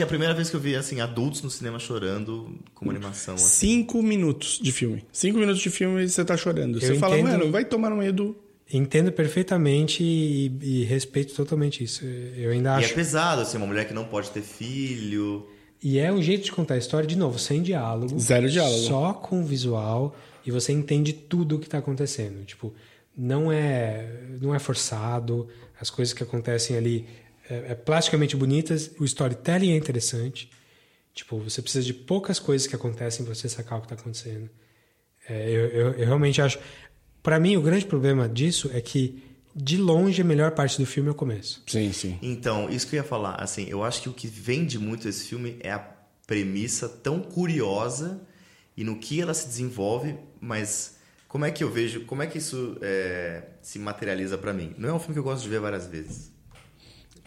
[0.00, 2.92] Que é a primeira vez que eu vi assim adultos no cinema chorando com uma
[2.92, 3.46] animação assim.
[3.76, 5.04] Cinco minutos de filme.
[5.12, 6.76] Cinco minutos de filme e você tá chorando.
[6.76, 8.36] Eu você fala, entendo- mano, vai tomar no meio do.
[8.72, 12.04] entendo perfeitamente e, e respeito totalmente isso.
[12.04, 12.92] Eu ainda E acho.
[12.92, 15.46] é pesado, assim, uma mulher que não pode ter filho.
[15.82, 18.18] E é um jeito de contar a história, de novo, sem diálogo.
[18.18, 18.78] Zero diálogo.
[18.84, 20.14] Só com visual
[20.46, 22.44] e você entende tudo o que está acontecendo.
[22.44, 22.72] Tipo,
[23.16, 24.06] não é,
[24.40, 25.48] não é forçado,
[25.80, 27.06] as coisas que acontecem ali
[27.50, 30.50] é, é plasticamente bonitas, o storytelling é interessante.
[31.12, 34.48] Tipo, você precisa de poucas coisas que acontecem para você sacar o que está acontecendo.
[35.28, 36.58] É, eu, eu, eu realmente acho.
[37.22, 39.22] Para mim, o grande problema disso é que,
[39.54, 41.62] de longe, a melhor parte do filme é o começo.
[41.66, 42.18] Sim, sim.
[42.22, 45.26] Então, isso que eu ia falar, assim, eu acho que o que vende muito esse
[45.26, 45.78] filme é a
[46.26, 48.20] premissa tão curiosa
[48.76, 50.96] e no que ela se desenvolve, mas
[51.28, 54.74] como é que eu vejo, como é que isso é, se materializa pra mim?
[54.78, 56.32] Não é um filme que eu gosto de ver várias vezes.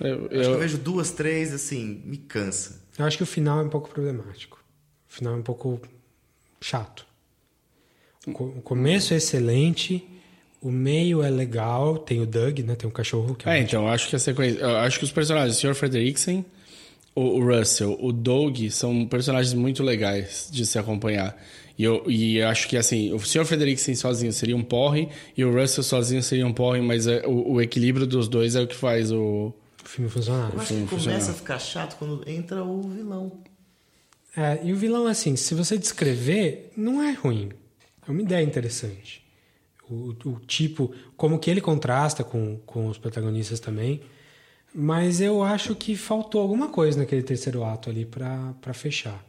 [0.04, 2.82] Eu, Acho que eu vejo duas, três, assim, me cansa.
[3.00, 4.62] Eu acho que o final é um pouco problemático.
[5.10, 5.80] O final é um pouco
[6.62, 7.06] chato.
[8.28, 10.06] O co- o começo é excelente,
[10.62, 12.76] o meio é legal, tem o Doug, né?
[12.76, 14.60] Tem o cachorro que É, então, eu acho que a sequência.
[14.60, 15.74] Eu acho que os personagens, o Sr.
[15.76, 16.46] Frederiksen,
[17.16, 21.36] o, o Russell, o Doug, são personagens muito legais de se acompanhar.
[21.78, 23.46] E eu, e eu acho que, assim, o Sr.
[23.46, 27.54] Frederiksen sozinho seria um porre e o Russell sozinho seria um porre, mas é- o,
[27.54, 29.52] o equilíbrio dos dois é o que faz o,
[29.84, 30.54] O filme funcionava.
[30.56, 33.42] Eu acho que começa a ficar chato quando entra o vilão.
[34.36, 37.52] É, e o vilão, assim, se você descrever, não é ruim.
[38.08, 39.24] É uma ideia interessante.
[39.90, 44.02] O, o tipo, como que ele contrasta com, com os protagonistas também.
[44.74, 49.24] Mas eu acho que faltou alguma coisa naquele terceiro ato ali pra pra fechar.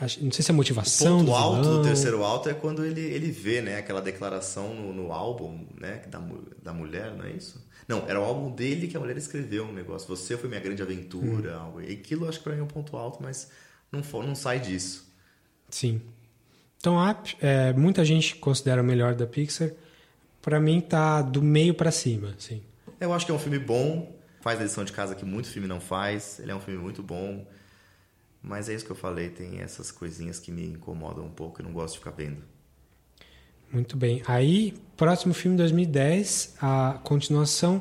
[0.00, 1.76] Acho- Não sei se é a O motivação ponto do alto vilão.
[1.82, 6.02] do terceiro alto é quando ele, ele vê, né, aquela declaração no, no álbum, né,
[6.08, 6.20] da,
[6.62, 7.64] da mulher, não é isso?
[7.88, 10.06] Não, era o álbum dele que a mulher escreveu um negócio.
[10.14, 11.60] Você foi minha grande aventura, Hum.
[11.60, 11.80] algo.
[11.80, 13.50] E aquilo acho que pra mim é um ponto alto, mas
[13.90, 15.10] não, for, não sai disso.
[15.70, 16.02] Sim.
[16.76, 19.70] Então, Up, é, muita gente considera o melhor da Pixar.
[20.42, 22.62] Pra mim, tá do meio pra cima, assim.
[23.00, 25.66] Eu acho que é um filme bom, faz a lição de casa que muito filme
[25.66, 26.38] não faz.
[26.38, 27.46] Ele é um filme muito bom.
[28.42, 31.64] Mas é isso que eu falei, tem essas coisinhas que me incomodam um pouco e
[31.64, 32.42] não gosto de ficar vendo.
[33.72, 34.22] Muito bem.
[34.26, 37.80] Aí, próximo filme, 2010, a continuação.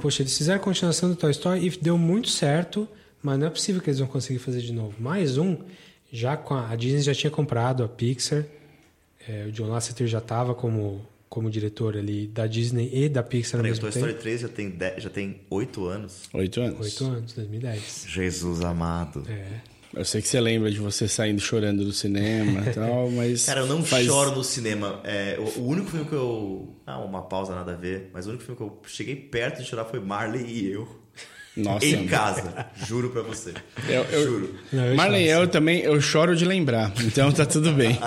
[0.00, 2.88] Poxa, eles fizeram a continuação do Toy Story e deu muito certo,
[3.22, 4.94] mas não é possível que eles vão conseguir fazer de novo.
[5.00, 5.56] Mais um,
[6.12, 8.44] já com a, a Disney já tinha comprado a Pixar,
[9.28, 13.60] é, o John Lasseter já estava como, como diretor ali da Disney e da Pixar
[13.60, 14.06] Peraí, o mesmo Toy tempo.
[14.06, 16.22] Story 3 já tem, de- já tem 8 anos.
[16.34, 16.80] Oito anos.
[16.80, 18.04] Oito anos, 2010.
[18.08, 19.24] Jesus amado.
[19.28, 19.60] É.
[19.96, 23.46] Eu sei que você lembra de você saindo chorando do cinema e tal, mas.
[23.46, 25.00] Cara, eu não faz- choro no cinema.
[25.04, 26.76] É, o, o único filme que eu.
[26.86, 28.10] Ah, uma pausa, nada a ver.
[28.12, 30.86] Mas o único filme que eu cheguei perto de chorar foi Marley e eu.
[31.56, 32.66] Nossa, em casa.
[32.86, 33.54] Juro pra você.
[33.88, 34.54] Eu, eu, Juro.
[34.70, 37.98] Não, eu Marley e eu também, eu choro de lembrar, então tá tudo bem.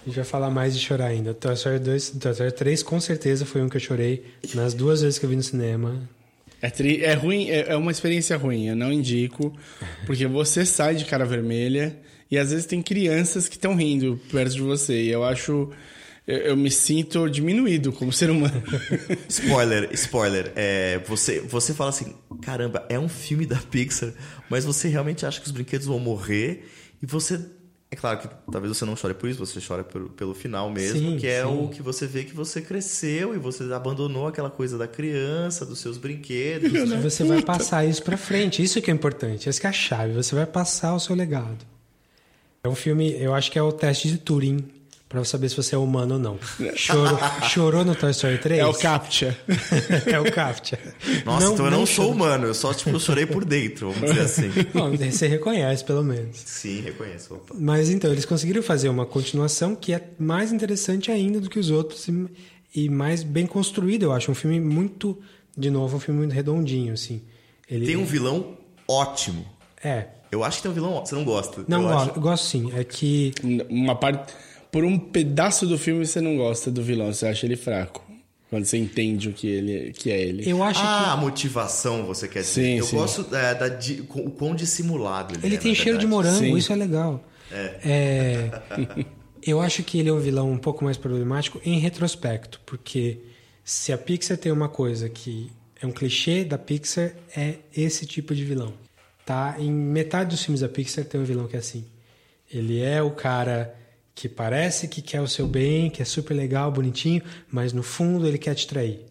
[0.00, 1.34] A gente vai falar mais de chorar ainda.
[1.34, 4.24] Toy Story 2, Toy Story 3 com certeza foi um que eu chorei
[4.54, 6.08] nas duas vezes que eu vi no cinema.
[6.62, 9.52] É, tri- é ruim, é, é uma experiência ruim, eu não indico,
[10.06, 11.98] porque você sai de cara vermelha
[12.30, 15.70] e às vezes tem crianças que estão rindo perto de você, e eu acho.
[16.26, 18.62] Eu, eu me sinto diminuído como ser humano.
[19.28, 20.52] Spoiler, spoiler.
[20.54, 24.12] É, você, você fala assim: caramba, é um filme da Pixar,
[24.48, 26.66] mas você realmente acha que os brinquedos vão morrer
[27.02, 27.40] e você.
[27.92, 30.96] É claro que talvez você não chore por isso, você chora pelo, pelo final mesmo,
[30.96, 31.48] Sim, que é sim.
[31.48, 35.80] o que você vê que você cresceu e você abandonou aquela coisa da criança, dos
[35.80, 36.72] seus brinquedos.
[36.72, 38.62] E você vai passar isso pra frente.
[38.62, 39.48] Isso que é importante.
[39.48, 40.12] Essa que é a chave.
[40.12, 41.66] Você vai passar o seu legado.
[42.62, 44.64] É um filme, eu acho que é o teste de Turing.
[45.10, 46.38] Pra saber se você é humano ou não.
[46.76, 47.18] Chorou,
[47.48, 48.60] chorou no Toy Story 3?
[48.60, 49.36] É o CAPTCHA.
[50.06, 50.78] é o CAPTCHA.
[51.26, 52.12] Nossa, então eu não sou chorou.
[52.12, 54.50] humano, eu só tipo, chorei por dentro, vamos dizer assim.
[54.72, 56.36] Bom, você reconhece, pelo menos.
[56.46, 57.34] Sim, reconheço.
[57.34, 57.54] Opa.
[57.58, 61.70] Mas então, eles conseguiram fazer uma continuação que é mais interessante ainda do que os
[61.72, 62.28] outros e,
[62.72, 64.30] e mais bem construída, eu acho.
[64.30, 65.18] Um filme muito,
[65.58, 67.20] de novo, um filme muito redondinho, assim.
[67.68, 68.56] Ele, Tem um vilão
[68.86, 69.44] ótimo.
[69.82, 70.06] É.
[70.30, 70.92] Eu acho que tem um vilão.
[70.94, 71.64] ó- Você não gosta?
[71.66, 72.70] Não, eu eu acho- gosto sim.
[72.76, 73.34] É que
[73.68, 74.32] Uma parte.
[74.70, 78.10] Por um pedaço do filme você não gosta do vilão, você acha ele fraco.
[78.48, 80.50] Quando você entende o que, ele, que é ele.
[80.50, 82.52] eu acho ah, a que motivação, você quer dizer.
[82.64, 82.96] Sim, eu sim.
[82.96, 83.70] gosto é, da,
[84.08, 86.28] com- o quão dissimulado ele, ele é, tem na cheiro de verdade.
[86.30, 86.58] morango, Sim.
[86.58, 87.24] isso é legal.
[87.52, 88.50] É,
[89.46, 93.20] eu acho que ele é um vilão um pouco mais problemático em retrospecto, porque
[93.64, 98.34] se a Pixar tem uma coisa que é um clichê da Pixar, é esse tipo
[98.34, 98.74] de vilão.
[99.24, 99.54] Tá?
[99.60, 101.84] Em metade dos filmes da Pixar tem um vilão que é assim.
[102.52, 103.76] Ele é o cara
[104.14, 108.26] que parece que quer o seu bem, que é super legal, bonitinho, mas no fundo
[108.26, 109.06] ele quer te trair.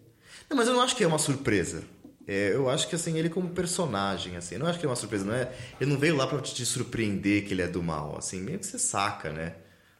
[0.48, 1.82] Não, mas eu não acho que é uma surpresa.
[2.26, 4.96] É, eu acho que assim, ele como personagem, assim, eu não acho que é uma
[4.96, 5.50] surpresa, não é?
[5.80, 8.66] Ele não veio lá pra te surpreender que ele é do mal, assim, meio que
[8.66, 9.54] você saca, né?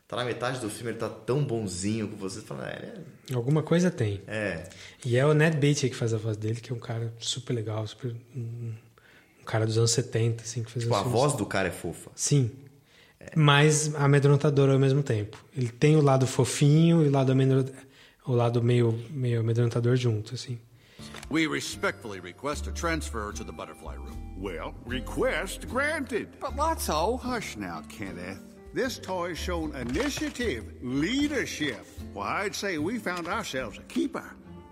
[0.06, 3.62] Tá na metade do filme, ele tá tão bonzinho com você, fala, ah, ele Alguma
[3.62, 4.20] coisa tem.
[4.26, 4.36] é.
[4.36, 4.68] é.
[5.04, 7.52] E é o Ned Beatty que faz a voz dele, que é um cara super
[7.52, 8.72] legal, super, um,
[9.50, 12.10] cara dos anos 70, assim, que fez Tipo, a voz do cara é fofa.
[12.14, 12.50] Sim.
[13.36, 15.36] Mas amedrontador ao mesmo tempo.
[15.56, 17.64] Ele tem o lado fofinho e o lado, amedron-
[18.26, 20.58] o lado meio, meio amedrontador junto, assim.
[21.30, 24.18] We respectfully request a transfer to the butterfly room.
[24.38, 26.28] Well, request granted.
[26.40, 28.40] But Lotso, hush now, Kenneth.
[28.74, 31.84] This toy's shown initiative, leadership.
[32.14, 34.24] Why, I'd say we found ourselves a keeper.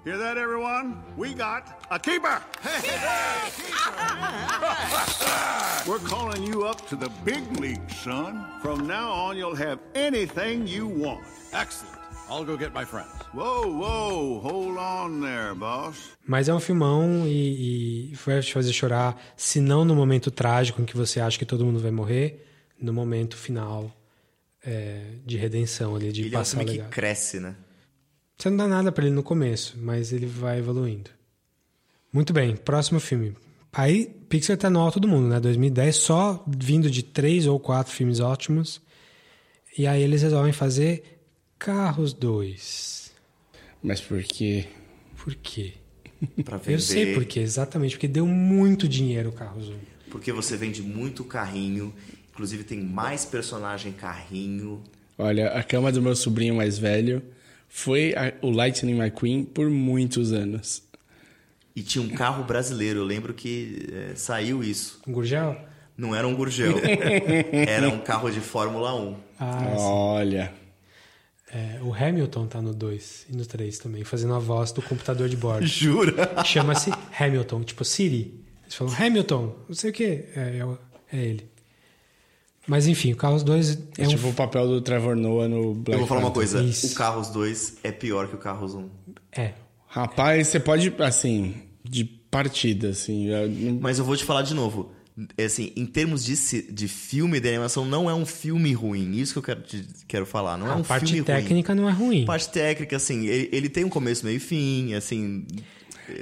[0.08, 1.02] Hear that, everyone?
[1.18, 2.40] We got a keeper.
[5.86, 8.42] We're calling you up to the big league, son.
[8.62, 11.26] From now on, you'll have anything you want.
[11.52, 11.94] Excellent.
[12.30, 13.10] I'll go get my friends.
[13.34, 16.16] Whoa, whoa, hold on there, boss.
[16.26, 20.80] Mas é um filmão e, e vai te fazer chorar, se não no momento trágico
[20.80, 22.46] em que você acha que todo mundo vai morrer,
[22.80, 23.94] no momento final
[24.64, 26.88] é, de redenção ali, de Ele é um passar filme legal.
[26.88, 27.54] que cresce, né?
[28.38, 31.10] Você não dá nada pra ele no começo, mas ele vai evoluindo.
[32.12, 33.34] Muito bem, próximo filme.
[33.72, 35.40] Aí, Pixar tá no alto do mundo, né?
[35.40, 38.80] 2010, só vindo de três ou quatro filmes ótimos.
[39.76, 41.20] E aí eles resolvem fazer
[41.58, 43.10] Carros 2.
[43.82, 44.66] Mas por quê?
[45.16, 45.74] Por quê?
[46.44, 46.74] Pra vender.
[46.74, 49.74] Eu sei por quê, exatamente, porque deu muito dinheiro o Carros 1.
[50.10, 51.92] Porque você vende muito carrinho.
[52.30, 54.80] Inclusive tem mais personagem carrinho.
[55.18, 57.20] Olha, a cama do meu sobrinho mais velho
[57.68, 60.82] foi a- o Lightning McQueen por muitos anos.
[61.76, 63.00] E tinha um carro brasileiro.
[63.00, 65.00] Eu lembro que é, saiu isso.
[65.06, 65.56] Um Gurgel?
[65.96, 66.74] Não era um Gurgel.
[67.52, 69.16] era um carro de Fórmula 1.
[69.38, 69.74] Ah.
[69.76, 70.52] Olha.
[71.52, 75.28] É, o Hamilton tá no 2 e no 3 também, fazendo a voz do computador
[75.28, 75.64] de bordo.
[75.66, 76.44] Jura?
[76.44, 78.44] Chama-se Hamilton, tipo Siri.
[78.64, 81.48] Eles falam Hamilton, não sei o que, é, é é ele.
[82.68, 84.08] Mas enfim, o Carros 2 é, É, um...
[84.10, 86.50] tipo o papel do Trevor Noah no Black Eu vou falar uma Panther.
[86.52, 86.62] coisa.
[86.62, 86.88] Isso.
[86.88, 88.88] O Carros 2 é pior que o Carros 1.
[89.32, 89.52] É.
[89.86, 93.26] Rapaz, você pode, assim, de partida, assim.
[93.28, 94.92] eu não- Mas eu vou te falar de novo.
[95.36, 96.36] É Assim, em termos de,
[96.70, 99.16] de filme de animação, não é um filme ruim.
[99.16, 100.56] Isso que eu quero, te- quero falar.
[100.56, 102.18] Não é a um parte filme técnica não é ruim.
[102.18, 102.24] ruim.
[102.24, 105.44] Parte técnica, assim, ele, ele tem um começo, meio e fim, assim.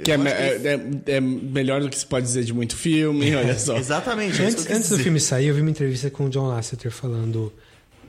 [0.03, 0.73] Que é, que- é-
[1.07, 3.77] é- é melhor do que se pode dizer de muito filme, olha só.
[3.77, 4.41] Exatamente.
[4.41, 7.51] é Antes, antes do filme sair, eu vi uma entrevista com o John Lasseter falando,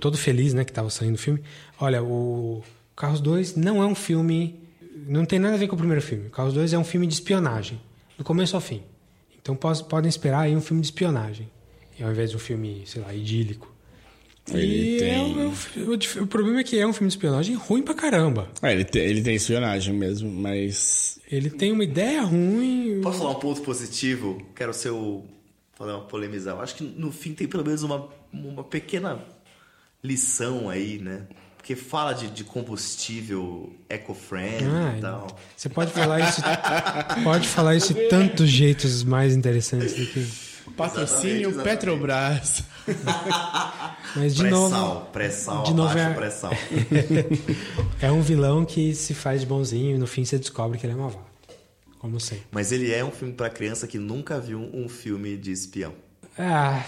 [0.00, 1.40] todo feliz, né, que tava saindo o filme.
[1.80, 2.62] Olha, o
[2.96, 4.58] Carros 2 não é um filme.
[5.06, 6.26] Não tem nada a ver com o primeiro filme.
[6.26, 7.80] O Carros 2 é um filme de espionagem,
[8.16, 8.82] do começo ao fim.
[9.40, 11.48] Então podem esperar aí um filme de espionagem,
[12.02, 13.72] ao invés de um filme, sei lá, idílico.
[14.52, 15.46] Ele e tem- é um- é
[16.20, 18.48] o, o problema é que é um filme de espionagem ruim pra caramba.
[18.62, 21.18] É, ele, tem, ele tem espionagem mesmo, mas.
[21.30, 23.00] Ele tem uma ideia ruim.
[23.02, 24.40] Posso falar um ponto positivo?
[24.54, 25.24] Quero ser o.
[25.76, 26.56] Falar uma polemizar.
[26.56, 29.20] Eu acho que no fim tem pelo menos uma, uma pequena
[30.02, 31.22] lição aí, né?
[31.56, 35.38] Porque fala de, de combustível eco-friendly Ah, e tal.
[35.56, 36.40] Você pode falar isso.
[37.22, 40.26] pode falar isso de tantos jeitos mais interessantes do que.
[40.76, 41.64] Patrocínio exatamente.
[41.64, 42.62] Petrobras.
[44.16, 45.06] Mas de pré-sal, novo.
[45.12, 46.52] pré-sal, de novo é, pré-sal.
[48.00, 50.94] é um vilão que se faz de bonzinho e no fim você descobre que ele
[50.94, 51.26] é malvado.
[51.98, 52.44] Como sempre.
[52.50, 55.92] Mas ele é um filme pra criança que nunca viu um filme de espião.
[56.38, 56.84] Ah,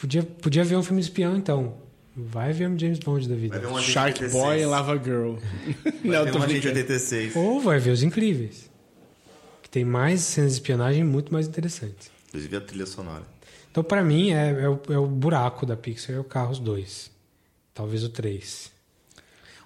[0.00, 1.74] podia, podia ver um filme de espião então.
[2.16, 3.58] Vai ver um James Bond da vida.
[3.58, 4.32] Vai ver um Shark 86.
[4.32, 5.34] Boy e Lava Girl.
[5.34, 6.78] Vai Não, ver tô um Agente brincando.
[6.80, 7.36] 86.
[7.36, 8.70] Ou vai ver Os Incríveis.
[9.62, 12.10] Que tem mais cenas de espionagem muito mais interessantes.
[12.36, 13.22] Inclusive a trilha sonora.
[13.70, 17.10] Então, pra mim, é, é o, é o buraco da Pixar, é o Carros 2.
[17.74, 18.70] Talvez o 3.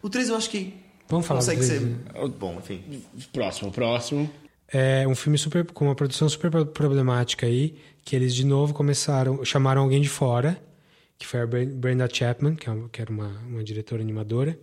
[0.03, 0.75] O 3 eu acho que
[1.09, 1.81] Vamos falar consegue do ser...
[2.13, 3.03] três, Bom, enfim.
[3.33, 4.31] Próximo, próximo.
[4.73, 8.73] É um filme super com uma produção super pro- problemática aí, que eles de novo
[8.73, 10.61] começaram, chamaram alguém de fora,
[11.19, 14.57] que foi a Bre- Brenda Chapman, que, é uma- que era uma, uma diretora animadora,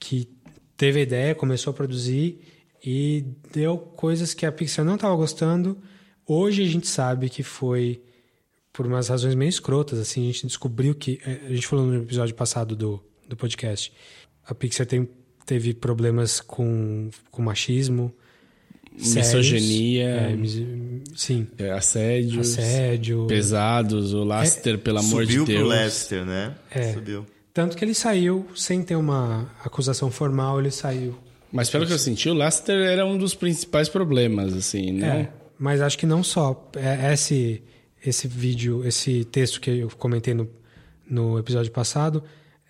[0.00, 0.28] que
[0.76, 2.40] teve a ideia, começou a produzir
[2.84, 5.78] e deu coisas que a Pixar não estava gostando.
[6.28, 8.02] Hoje a gente sabe que foi
[8.72, 12.02] por umas razões meio escrotas, assim, a gente descobriu que eh, a gente falou no
[12.02, 13.90] episódio passado do, do podcast.
[14.46, 15.08] A Pixar tem,
[15.46, 18.12] teve problemas com, com machismo,
[18.98, 19.26] sérios.
[19.34, 20.04] Misoginia.
[20.08, 20.62] É, mis-
[21.16, 21.46] sim.
[21.58, 22.40] É, assédio.
[22.40, 23.26] Assédio.
[23.26, 24.12] Pesados.
[24.12, 25.60] O Laster, pelo amor Subiu de Deus.
[25.60, 26.54] pro Lester, né?
[26.70, 26.92] É.
[26.92, 27.24] Subiu.
[27.54, 31.18] Tanto que ele saiu sem ter uma acusação formal, ele saiu.
[31.50, 35.30] Mas pelo que eu senti, o Laster era um dos principais problemas, assim, né?
[35.58, 36.70] É, mas acho que não só.
[36.76, 37.62] É, Esse,
[38.04, 40.48] esse vídeo, esse texto que eu comentei no,
[41.08, 42.22] no episódio passado,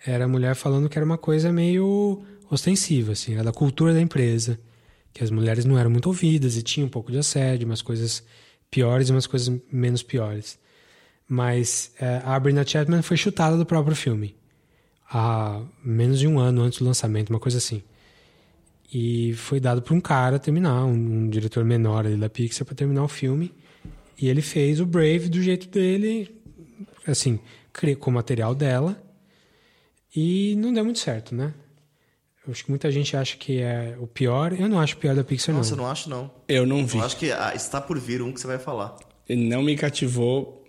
[0.05, 4.01] era a mulher falando que era uma coisa meio ostensiva, assim, era da cultura da
[4.01, 4.59] empresa.
[5.13, 8.23] Que as mulheres não eram muito ouvidas e tinha um pouco de assédio, umas coisas
[8.69, 10.59] piores e umas coisas menos piores.
[11.27, 14.35] Mas é, a Brenda Chapman foi chutada do próprio filme.
[15.11, 17.81] Há menos de um ano antes do lançamento, uma coisa assim.
[18.91, 22.75] E foi dado para um cara terminar, um, um diretor menor ali da Pixar, para
[22.75, 23.53] terminar o filme.
[24.17, 26.35] E ele fez o Brave do jeito dele,
[27.07, 27.39] assim,
[27.99, 29.01] com o material dela.
[30.15, 31.53] E não deu muito certo, né?
[32.45, 34.53] Eu acho que muita gente acha que é o pior.
[34.53, 35.83] Eu não acho o pior da Pixar, Nossa, eu não.
[35.83, 36.31] não acho não.
[36.47, 36.97] Eu não vi.
[36.97, 38.97] Eu acho que ah, está por vir um que você vai falar.
[39.27, 40.65] Ele não me cativou,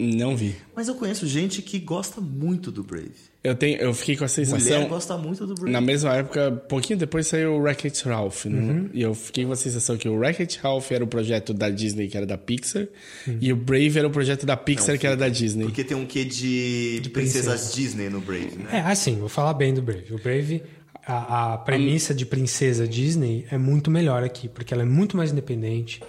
[0.00, 0.56] não vi.
[0.74, 3.31] Mas eu conheço gente que gosta muito do Brave.
[3.44, 4.76] Eu, tenho, eu fiquei com a sensação...
[4.76, 5.70] Mulher gosta muito do Brave.
[5.72, 8.60] Na mesma época, pouquinho depois saiu o Wreck-It Ralph, né?
[8.60, 8.90] Uhum.
[8.94, 12.06] E eu fiquei com a sensação que o Wreck-It Ralph era o projeto da Disney,
[12.06, 12.86] que era da Pixar,
[13.26, 13.38] Uhum.
[13.40, 15.64] e o Brave era o projeto da Pixar, Não, que era da Disney.
[15.64, 18.68] Porque tem um quê de, princesas Disney no Brave, né?
[18.72, 20.14] É, assim, vou falar bem do Brave.
[20.14, 20.62] O Brave,
[21.04, 25.32] a, a premissa de princesa Disney é muito melhor aqui, porque ela é muito mais
[25.32, 26.00] independente.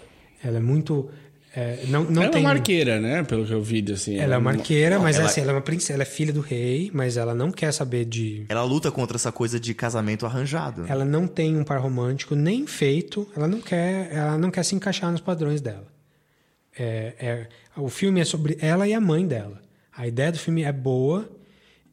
[0.44, 1.10] Ela é muito.
[1.56, 2.42] É, não, não ela tem.
[2.42, 3.24] é uma arqueira, né?
[3.24, 4.18] Pelo que eu vi, assim.
[4.18, 6.42] Ela é uma arqueira, mas ela- assim, ela é uma princesa, ela é filha do
[6.42, 8.46] rei, mas ela não quer saber de.
[8.50, 10.86] Ela luta contra essa coisa de casamento arranjado.
[10.88, 14.74] Ela não tem um par romântico nem feito, ela não quer, ela não quer se
[14.76, 15.86] encaixar nos padrões dela.
[16.78, 17.48] É, é-
[17.78, 19.62] o filme é sobre ela e a mãe dela.
[19.96, 21.30] A ideia do filme é boa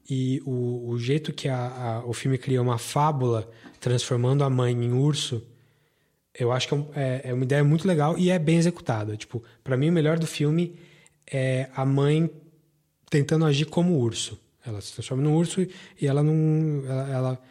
[0.08, 3.46] e o, o jeito que a- a- o filme cria uma fábula
[3.78, 5.46] transformando a mãe em urso
[6.40, 9.16] Eu acho que é, é- é uma ideia muito legal e é bem executada.
[9.16, 10.74] Tipo, para mim o melhor do filme
[11.30, 12.28] é a mãe
[13.08, 14.38] tentando agir como urso.
[14.66, 15.60] Ela se transforma num urso
[16.00, 17.42] e ela não, ela, ela,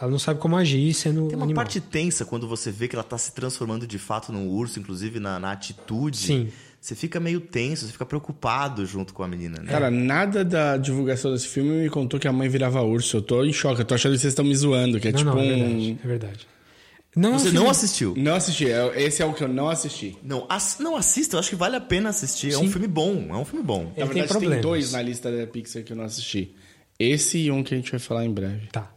[0.00, 1.64] ela não sabe como agir sendo Tem uma animal.
[1.64, 5.18] parte tensa quando você vê que ela tá se transformando de fato num urso, inclusive
[5.20, 6.16] na, na atitude.
[6.16, 6.48] Sim.
[6.80, 9.72] Você fica meio tenso, você fica preocupado junto com a menina, né?
[9.72, 13.16] Cara, nada da divulgação desse filme me contou que a mãe virava urso.
[13.16, 13.80] Eu tô em choque.
[13.80, 15.48] Eu tô achando que vocês estão me zoando, que é não, tipo não, é um.
[15.48, 15.98] verdade.
[16.04, 16.46] É verdade.
[17.16, 18.14] Não, é Você filme- não assistiu?
[18.16, 18.70] Não assisti.
[18.70, 20.16] É- Esse é o que eu não assisti.
[20.22, 22.52] Não, ass- não assista, eu acho que vale a pena assistir.
[22.52, 22.70] É um Sim.
[22.72, 23.84] filme bom, é um filme bom.
[23.84, 24.60] Na Ele tem verdade, tem, problemas.
[24.62, 26.54] dois na lista da Pixar que eu não assisti.
[26.98, 28.66] Esse e um que a gente vai falar em breve.
[28.70, 28.92] Tá.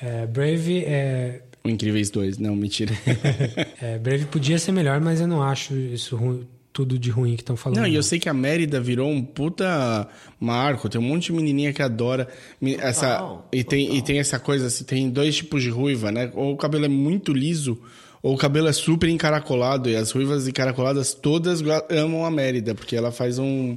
[0.00, 2.38] É, Brave é, O Incríveis 2.
[2.38, 2.94] Não, mentira.
[3.82, 6.44] é, Brave podia ser melhor, mas eu não acho isso ru-
[6.76, 7.78] tudo de ruim que estão falando.
[7.78, 10.06] Não, e eu sei que a Mérida virou um puta
[10.38, 10.90] marco.
[10.90, 12.28] Tem um monte de menininha que adora
[12.78, 16.30] essa Total, e tem e tem essa coisa assim, tem dois tipos de ruiva, né?
[16.34, 17.80] Ou o cabelo é muito liso,
[18.22, 22.94] ou o cabelo é super encaracolado e as ruivas encaracoladas todas amam a Mérida, porque
[22.94, 23.74] ela faz um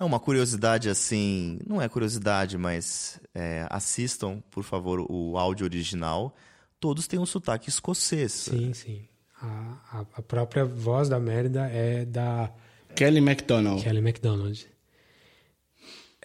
[0.00, 6.34] É uma curiosidade assim, não é curiosidade, mas é, assistam, por favor, o áudio original.
[6.80, 8.32] Todos têm um sotaque escocês.
[8.32, 9.02] Sim, sim.
[9.40, 12.50] A, a- própria voz da Mérida é da
[12.94, 13.82] Kelly MacDonald.
[13.82, 14.66] Kelly MacDonald.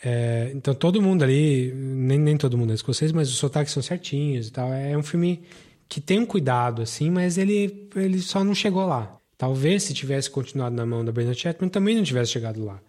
[0.06, 3.81] É, então todo mundo ali, nem, nem todo mundo é escocês, mas os sotaques são
[3.81, 4.73] certinhos e tal.
[4.73, 5.44] É um filme
[5.88, 9.15] que tem um cuidado, assim, mas ele, ele só não chegou lá.
[9.38, 12.80] Talvez se tivesse continuado na mão da Brenda Chapman, também não tivesse chegado lá.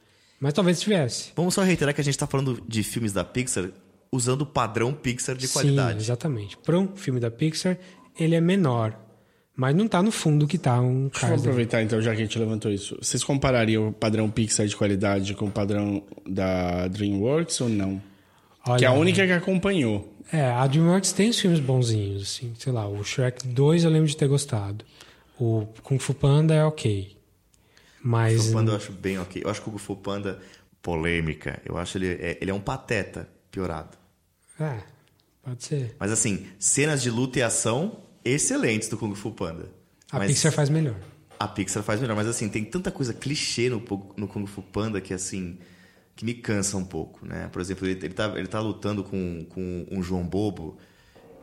[0.41, 1.33] Mas talvez tivesse.
[1.37, 3.71] Vamos só reiterar que a gente está falando de filmes da Pixar
[4.11, 5.99] usando o padrão Pixar de Sim, qualidade.
[6.01, 6.57] exatamente.
[6.59, 7.79] Para um filme da Pixar,
[8.19, 8.99] ele é menor.
[9.57, 11.43] Mas não tá no fundo que tá um Deixa eu Cars.
[11.43, 12.97] aproveitar então, já que a gente levantou isso.
[13.01, 18.03] Vocês comparariam o padrão Pixar de qualidade com o padrão da DreamWorks ou não?
[18.67, 20.13] Olha, que é a única que acompanhou.
[20.33, 22.53] É, a DreamWorks tem os filmes bonzinhos, assim.
[22.59, 24.85] Sei lá, o Shrek 2 eu lembro de ter gostado.
[25.39, 27.17] O Kung Fu Panda é ok.
[28.03, 28.37] Mas...
[28.37, 29.43] Kung Fu Panda eu acho bem ok.
[29.45, 30.41] Eu acho que o Kung Fu Panda,
[30.83, 33.97] polêmica, eu acho ele é, ele é um pateta piorado.
[34.59, 34.79] É,
[35.45, 35.95] pode ser.
[36.01, 39.69] Mas assim, cenas de luta e ação excelentes do Kung Fu Panda.
[40.11, 40.97] A Mas Pixar faz melhor.
[41.39, 43.83] A Pixar faz melhor, mas assim, tem tanta coisa clichê no,
[44.17, 45.59] no Kung Fu Panda que assim,
[46.17, 47.49] que me cansa um pouco, né?
[47.53, 50.79] Por exemplo, ele, ele, tá, ele tá lutando com, com um João Bobo.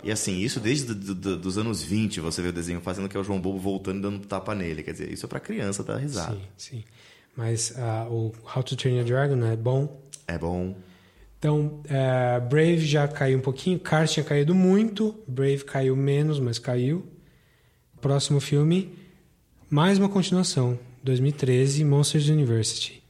[0.04, 3.16] E assim, isso desde do, do, dos anos 20 você vê o desenho fazendo que
[3.16, 4.82] é o João Bobo voltando e dando tapa nele.
[4.82, 6.36] Quer dizer, isso é pra criança dar risada.
[6.36, 6.84] Sim, sim.
[7.36, 10.02] Mas ah, o How to Train Your Dragon é bom.
[10.28, 10.76] É bom.
[11.42, 13.80] Então, é, Brave já caiu um pouquinho.
[13.80, 15.16] Cars tinha caído muito.
[15.28, 17.04] Brave caiu menos, mas caiu.
[18.00, 18.94] Próximo filme,
[19.68, 20.78] mais uma continuação.
[21.04, 23.02] 2013, Monsters University.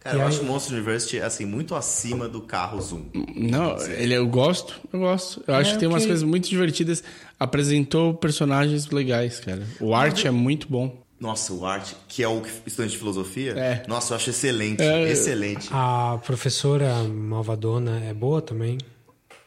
[0.00, 3.04] Cara, E eu aí- acho Monster University, assim, muito acima do carro Zoom.
[3.36, 5.44] Não, ele eu gosto, eu gosto.
[5.46, 6.08] Eu acho É, que tem umas ok.
[6.08, 7.04] coisas muito divertidas.
[7.38, 9.62] Apresentou personagens legais, cara.
[9.78, 11.03] O arte é muito bom.
[11.18, 13.84] Nossa, o Art, que é o estudante de filosofia, É.
[13.88, 15.10] nossa, eu acho excelente, É.
[15.10, 15.68] excelente.
[15.72, 18.78] A professora malvadona é boa também.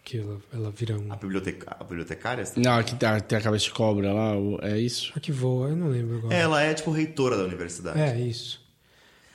[0.03, 1.11] Que ela, ela vira um.
[1.11, 2.45] A, biblioteca, a bibliotecária?
[2.56, 4.31] Não, aqui tá, tem a cabeça de cobra lá,
[4.61, 5.11] é isso?
[5.14, 6.34] A que voa, eu não lembro agora.
[6.34, 7.99] Ela é, tipo, reitora da universidade.
[7.99, 8.65] É, isso.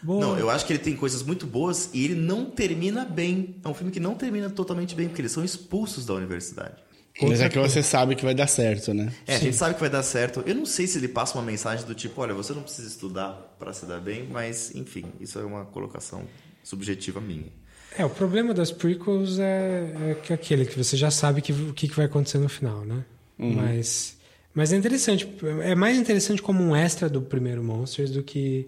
[0.03, 0.21] Boa.
[0.25, 3.57] Não, eu acho que ele tem coisas muito boas e ele não termina bem.
[3.63, 6.77] É um filme que não termina totalmente bem, porque eles são expulsos da universidade.
[7.21, 9.13] Mas é que você sabe que vai dar certo, né?
[9.27, 10.43] É, a gente sabe que vai dar certo.
[10.47, 13.55] Eu não sei se ele passa uma mensagem do tipo, olha, você não precisa estudar
[13.59, 16.23] para se dar bem, mas enfim, isso é uma colocação
[16.63, 17.53] subjetiva minha.
[17.99, 21.75] É, o problema das prequels é, é que aquele que você já sabe que, o
[21.75, 23.05] que, que vai acontecer no final, né?
[23.39, 23.55] Uhum.
[23.55, 24.17] Mas,
[24.55, 25.29] mas é interessante.
[25.63, 28.67] É mais interessante como um extra do primeiro Monsters do que,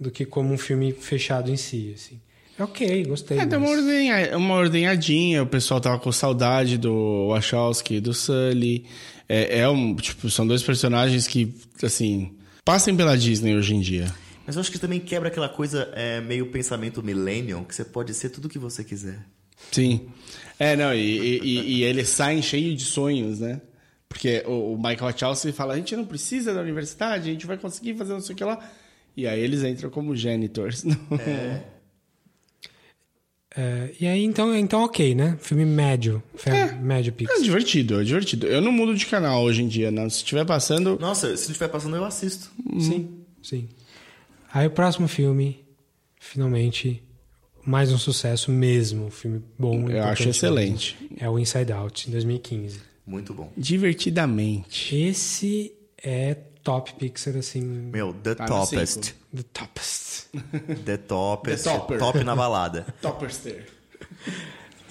[0.00, 2.20] do que como um filme fechado em si, assim.
[2.58, 3.38] É ok, gostei.
[3.38, 8.00] É, deu uma, mas- ordenha, uma ordenhadinha, o pessoal tava com saudade do Wachowski e
[8.00, 8.86] do Sully.
[9.28, 12.32] É, é um, tipo, são dois personagens que, assim,
[12.64, 14.12] passem pela Disney hoje em dia.
[14.46, 18.14] Mas eu acho que também quebra aquela coisa é, meio pensamento millennial, que você pode
[18.14, 19.18] ser tudo o que você quiser.
[19.72, 20.06] Sim.
[20.58, 23.60] É, não, e, e, e- e eles saem cheio de sonhos, né?
[24.08, 27.58] Porque o, o Michael Wachowski fala, a gente não precisa da universidade, a gente vai
[27.58, 28.58] conseguir fazer não sei o que lá.
[29.16, 30.84] E aí eles entram como janitors.
[31.20, 31.60] É.
[33.56, 35.36] É, e aí, então, então ok, né?
[35.40, 36.22] Filme médio.
[36.34, 36.50] Fe-
[36.80, 38.46] Médio É divertido, é divertido.
[38.46, 40.10] Eu não mudo de canal hoje em dia, não.
[40.10, 40.98] Se estiver passando...
[41.00, 42.50] Nossa, se estiver passando, eu assisto.
[42.78, 43.08] Sim,
[43.42, 43.68] sim.
[44.52, 45.64] Aí o próximo filme,
[46.20, 47.02] finalmente,
[47.64, 49.10] mais um sucesso mesmo.
[49.10, 49.88] Filme bom.
[49.88, 50.96] Eu acho excelente.
[51.00, 51.16] mesmo.
[51.18, 52.80] É o Inside Out, em 2015.
[53.06, 53.50] Muito bom.
[53.56, 54.94] Divertidamente.
[54.96, 55.72] Esse
[56.02, 56.36] é
[56.66, 57.60] top Pixar, assim.
[57.62, 59.14] Meu, the Tá topest.
[59.32, 60.28] The topest.
[60.84, 61.62] The topest.
[61.64, 61.98] The topper.
[61.98, 62.84] top na balada.
[63.00, 63.66] Topperster.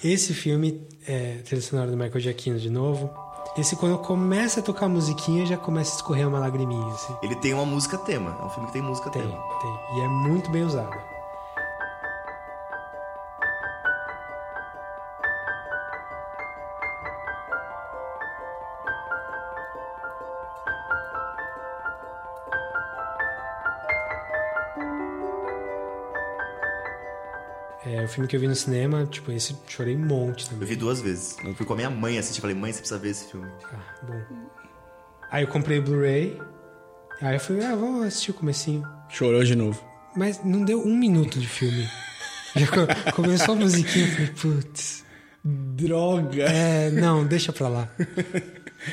[0.02, 3.10] Esse filme é trilha sonora do Michael Giacchino de novo.
[3.58, 7.14] Esse, quando começa a tocar a musiquinha, já começa a escorrer uma lagriminha, assim.
[7.22, 8.36] Ele tem uma música tema.
[8.40, 9.34] É um filme que tem música Tem, tema.
[9.60, 9.98] tem.
[9.98, 11.15] E é muito bem usada.
[28.06, 30.62] O filme que eu vi no cinema, tipo, esse chorei um monte também.
[30.62, 31.36] Eu vi duas vezes.
[31.44, 32.40] Eu fui com a minha mãe assistir.
[32.40, 33.46] Falei, mãe, você precisa ver esse filme.
[33.72, 34.20] Ah, bom.
[35.30, 36.40] Aí eu comprei o Blu-ray.
[37.20, 38.82] Aí eu falei, ah, vamos assistir o comecinho.
[39.08, 39.82] Chorou de novo.
[40.16, 41.88] Mas não deu um minuto de filme.
[42.56, 44.28] Já co- começou a musiquinha, eu falei,
[44.62, 45.04] putz.
[45.44, 46.44] Droga!
[46.44, 47.88] É, não, deixa pra lá.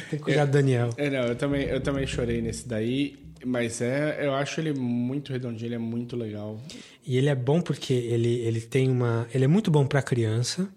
[0.10, 0.90] Tem que cuidar do Daniel.
[0.98, 5.32] É, não, eu também, eu também chorei nesse daí, mas é, eu acho ele muito
[5.32, 6.62] redondinho, ele é muito legal.
[7.06, 9.28] E ele é bom porque ele, ele tem uma.
[9.34, 10.68] Ele é muito bom pra criança,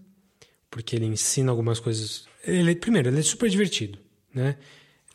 [0.70, 2.24] porque ele ensina algumas coisas.
[2.44, 3.98] Ele, primeiro, ele é super divertido,
[4.34, 4.56] né?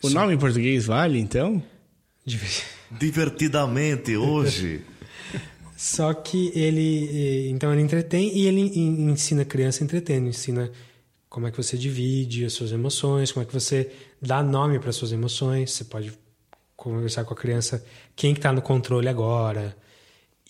[0.04, 1.62] O nome em português vale, então?
[3.00, 4.82] Divertidamente, hoje.
[5.78, 7.50] Só que ele.
[7.50, 10.72] Então ele entretém e ele en- ensina a criança entretendo, ensina
[11.30, 13.90] como é que você divide as suas emoções, como é que você
[14.22, 15.72] dá nome para suas emoções.
[15.72, 16.12] Você pode
[16.82, 17.86] conversar com a criança
[18.16, 19.78] quem que tá no controle agora.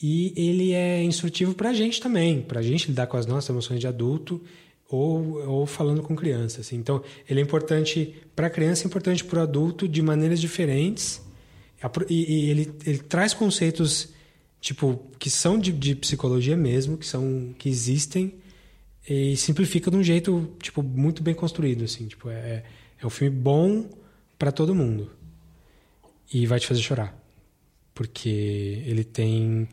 [0.02, 3.88] E ele é instrutivo pra gente também, pra gente lidar com as nossas emoções de
[3.88, 4.42] adulto
[4.90, 6.62] ou, ou falando com criança.
[6.62, 6.78] Assim.
[6.78, 11.22] Então, ele é importante para a criança, é importante para o adulto de maneiras diferentes.
[12.10, 14.10] E, e ele, ele traz conceitos
[14.62, 18.36] tipo que são de, de psicologia mesmo, que são que existem
[19.10, 22.64] e simplifica de um jeito tipo muito bem construído assim, tipo é
[23.02, 23.90] é um filme bom
[24.38, 25.10] para todo mundo
[26.34, 27.22] e vai te fazer chorar
[27.94, 29.68] porque ele tem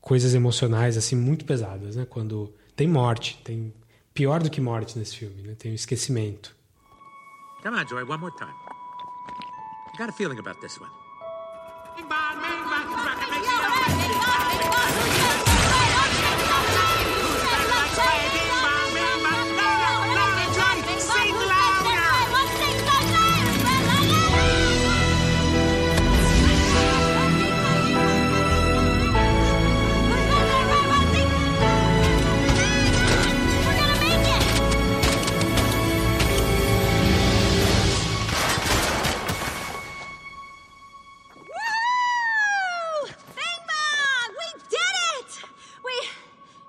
[0.00, 2.06] coisas emocionais assim muito pesadas, né?
[2.08, 3.72] Quando tem morte, tem
[4.14, 5.54] pior do que morte nesse filme, né?
[5.58, 6.54] Tem o esquecimento.
[7.62, 8.52] Come on, Joy, one more time.
[9.94, 10.90] I got a feeling about this one.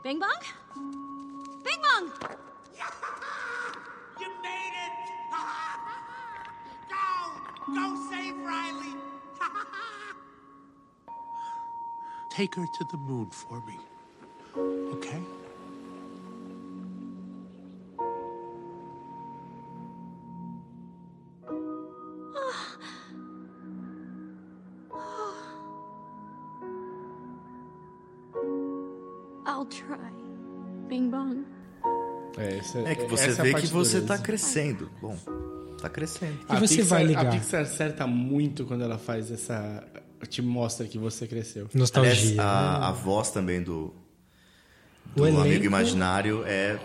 [0.08, 0.42] Bing bong?
[1.66, 2.12] Bing bong!
[4.22, 4.94] You made it!
[6.90, 7.76] Go!
[7.76, 8.96] Go save Riley!
[12.30, 13.80] Take her to the moon for me.
[14.94, 15.22] Okay?
[29.58, 29.98] I'll try.
[30.88, 31.44] Bing bong.
[32.38, 34.06] É, essa, É que você essa é vê que você dureza.
[34.08, 34.92] tá crescendo.
[35.02, 35.18] Bom,
[35.82, 36.38] tá crescendo.
[36.48, 37.28] A você Pixar- vai ligar?
[37.28, 39.84] A Pixar acerta muito quando ela faz essa.
[40.30, 41.68] Te mostra que você cresceu.
[41.74, 42.12] Nostalgia.
[42.12, 42.86] Aliás, a, né?
[42.88, 43.94] a voz também do,
[45.16, 46.80] O do elenco- Amigo Imaginário é,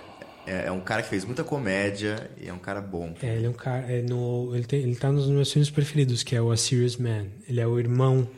[0.47, 3.15] é, é um cara que fez muita comédia e é um cara bom.
[3.23, 3.91] É, ele é um cara.
[3.91, 6.97] É no, ele, tem, ele tá nos meus filmes preferidos, que é o A Serious
[6.97, 7.27] Man.
[7.49, 8.29] Ele é o irmão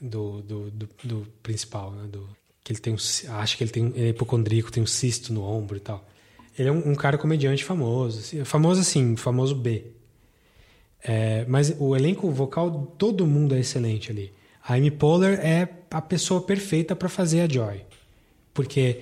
[0.00, 2.06] do, do, do, do principal, né?
[2.10, 2.28] Do,
[2.68, 2.96] que ele tem um,
[3.40, 6.06] acho que ele tem ele é hipocondríaco, tem um cisto no ombro e tal.
[6.58, 9.86] Ele é um, um cara comediante famoso, assim, famoso assim, famoso B.
[11.02, 14.32] É, mas o elenco vocal, todo mundo é excelente ali.
[14.62, 17.80] A Amy Poehler é a pessoa perfeita para fazer a Joy.
[18.52, 19.00] Porque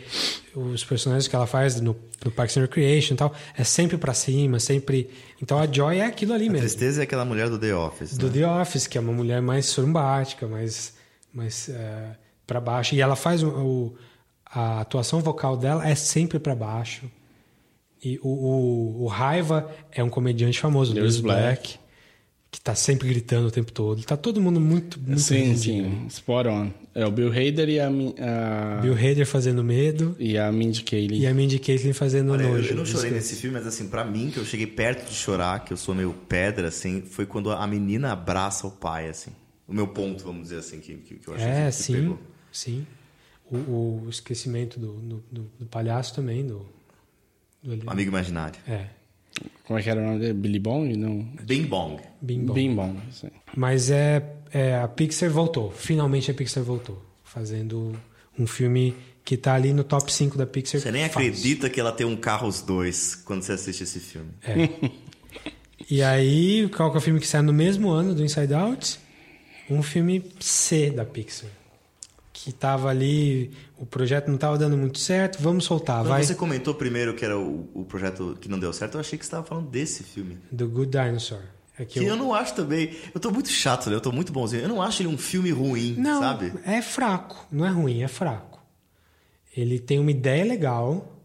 [0.55, 4.14] os personagens que ela faz no, no Parks and Recreation e tal, é sempre pra
[4.14, 5.10] cima, sempre...
[5.43, 6.68] Então a Joy é aquilo ali A mesmo.
[6.68, 8.16] tristeza é aquela mulher do The Office.
[8.16, 8.32] Do né?
[8.34, 10.94] The Office, que é uma mulher mais sorumbática, mais,
[11.32, 12.16] mais é,
[12.47, 12.94] para baixo.
[12.94, 13.97] E ela faz o, o-
[14.44, 17.10] a atuação vocal dela é sempre para baixo.
[18.02, 21.78] E o, o, o Raiva é um comediante famoso, Lewis Lewis Black,
[22.51, 24.02] que tá sempre gritando o tempo todo.
[24.05, 25.85] Tá todo mundo muito, muito Sim, redondinho.
[26.02, 26.06] sim.
[26.09, 26.70] Spot on.
[26.94, 27.89] É o Bill Hader e a.
[27.89, 28.81] A...
[28.81, 31.18] Bill Hader fazendo medo E a Mindy Kaling.
[31.18, 32.70] e a Mindy Kaling fazendo Olha, nojo.
[32.70, 35.64] eu não chorei nesse filme, mas assim, pra mim, que eu cheguei perto de chorar,
[35.64, 39.32] que eu sou meio pedra, assim, foi quando a menina abraça o pai, assim.
[39.66, 42.18] O meu ponto, vamos dizer assim, que, que, que eu achei É, que sim, pegou.
[42.56, 42.86] Sim.
[43.50, 43.56] O,
[44.04, 46.66] o esquecimento do, do, do- do palhaço também, do,
[47.62, 48.58] do Amigo Imaginário.
[48.66, 48.86] É.
[49.64, 50.32] Como é que era o nome dele?
[50.32, 50.96] Billy Bong?
[50.96, 51.22] Não.
[51.42, 52.02] Bing Bong.
[52.20, 52.54] Bing Bong.
[52.54, 52.98] Bing Bong.
[53.22, 53.30] aí.
[53.56, 55.70] Mas é, é, a Pixar voltou.
[55.70, 57.00] Finalmente a Pixar voltou.
[57.22, 57.92] Fazendo
[58.38, 60.80] um filme que tá ali no top 5 da Pixar.
[60.80, 61.20] Você nem fácil.
[61.28, 64.30] acredita que ela tem um carro os dois quando você assiste esse filme.
[64.42, 64.90] É.
[65.90, 68.98] E aí, qual que é o filme que sai no mesmo ano do Inside Out?
[69.68, 71.50] Um filme C da Pixar.
[72.47, 76.23] Que tava ali, o projeto não tava dando muito certo, vamos soltar, Quando vai.
[76.23, 79.24] você comentou primeiro que era o, o projeto que não deu certo, eu achei que
[79.24, 80.39] você estava falando desse filme.
[80.52, 81.43] Do Good Dinosaur.
[81.77, 82.97] É que Que eu- eu não acho também.
[83.12, 83.97] Eu tô muito chato, né?
[83.97, 84.62] Eu tô muito bonzinho.
[84.62, 86.52] Eu não acho ele um filme ruim, Não, sabe?
[86.64, 87.48] é fraco.
[87.51, 88.62] Não é ruim, é fraco.
[89.56, 91.18] Ele tem uma ideia legal,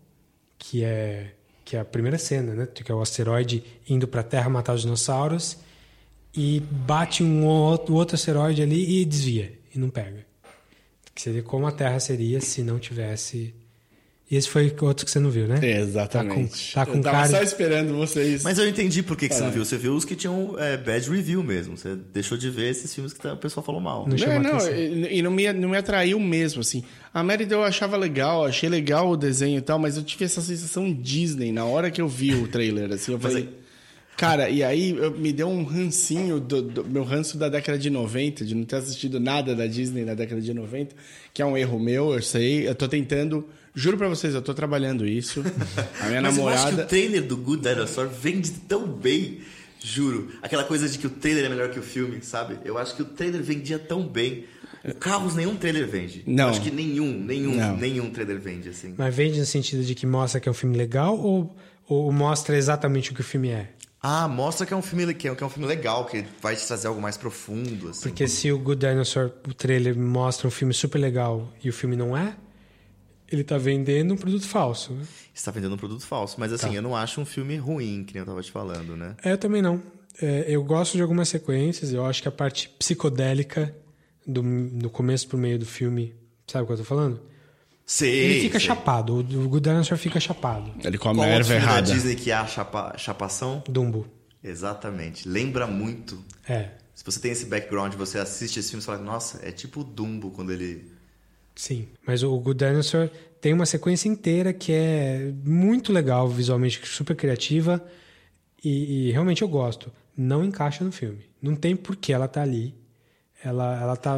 [0.57, 2.65] que é que é a primeira cena, né?
[2.65, 5.57] Que é o asteroide indo para a Terra matar os dinossauros
[6.35, 10.26] e bate um outro outro asteroide ali e desvia e não pega.
[11.22, 13.53] Que seria como a Terra seria se não tivesse.
[14.30, 15.60] E esse foi outro que você não viu, né?
[15.61, 16.73] Exatamente.
[16.73, 17.30] Tá com, tá com eu tava cara.
[17.30, 18.41] só esperando vocês.
[18.41, 19.64] Mas eu entendi por que, que você não viu.
[19.64, 21.77] Você viu os que tinham é, bad review mesmo.
[21.77, 24.07] Você deixou de ver esses filmes que tá- o pessoal falou mal.
[24.07, 24.76] Não Não, chamou não,
[25.11, 26.84] e não me, não me atraiu mesmo, assim.
[27.14, 30.41] A Mérida eu achava legal, achei legal o desenho e tal, mas eu tive essa
[30.41, 33.60] sensação Disney na hora que eu vi o trailer, assim, eu Mas falei...
[34.22, 37.89] Cara, e aí eu- me deu um rancinho, do, do- meu ranço da década de
[37.89, 40.95] 90, de não ter assistido nada da Disney na década de 90,
[41.34, 43.43] que é um erro meu, eu sei, eu tô tentando...
[43.73, 45.43] Juro pra vocês, eu tô trabalhando isso.
[46.02, 46.84] A minha Mas eu acho que namorada...
[46.84, 49.39] o trailer do Good Dinosaur vende tão bem,
[49.84, 50.30] juro.
[50.43, 52.57] Aquela coisa de que o trailer é melhor que o filme, sabe?
[52.64, 54.43] Eu acho que o trailer vendia tão bem.
[54.85, 56.22] O Carros nenhum trailer vende.
[56.27, 56.43] Não.
[56.45, 57.76] Eu acho que nenhum, nenhum, Não.
[57.77, 58.93] nenhum trailer vende, assim.
[58.95, 61.56] Mas vende no sentido de que mostra que é um filme legal ou,
[61.88, 63.69] ou mostra exatamente o que o filme é?
[64.03, 66.56] Ah, mostra que é um filme que é, que é um filme legal, que vai
[66.56, 68.02] te trazer algo mais profundo, assim.
[68.02, 71.95] Porque se o Good Dinosaur, o trailer mostra um filme super legal e o filme
[71.95, 72.36] não é,
[73.32, 74.94] ele tá vendendo um produto falso.
[74.94, 75.03] né?
[75.34, 76.36] Você tá vendendo um produto falso.
[76.40, 76.73] Mas assim, Tá.
[76.73, 79.15] eu não acho um filme ruim, que nem eu tava te falando, né?
[79.23, 79.82] É, eu também não.
[80.22, 83.73] É, eu gosto de algumas sequências, eu acho que a parte psicodélica
[84.26, 86.14] do, do começo pro meio do filme,
[86.48, 87.22] sabe o que eu tô falando?
[87.93, 88.68] Sei, ele fica sei.
[88.69, 90.72] chapado, o, o Good Dinosaur fica chapado.
[90.81, 91.91] Ele come Qual a erva filme da errada.
[91.93, 93.61] Disney que há chapa, chapação?
[93.68, 94.07] Dumbo.
[94.41, 95.27] Exatamente.
[95.27, 96.23] Lembra muito.
[96.47, 99.81] É, Se você tem esse background, você assiste esse filme e fala, nossa, é tipo
[99.81, 100.89] o Dumbo quando ele.
[101.53, 101.89] sim.
[102.07, 103.09] Mas o Good Dinosaur
[103.41, 107.84] tem uma sequência inteira que é muito legal visualmente, super criativa
[108.63, 109.91] e, e realmente eu gosto.
[110.15, 111.26] Não encaixa no filme.
[111.41, 112.73] Não tem por que ela tá ali.
[113.43, 114.18] Ela, ela tá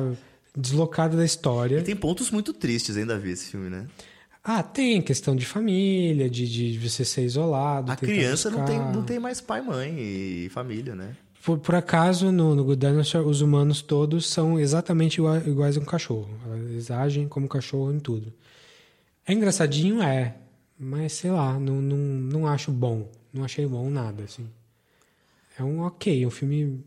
[0.55, 1.79] deslocada da história.
[1.79, 3.87] E tem pontos muito tristes ainda vi esse filme, né?
[4.43, 7.91] Ah, tem questão de família, de, de você ser isolado.
[7.91, 11.15] A criança não tem, não tem mais pai, mãe e família, né?
[11.45, 15.79] Por, por acaso, no, no Good Dinosaur, os humanos todos são exatamente igua- iguais a
[15.79, 16.29] um cachorro.
[16.69, 18.33] Eles agem como cachorro em tudo.
[19.25, 20.01] É engraçadinho?
[20.01, 20.35] É.
[20.77, 23.09] Mas, sei lá, não, não, não acho bom.
[23.33, 24.45] Não achei bom nada, assim.
[25.57, 26.83] É um ok, um filme...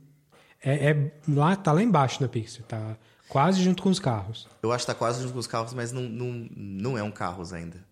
[0.62, 2.64] É, é lá, tá lá embaixo na Pixar.
[2.66, 2.96] Tá
[3.28, 4.48] quase junto com os carros.
[4.62, 7.10] Eu acho que tá quase junto com os carros, mas não, não, não é um
[7.10, 7.84] carros ainda.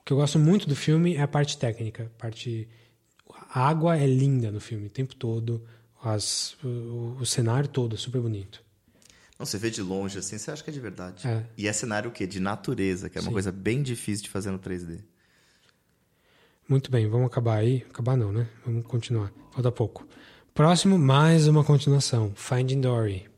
[0.00, 2.10] O que eu gosto muito do filme é a parte técnica.
[2.16, 2.68] A parte...
[3.50, 5.64] A água é linda no filme o tempo todo.
[6.02, 8.62] As, o, o cenário todo é super bonito.
[9.38, 11.26] Não, você vê de longe assim, você acha que é de verdade.
[11.26, 11.44] É.
[11.56, 12.26] E é cenário o quê?
[12.26, 13.32] De natureza, que é uma Sim.
[13.32, 15.00] coisa bem difícil de fazer no 3D.
[16.68, 17.84] Muito bem, vamos acabar aí.
[17.90, 18.48] Acabar não, né?
[18.64, 19.32] Vamos continuar.
[19.52, 20.06] Falta pouco.
[20.54, 22.32] Próximo, mais uma continuação.
[22.34, 23.33] Finding Dory.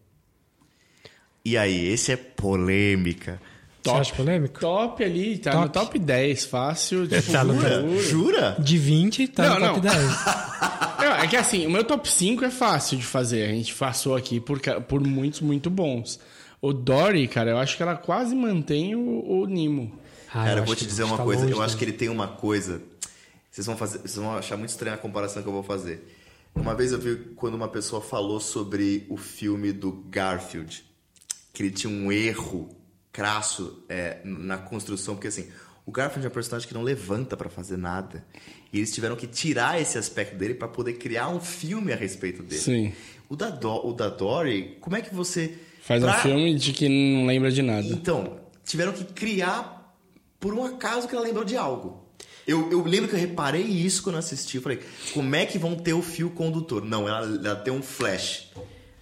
[1.49, 3.41] E aí, esse é polêmica.
[3.85, 4.59] Você acha polêmico?
[4.59, 7.07] Top ali, tá no top 10, fácil.
[7.07, 7.81] Tipo, Tá no jura?
[7.83, 8.57] top- Jura?
[8.59, 9.95] De 20, tá Não, no top não.
[9.95, 10.17] 10.
[11.07, 13.45] Não, é que assim, o meu top 5 é fácil de fazer.
[13.45, 14.59] A gente passou aqui por,
[14.89, 16.19] por muitos, muito bons.
[16.61, 19.93] O Dory, cara, eu acho que ela quase mantém o, o Nimo.
[20.31, 21.43] Ah, Cara, eu eu acho vou te dizer uma tá coisa.
[21.43, 21.79] longe Eu acho também.
[21.79, 22.83] que ele tem uma coisa.
[23.51, 26.13] Vocês vão, fazer, vocês vão achar muito estranha a comparação que eu vou fazer.
[26.57, 30.85] Uma vez eu vi quando uma pessoa falou sobre o filme do Garfield,
[31.57, 32.69] que ele tinha um erro
[33.11, 35.47] crasso é, na construção, porque assim,
[35.87, 38.23] o Garfield é um personagem que não levanta pra fazer nada.
[38.71, 42.43] E eles tiveram que tirar esse aspecto dele pra poder criar um filme a respeito
[42.43, 42.61] dele.
[42.61, 42.93] Sim.
[43.27, 45.55] O da, Do, o da Dory, como é que você.
[45.81, 47.87] Faz pra- um filme de que não lembra de nada.
[47.87, 49.97] então, tiveram que criar
[50.39, 52.05] por um acaso que ela lembrou de algo.
[52.47, 54.59] Eu, eu lembro que eu reparei isso quando assisti.
[54.59, 54.81] Eu falei,
[55.15, 56.85] como é que vão ter o fio condutor?
[56.85, 58.51] Não, ela, ela tem um flash.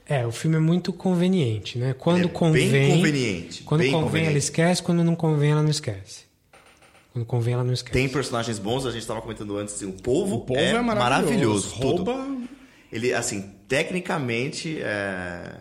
[0.07, 1.95] É, o filme é muito conveniente, né?
[1.95, 2.91] Quando Ele é bem convém.
[2.97, 4.31] conveniente, Quando bem convém, conveniente.
[4.31, 6.25] ela esquece, quando não convém, ela não esquece.
[7.13, 7.93] Quando convém, ela não esquece.
[7.93, 10.81] Tem personagens bons, a gente estava comentando antes, assim, o povo, O povo é, é
[10.83, 10.99] maravilhoso.
[10.99, 11.75] maravilhoso.
[11.81, 12.13] tudo.
[12.13, 12.37] Rouba.
[12.93, 15.53] Ele, assim, tecnicamente, é,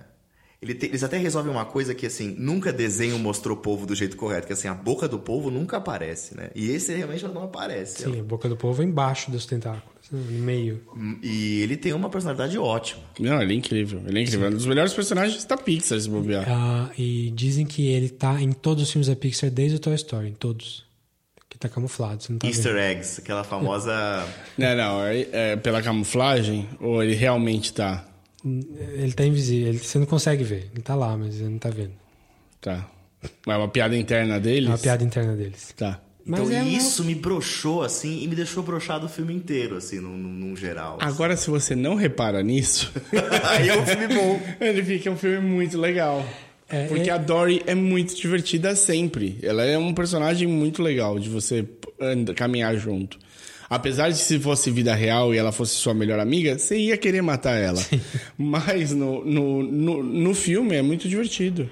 [0.64, 3.94] ele te- eles até resolvem uma coisa que, assim, nunca desenho mostrou o povo do
[3.94, 6.50] jeito correto, que, assim, a boca do povo nunca aparece, né?
[6.56, 8.04] E esse realmente não aparece.
[8.04, 10.82] Sim, a boca do povo é embaixo dos tentáculos, no meio.
[11.22, 13.02] E ele tem uma personalidade ótima.
[13.20, 14.02] Não, ele é incrível.
[14.08, 14.46] Ele é incrível.
[14.48, 16.46] É um dos melhores personagens da Pixar, se bobear.
[16.48, 19.96] Ah, e dizem que ele tá em todos os filmes da Pixar desde o Toy
[19.96, 20.84] Story, em todos.
[21.50, 22.80] Que tá camuflado, você não tá Easter vendo.
[22.82, 23.94] eggs, aquela famosa.
[24.58, 28.04] Não, não, é, é pela camuflagem ou ele realmente tá?
[28.46, 30.70] Ele tá invisível, ele, você não consegue ver.
[30.74, 31.94] Ele tá lá, mas você não tá vendo.
[32.60, 32.90] Tá.
[33.48, 34.68] É uma piada interna deles?
[34.70, 35.74] É uma piada interna deles.
[35.78, 36.02] Tá.
[36.26, 39.76] Mas então é uma- isso me broxou, assim, e me deixou broxado o filme inteiro,
[39.78, 40.98] assim, num, geral.
[41.02, 42.92] Agora, se você não repara nisso,
[43.50, 44.42] Aí é um filme bom.
[44.60, 46.26] ele fica um filme muito legal.
[46.70, 49.38] É, Porque é- a Dory é muito divertida sempre.
[49.44, 51.66] Ela é um personagem muito legal de você
[52.00, 53.20] anda- caminhar junto.
[53.70, 57.22] Apesar de se fosse vida real e ela fosse sua melhor amiga, você ia querer
[57.22, 57.82] matar ela.
[58.38, 61.70] Mas no, no, no, no filme é muito divertido.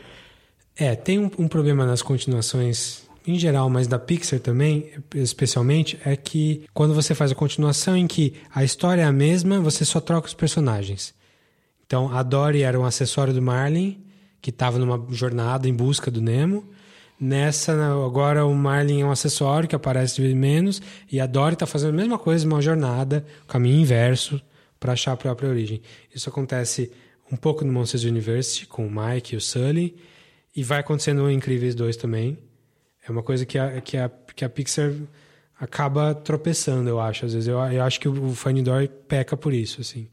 [0.75, 6.15] É, tem um, um problema nas continuações em geral, mas da Pixar também, especialmente, é
[6.15, 9.99] que quando você faz a continuação em que a história é a mesma, você só
[9.99, 11.13] troca os personagens.
[11.85, 14.03] Então, a Dory era um acessório do Marlin,
[14.41, 16.67] que estava numa jornada em busca do Nemo.
[17.23, 17.73] Nessa,
[18.03, 20.81] agora o Marlin é um acessório que aparece de menos,
[21.11, 24.41] e a Dory está fazendo a mesma coisa, uma jornada, caminho inverso,
[24.79, 25.83] para achar a própria origem.
[26.11, 26.91] Isso acontece
[27.31, 29.95] um pouco no Monsters University, com o Mike e o Sully,
[30.55, 32.39] e vai acontecer no Incríveis 2 também.
[33.07, 34.91] É uma coisa que a, que a, que a Pixar
[35.59, 37.27] acaba tropeçando, eu acho.
[37.27, 40.07] Às vezes eu, eu acho que o Funny Dory peca por isso, assim.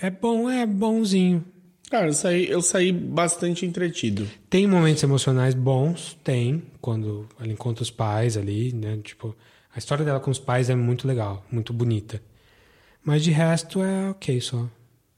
[0.00, 1.44] É bom, é bonzinho.
[1.90, 4.28] Cara, eu saí, eu saí bastante entretido.
[4.50, 8.98] Tem momentos emocionais bons, tem, quando ela encontra os pais ali, né?
[9.02, 9.34] Tipo,
[9.74, 12.20] a história dela com os pais é muito legal, muito bonita.
[13.02, 14.68] Mas de resto é ok só.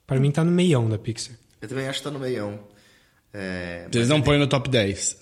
[0.06, 1.34] Pra mim tá no meião da Pixar.
[1.60, 2.59] Eu também acho que tá no meião.
[3.32, 5.18] É, Vocês não põem no top 10.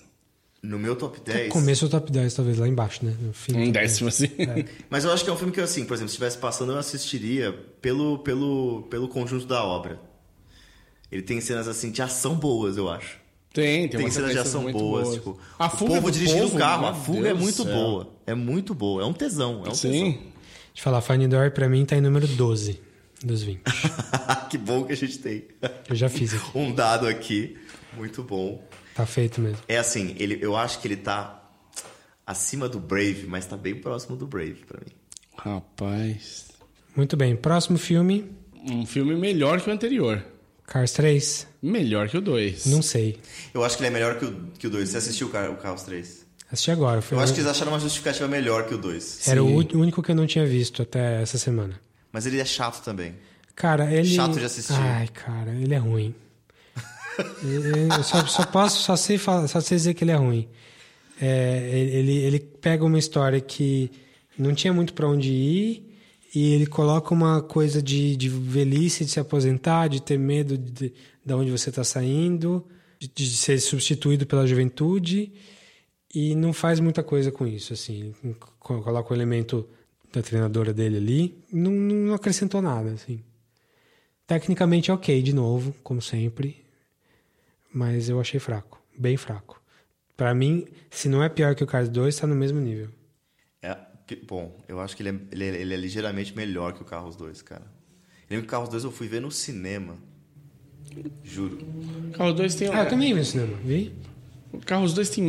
[0.61, 1.53] No meu top 10.
[1.53, 3.15] Começo do top 10, talvez, lá embaixo, né?
[3.21, 4.23] No fim Um décimo, 10.
[4.23, 4.35] assim.
[4.39, 4.65] É.
[4.89, 6.77] Mas eu acho que é um filme que, assim, por exemplo, se estivesse passando, eu
[6.77, 9.99] assistiria pelo, pelo, pelo conjunto da obra.
[11.11, 13.17] Ele tem cenas, assim, de ação boas, eu acho.
[13.51, 15.13] Tem, tem, Tem cenas de ação muito boas.
[15.15, 16.85] Tipo, A o fuga povo do dirigindo povo, o carro.
[16.85, 17.73] A fuga é Deus muito do céu.
[17.73, 18.13] boa.
[18.27, 19.01] É muito boa.
[19.01, 19.63] É um tesão.
[19.65, 20.19] É um Sim.
[20.73, 22.79] De falar, Funny Dory pra mim tá em número 12
[23.23, 23.61] dos 20.
[23.63, 23.89] tesão.
[24.49, 25.45] que bom que a gente tem.
[25.89, 26.51] Eu já fiz aqui.
[26.57, 27.57] um dado aqui.
[27.97, 28.63] Muito bom.
[28.93, 29.57] Tá feito mesmo.
[29.67, 31.49] É assim, ele, eu acho que ele tá
[32.25, 34.91] acima do Brave, mas tá bem próximo do Brave pra mim.
[35.35, 36.49] Rapaz.
[36.95, 38.29] Muito bem, próximo filme,
[38.69, 40.23] Um filme melhor que o anterior.
[40.71, 41.47] Cars 3.
[41.63, 42.67] Melhor que o 2.
[42.67, 43.17] Não sei.
[43.53, 44.87] Eu acho que ele é melhor que o, que o 2.
[44.89, 46.27] Você assistiu o, Car- o Carros 3?
[46.51, 47.01] Assisti agora.
[47.01, 49.27] Foi Eu acho que eles acharam uma justificativa melhor que o 2.
[49.27, 51.79] Era o ú- o único que eu não tinha visto até essa semana.
[52.11, 53.15] Mas ele é chato também.
[53.55, 54.07] Cara, ele.
[54.15, 54.73] Chato de assistir.
[54.73, 56.13] Ai, cara, ele é ruim.
[57.43, 60.47] Ele- eu só, só posso, só sei, falar, só sei dizer que ele é ruim.
[61.21, 63.91] É, ele, ele pega uma história que
[64.37, 65.88] não tinha muito pra onde ir
[66.33, 70.93] e ele coloca uma coisa de, de velhice, de se aposentar, de ter medo de,
[71.25, 72.65] de onde você está saindo,
[72.99, 75.31] de, de ser substituído pela juventude
[76.13, 78.13] e não faz muita coisa com isso, assim.
[78.59, 79.67] Co- Coloca o elemento
[80.13, 83.21] da treinadora dele ali, não, não acrescentou nada, assim.
[84.27, 86.63] Tecnicamente ok, de novo, como sempre,
[87.73, 89.59] mas eu achei fraco, bem fraco.
[90.15, 92.89] Pra mim, se não é pior que o Cars 2, tá no mesmo nível.
[93.61, 93.75] É,
[94.15, 96.85] pi- bom, eu acho que ele é, ele, é, ele é ligeiramente melhor que o
[96.85, 97.61] Carros 2, cara.
[98.29, 99.95] Eu lembro que o Carros 2 eu fui ver no cinema.
[101.23, 101.59] Juro.
[102.13, 102.67] Carros 2 tem.
[102.69, 103.91] Ah, eu também vi no cinema, vi?
[104.65, 105.23] Carros 2 tem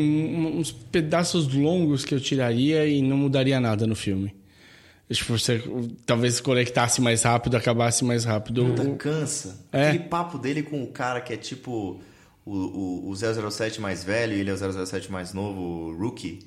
[0.56, 4.34] uns pedaços longos que eu tiraria e não mudaria nada no filme.
[5.10, 5.62] Tipo, você
[6.06, 8.64] talvez conectasse mais rápido, acabasse mais rápido.
[8.66, 9.66] Puta, O- cansa.
[9.72, 9.88] É.
[9.88, 12.00] Aquele papo dele com o cara que é tipo
[12.46, 13.14] o, o, o
[13.50, 16.38] 007 mais velho e ele é o 007 mais novo, o Rookie.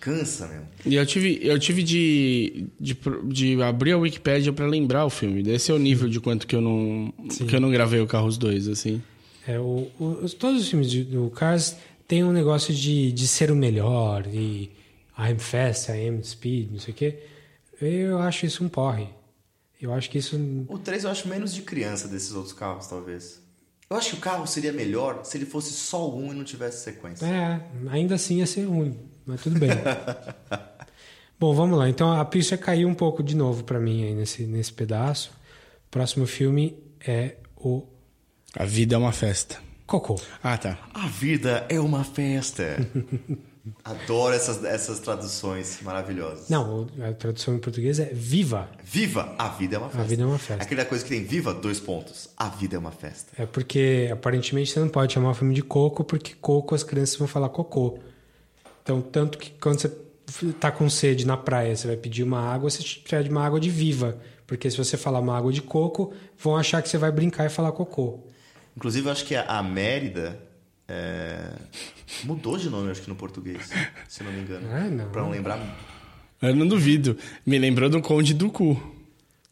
[0.00, 0.62] Cansa, meu.
[0.86, 2.96] E eu tive, eu tive de, de,
[3.28, 5.42] de abrir a Wikipédia pra lembrar o filme.
[5.50, 7.12] Esse é o nível de quanto que eu não,
[7.48, 9.02] que eu não gravei o Carros 2, assim.
[9.46, 11.76] É, o, o- os- todos os filmes de- do Cars
[12.06, 14.70] têm um negócio de, de ser o melhor e
[15.18, 17.18] I'm fast, I am speed, não sei o quê.
[17.80, 19.08] Eu acho isso um porre.
[19.80, 20.36] Eu acho que isso.
[20.68, 23.40] O 3 eu acho menos de criança desses outros carros, talvez.
[23.90, 26.84] Eu acho que o carro seria melhor se ele fosse só um e não tivesse
[26.84, 27.24] sequência.
[27.24, 28.96] É, ainda assim ia ser ruim,
[29.28, 29.70] mas tudo bem.
[31.38, 31.88] Bom, vamos lá.
[31.88, 35.30] Então a pista caiu um pouco de novo pra mim aí nesse, nesse pedaço.
[35.90, 36.76] Próximo filme
[37.06, 37.86] é o
[38.56, 39.58] A vida é uma festa.
[39.86, 40.20] Cocô.
[40.42, 40.78] Ah, tá.
[40.92, 42.76] A vida é uma festa.
[43.84, 46.48] Adoro essas, essas traduções maravilhosas.
[46.48, 48.68] Não, a tradução em português é Viva.
[48.82, 50.02] Viva, a vida é uma festa.
[50.02, 50.62] A vida é uma festa.
[50.62, 52.30] Aquela coisa que tem viva, dois pontos.
[52.36, 53.30] A vida é uma festa.
[53.36, 57.16] É porque aparentemente você não pode chamar o filme de coco, porque coco as crianças
[57.16, 57.98] vão falar cocô.
[58.88, 59.92] Então, tanto que quando você
[60.58, 63.68] tá com sede na praia, você vai pedir uma água, você pede uma água de
[63.68, 64.16] viva.
[64.46, 67.50] Porque se você falar uma água de coco, vão achar que você vai brincar e
[67.50, 68.20] falar cocô.
[68.74, 70.40] Inclusive, eu acho que a, Mérida
[70.88, 71.50] É,
[72.24, 73.68] Mudou de nome, acho que no português,
[74.08, 74.66] se não me engano.
[74.72, 75.10] Ah, não.
[75.10, 75.60] Pra não lembrar.
[76.40, 77.18] Eu não duvido.
[77.44, 78.80] Me lembrou do Conde do Cu.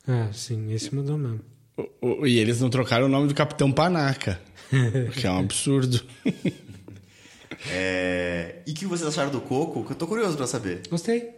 [0.09, 1.41] Ah, sim, esse mudou mesmo.
[1.77, 4.41] O- o- E eles não trocaram o nome do Capitão Panaca.
[5.13, 6.01] que é um absurdo.
[7.71, 9.85] É, E o que vocês acharam do Coco?
[9.85, 10.83] Que eu tô curioso pra saber.
[10.89, 11.31] Gostei.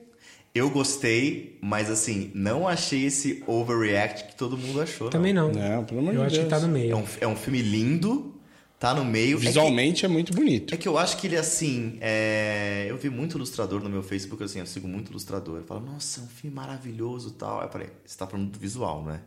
[0.54, 5.10] Eu gostei, mas assim, não achei esse overreact que todo mundo achou.
[5.10, 5.52] Também não.
[5.52, 6.50] Não, pelo amor Eu de acho que Deus.
[6.50, 6.92] tá no meio.
[6.92, 8.34] É um, é um filme lindo,
[8.80, 9.36] tá no meio.
[9.36, 10.74] É que- Visualmente é, muito bonito.
[10.74, 12.86] É que eu acho que ele, assim, é...
[12.88, 15.58] eu vi muito ilustrador no meu Facebook, assim, eu sigo muito ilustrador.
[15.58, 17.60] Eu falo, nossa, é um filme maravilhoso e tal.
[17.60, 19.20] Aí eu falei, você tá falando do visual, não é?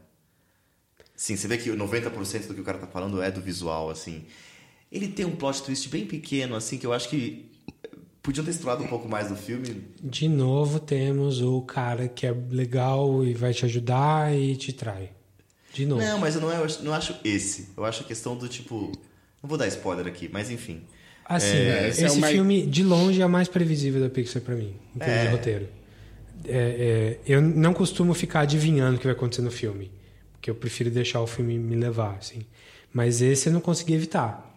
[1.16, 4.26] Sim, você vê que 90% do que o cara tá falando é do visual, assim.
[4.92, 7.50] Ele tem um plot twist bem pequeno, assim, que eu acho que
[8.22, 9.86] podiam ter explorado um pouco mais do filme.
[10.04, 15.12] De novo temos o cara que é legal e vai te ajudar e te trai.
[15.74, 16.02] De novo.
[16.02, 17.70] Não, mas eu não, é- eu acho- não acho esse.
[17.78, 18.92] Eu acho a questão do tipo.
[19.42, 20.82] Não vou dar spoiler aqui, mas enfim.
[21.26, 24.42] Assim, É, esse, é o mais- filme, de longe, é o mais previsível da Pixar
[24.42, 25.26] pra mim, em termos É.
[25.26, 25.68] de roteiro.
[26.44, 29.90] É, é, eu não costumo ficar adivinhando o que vai acontecer no filme,
[30.34, 32.42] porque eu prefiro deixar o filme me levar, assim.
[32.92, 34.51] Mas esse eu não consegui evitar.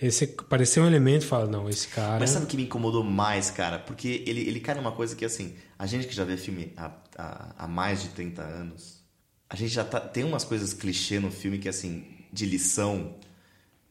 [0.00, 2.20] Esse apareceu um elemento e fala, não, esse cara...
[2.20, 3.78] Mas sabe o que me incomodou mais, cara?
[3.80, 6.92] Porque ele, ele cai numa coisa que, assim, a gente que já vê filme há,
[7.16, 9.02] há, há mais de 30 anos,
[9.50, 13.16] a gente já tá, tem umas coisas clichê no filme que, assim, de lição,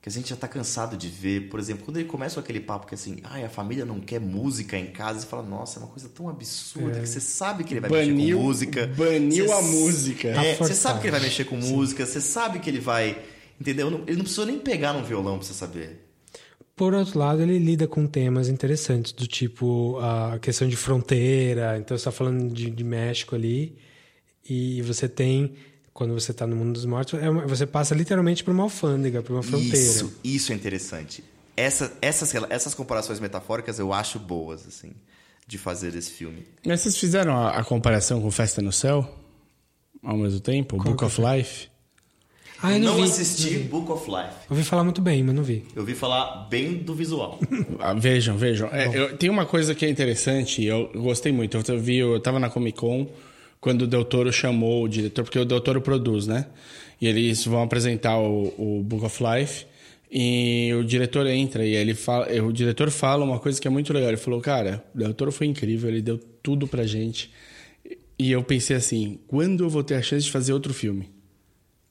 [0.02, 1.50] que a gente já tá cansado de ver.
[1.50, 4.22] Por exemplo, quando ele começa com aquele papo que, assim, ai, a família não quer
[4.22, 7.74] música em casa, você fala, nossa, é uma coisa tão absurda que você sabe que
[7.74, 8.88] ele vai mexer Baniu- com música.
[8.96, 10.28] baniu Você a música.
[10.30, 13.22] É, Tá você sabe que ele vai mexer com música, você sabe que ele vai.
[13.60, 13.90] Entendeu?
[13.90, 16.04] Não- Ele não precisou nem pegar no violão pra você saber.
[16.76, 21.76] Por outro lado, ele lida com temas interessantes, do tipo a questão de fronteira.
[21.80, 23.76] Então, você está falando de, de México ali,
[24.48, 25.56] e você tem,
[25.92, 29.24] quando você está no mundo dos mortos, é uma- você passa literalmente por uma alfândega,
[29.24, 29.76] por uma fronteira.
[29.76, 31.24] Isso, isso é interessante.
[31.56, 34.92] Essa, essas, essas comparações metafóricas eu acho boas, assim,
[35.48, 36.46] de fazer desse filme.
[36.64, 39.18] Mas vocês fizeram a, a comparação com Festa no Céu?
[40.04, 40.78] Ao mesmo tempo?
[40.78, 41.70] Book of Life?
[42.62, 43.04] Ah, eu não, vi.
[43.04, 44.34] assisti Book of Life.
[44.50, 45.64] Ouvi falar muito bem, mas não vi.
[45.76, 47.40] Eu vi falar bem do visual.
[47.80, 48.68] Ah, vejam, vejam.
[48.72, 51.56] É, eu- tem uma coisa que é interessante, eu gostei muito.
[51.68, 53.08] Eu vi, eu tava na Comic Con
[53.62, 56.48] quando o Del Toro chamou o diretor, porque o Del Toro produz, né?
[57.00, 59.66] E eles vão apresentar o, o Book of Life
[60.12, 63.94] e o diretor entra e ele fala, o diretor fala uma coisa que é muito
[63.94, 64.10] legal.
[64.10, 67.30] Ele falou, cara, o Del Toro foi incrível, ele deu tudo pra gente.
[68.18, 71.08] E eu pensei assim, quando eu vou ter a chance de fazer outro filme?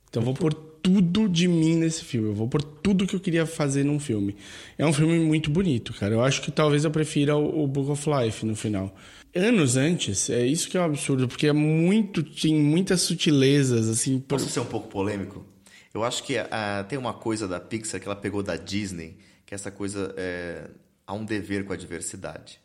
[0.09, 2.28] Então eu vou pôr tudo de mim nesse filme.
[2.28, 4.37] Eu vou pôr tudo que eu queria fazer num filme.
[4.78, 6.15] É um filme muito bonito, cara.
[6.15, 8.95] Eu acho que talvez eu prefira o, o Book of Life no final.
[9.35, 12.23] Anos antes, é isso que é um absurdo, porque é muito.
[12.23, 14.19] Tem muitas sutilezas, assim.
[14.20, 15.45] por- Posso ser um pouco polêmico?
[15.93, 19.53] Eu acho que ah, tem uma coisa da Pixar que ela pegou da Disney, que
[19.53, 20.15] é essa coisa.
[20.16, 20.69] É,
[21.07, 22.61] há um dever com a diversidade.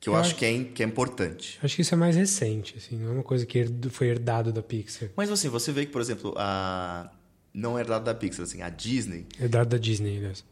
[0.00, 1.58] Que eu, Eu acho acho- que é, que é importante.
[1.62, 4.62] Acho que isso é mais recente, assim, não é uma coisa que foi herdado da
[4.62, 5.10] Pixar.
[5.16, 7.10] Mas assim, você vê que, por exemplo, a.
[7.52, 10.44] Não é herdado da Pixar, assim, a Disney, Herdado da Disney, aliás.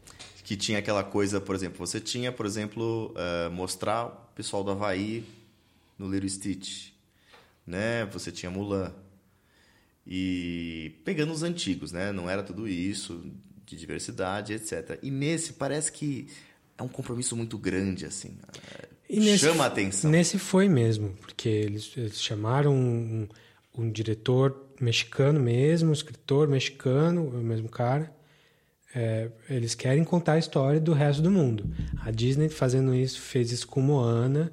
[0.43, 4.71] que tinha aquela coisa, por exemplo, você tinha, por exemplo, eh, mostrar o pessoal do
[4.71, 5.23] Havaí
[5.97, 6.89] no Little Stitch,
[7.65, 8.05] né?
[8.11, 8.93] Você tinha Mulan.
[10.05, 12.11] E pegando os antigos, né?
[12.11, 13.23] Não era tudo isso,
[13.65, 14.97] de diversidade, etc.
[15.01, 16.27] E nesse parece que
[16.77, 18.37] é um compromisso muito grande, assim.
[19.09, 20.11] Nesse, Chama a atenção.
[20.11, 23.27] Nesse foi mesmo, porque eles, eles chamaram um,
[23.77, 28.13] um diretor mexicano mesmo, um escritor mexicano, o mesmo cara.
[28.93, 31.69] É, eles querem contar a história do resto do mundo.
[32.03, 34.51] A Disney fazendo isso, fez isso com Moana.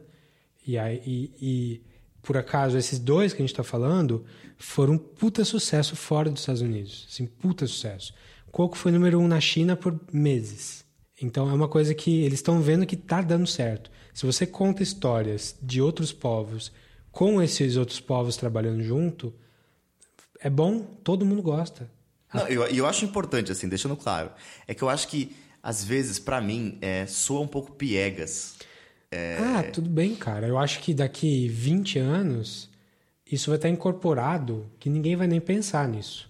[0.67, 1.83] E, aí, e, e,
[2.23, 4.25] por acaso, esses dois que a gente está falando
[4.57, 7.07] foram um puta sucesso fora dos Estados Unidos.
[7.11, 8.15] Assim, puta sucesso.
[8.51, 10.85] Coco foi número um na China por meses.
[11.21, 13.91] Então é uma coisa que eles estão vendo que está dando certo.
[14.15, 16.73] Se você conta histórias de outros povos
[17.11, 19.35] com esses outros povos trabalhando junto,
[20.41, 21.91] é bom, todo mundo gosta.
[22.33, 24.31] Não, eu, e eu acho importante, assim, deixando claro,
[24.67, 28.57] é que eu acho que, às vezes, pra mim, é, soa um pouco piegas.
[29.11, 30.47] É, Ah, tudo bem, cara.
[30.47, 32.69] Eu acho que daqui 20 anos
[33.31, 36.29] isso vai estar incorporado que ninguém vai nem pensar nisso.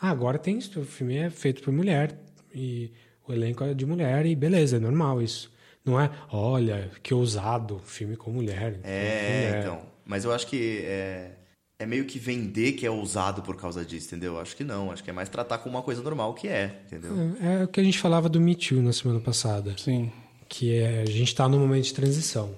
[0.00, 0.80] Ah, agora tem isso.
[0.80, 2.18] O filme é feito por mulher
[2.54, 2.90] e
[3.26, 5.50] o elenco é de mulher e beleza, é normal isso.
[5.84, 8.78] Não é, olha, que ousado, filme com mulher.
[8.84, 9.60] É, mulher.
[9.60, 9.82] então.
[10.04, 11.30] Mas eu acho que é,
[11.78, 14.38] é meio que vender que é ousado por causa disso, entendeu?
[14.38, 14.90] Acho que não.
[14.90, 17.36] Acho que é mais tratar como uma coisa normal que é, entendeu?
[17.40, 19.74] É, é o que a gente falava do Me Too na semana passada.
[19.78, 20.12] Sim.
[20.48, 22.54] Que é, a gente está num momento de transição.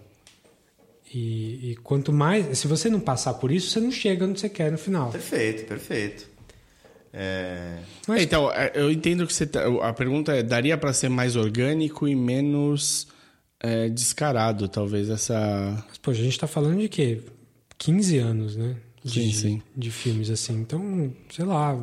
[1.14, 2.58] E, e quanto mais.
[2.58, 5.10] Se você não passar por isso, você não chega onde você quer no final.
[5.10, 6.32] Perfeito, perfeito.
[7.12, 7.76] É...
[8.18, 12.08] Então, é, eu entendo que você tá, a pergunta é, daria pra ser mais orgânico
[12.08, 13.06] e menos
[13.62, 15.84] é, descarado, talvez, essa...
[15.88, 17.20] Mas, poxa, a gente tá falando de quê?
[17.78, 18.76] 15 anos, né?
[19.04, 19.62] De, Sim, sim.
[19.76, 20.54] de filmes assim.
[20.60, 21.78] Então, sei lá.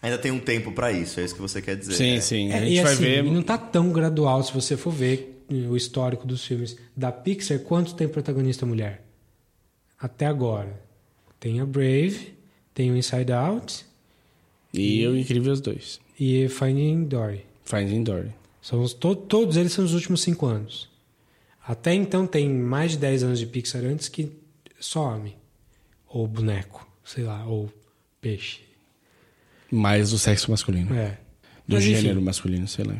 [0.00, 1.94] Ainda tem um tempo pra isso, é isso que você quer dizer.
[1.94, 2.20] Sim, né?
[2.20, 2.52] sim.
[2.52, 3.22] A É, gente e vai assim, ver...
[3.24, 7.58] não tá tão gradual se você for ver eh, o histórico dos filmes da Pixar.
[7.60, 9.04] Quanto tem protagonista mulher?
[10.00, 10.80] Até agora.
[11.38, 12.32] Tem a Brave,
[12.72, 13.84] tem o Inside Out
[14.72, 16.00] E o Incrível os dois.
[16.18, 17.44] e Finding Dory.
[17.66, 18.30] Finding Dory.
[18.64, 20.88] São os, to- todos eles são dos últimos cinco anos.
[21.66, 24.32] Até então tem mais de 10 anos de Pixar antes que
[24.80, 25.36] só homem.
[26.08, 27.70] Ou boneco, sei lá, ou
[28.22, 28.60] peixe.
[29.70, 30.94] Mais do sexo masculino.
[30.94, 31.18] É.
[31.66, 31.96] Do Mas, enfim.
[31.96, 32.94] gênero masculino, sei lá.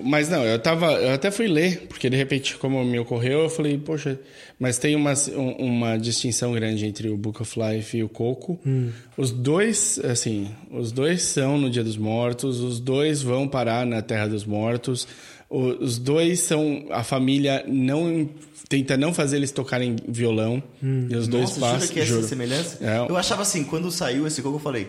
[0.00, 0.92] Mas não, eu tava.
[0.92, 4.16] Eu até fui ler, porque de repente, como me ocorreu, eu falei, poxa,
[4.60, 8.60] mas tem uma, um- uma distinção grande entre o Book of Life e o Coco.
[8.64, 8.90] Hum.
[9.16, 14.00] Os dois, assim, os dois são no Dia dos Mortos, os dois vão parar na
[14.00, 15.08] Terra dos Mortos.
[15.50, 16.86] Os dois são.
[16.90, 18.30] A família não.
[18.68, 20.62] Tenta não fazer eles tocarem violão.
[20.82, 21.08] Hum.
[21.10, 21.80] E os dois Nossa, passam.
[21.80, 22.22] jura que essa juro.
[22.26, 22.78] semelhança?
[22.84, 22.98] É.
[23.10, 24.88] Eu achava assim, quando saiu esse Coco, eu falei...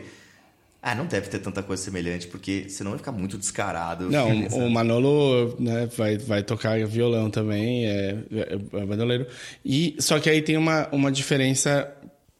[0.81, 4.09] Ah, não deve ter tanta coisa semelhante, porque senão vai ficar muito descarado.
[4.09, 9.27] Não, o Manolo né, vai, vai tocar violão também, é, é, é bandoleiro.
[9.65, 11.91] E, só que aí tem uma, uma diferença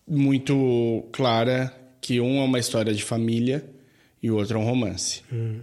[0.07, 3.65] muito clara, que um é uma história de família
[4.21, 5.23] e o outro é um romance.
[5.31, 5.59] Hum.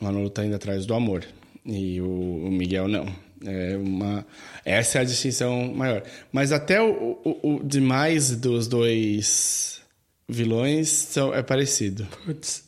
[0.00, 1.24] O Manolo tá indo atrás do amor
[1.64, 3.06] e o, o Miguel não.
[3.46, 4.26] É uma,
[4.64, 6.02] essa é a distinção maior.
[6.32, 9.82] Mas até o, o, o demais dos dois
[10.28, 12.06] vilões são, é parecido.
[12.24, 12.64] Putz.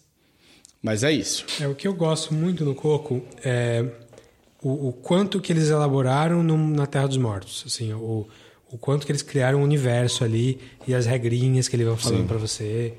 [0.83, 1.45] Mas é isso.
[1.61, 3.85] É o que eu gosto muito no Coco é
[4.63, 8.27] o, o quanto que eles elaboraram no- na Terra dos Mortos, assim, o,
[8.71, 12.27] o quanto que eles criaram um universo ali e as regrinhas que eles vão falando
[12.29, 12.95] pra você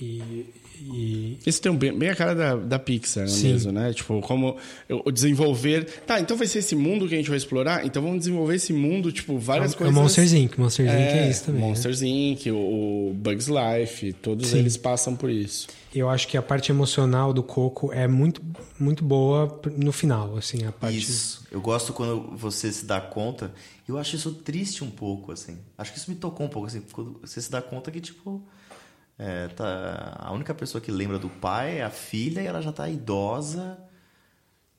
[0.00, 0.46] e,
[0.80, 3.52] e Isso tem um bem, bem a cara da, da Pixar Sim.
[3.52, 3.92] mesmo, né?
[3.92, 4.56] Tipo, como
[4.88, 5.84] eu- o desenvolver.
[6.06, 7.84] Tá, então vai ser esse mundo que a gente vai explorar?
[7.86, 9.94] Então vamos desenvolver esse mundo, tipo, várias É o- é o coisas.
[9.94, 10.58] Monsters, Inc.
[10.58, 10.98] Monsters, Inc.
[10.98, 11.68] é isso também, né?
[11.68, 14.58] Monsters Inc., o, o Bugs Life, todos Sim.
[14.58, 15.68] eles passam por isso.
[15.94, 18.40] eu acho que a parte emocional do Coco é muito
[18.78, 21.44] muito boa no final, assim, a parte Isso.
[21.50, 23.52] Eu gosto quando você se dá conta.
[23.88, 25.58] Eu acho isso triste um pouco, assim.
[25.76, 26.80] Acho que isso me tocou um pouco, assim.
[26.92, 28.40] Quando você se dá conta que, tipo...
[29.20, 32.72] é, tá, a única pessoa que lembra do pai é a filha e ela já
[32.72, 33.76] tá idosa.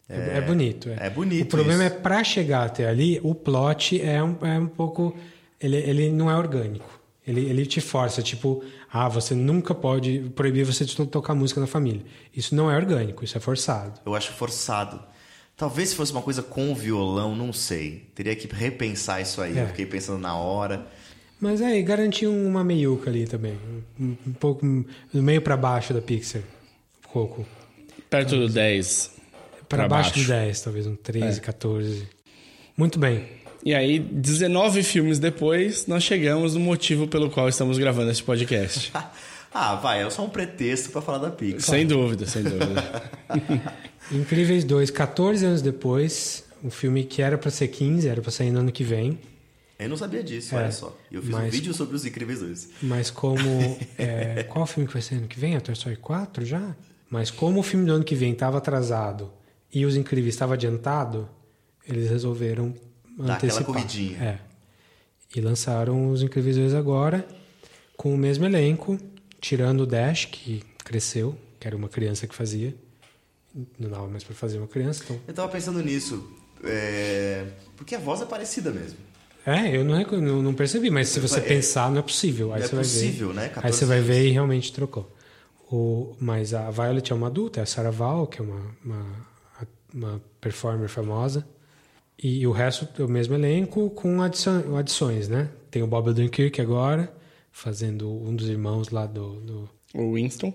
[0.10, 0.90] É, é bonito.
[0.90, 1.08] É.
[1.08, 1.94] É bonito O problema isso.
[1.96, 5.16] é para chegar até ali, o plot é um, é um pouco.
[5.60, 7.00] Ele, ele não é orgânico.
[7.26, 11.62] Ele, ele te força, tipo, ah, você nunca pode proibir você de to- tocar música
[11.62, 12.02] na família.
[12.36, 14.02] Isso não é orgânico, isso é forçado.
[14.06, 15.00] Eu acho forçado.
[15.56, 18.10] Talvez se fosse uma coisa com violão, não sei.
[18.16, 19.56] Teria que repensar isso aí.
[19.58, 19.62] É.
[19.64, 20.88] Eu fiquei pensando na hora.
[21.42, 23.58] Mas aí, garantiu uma meiuca ali também.
[24.00, 24.64] Um, um pouco
[25.12, 26.44] do meio para baixo da Pixar.
[27.12, 27.46] Coco.
[28.10, 29.12] Perto do 10.
[29.68, 30.24] Para pra baixo, baixo.
[30.24, 31.42] do 10, talvez um 13, É.
[31.42, 32.08] 14.
[32.78, 33.26] Muito bem.
[33.66, 38.92] E aí, 19 filmes depois, nós chegamos no motivo pelo qual estamos gravando esse podcast.
[39.54, 41.76] Ah, vai, é só um pretexto pra falar da Pixar.
[41.76, 43.12] sem dúvida, sem dúvida.
[44.10, 48.50] Incríveis 2, 14 anos depois, um filme que era para ser 15, era para sair
[48.50, 49.20] no ano que vem.
[49.86, 50.96] Eu não sabia disso, É, olha só.
[51.12, 52.70] Eu fiz um mas- vídeo sobre os Incríveis 2.
[52.84, 53.40] Mas como.
[53.98, 55.56] é, qual filme que vai ser ano que vem?
[55.56, 56.76] A Toy Story 4 já?
[57.10, 59.32] Mas como o filme do ano que vem estava atrasado
[59.74, 61.28] e Os Incríveis estava adiantado,
[61.88, 62.74] eles resolveram
[63.20, 63.66] aquela antecipar.
[63.66, 64.18] corridinha.
[64.24, 64.40] É.
[65.36, 67.26] E lançaram Os Incríveis 2 agora,
[67.98, 68.98] com o mesmo elenco,
[69.40, 72.76] tirando o Dash, que cresceu, que era uma criança que fazia.
[73.78, 75.20] Não dava mais para fazer uma criança, então.
[75.28, 76.32] Eu tava pensando nisso.
[76.64, 77.46] é,
[77.76, 78.98] Porque a voz é parecida mesmo.
[79.46, 82.54] É, eu não, não, não percebi, mas se você É- pensar, não é possível.
[82.54, 83.44] Aí é você vai possível, ver, né?
[83.44, 85.12] Aí 14 você vai ver e realmente trocou.
[85.72, 89.06] O, mas a Violet é uma adulta, é a Sarah Val, que é uma, uma,
[89.94, 91.48] uma performer famosa.
[92.22, 95.50] E o resto é o mesmo elenco com adição, adições, né?
[95.72, 97.12] Tem o Bob Odenkirk agora,
[97.52, 99.40] fazendo um dos irmãos lá do...
[99.42, 100.54] do o Winston.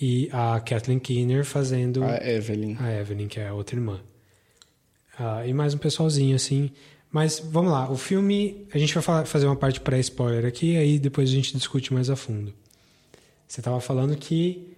[0.00, 2.02] E a Kathleen Keener fazendo...
[2.02, 2.76] A Evelyn.
[2.80, 4.00] A Evelyn, que é a outra irmã.
[5.16, 6.72] Ah, e mais um pessoalzinho, assim.
[7.14, 8.66] Mas vamos lá, o filme.
[8.74, 12.10] A gente vai falar- fazer uma parte pré-spoiler aqui, aí depois a gente discute mais
[12.10, 12.52] a fundo.
[13.46, 14.74] Você estava falando que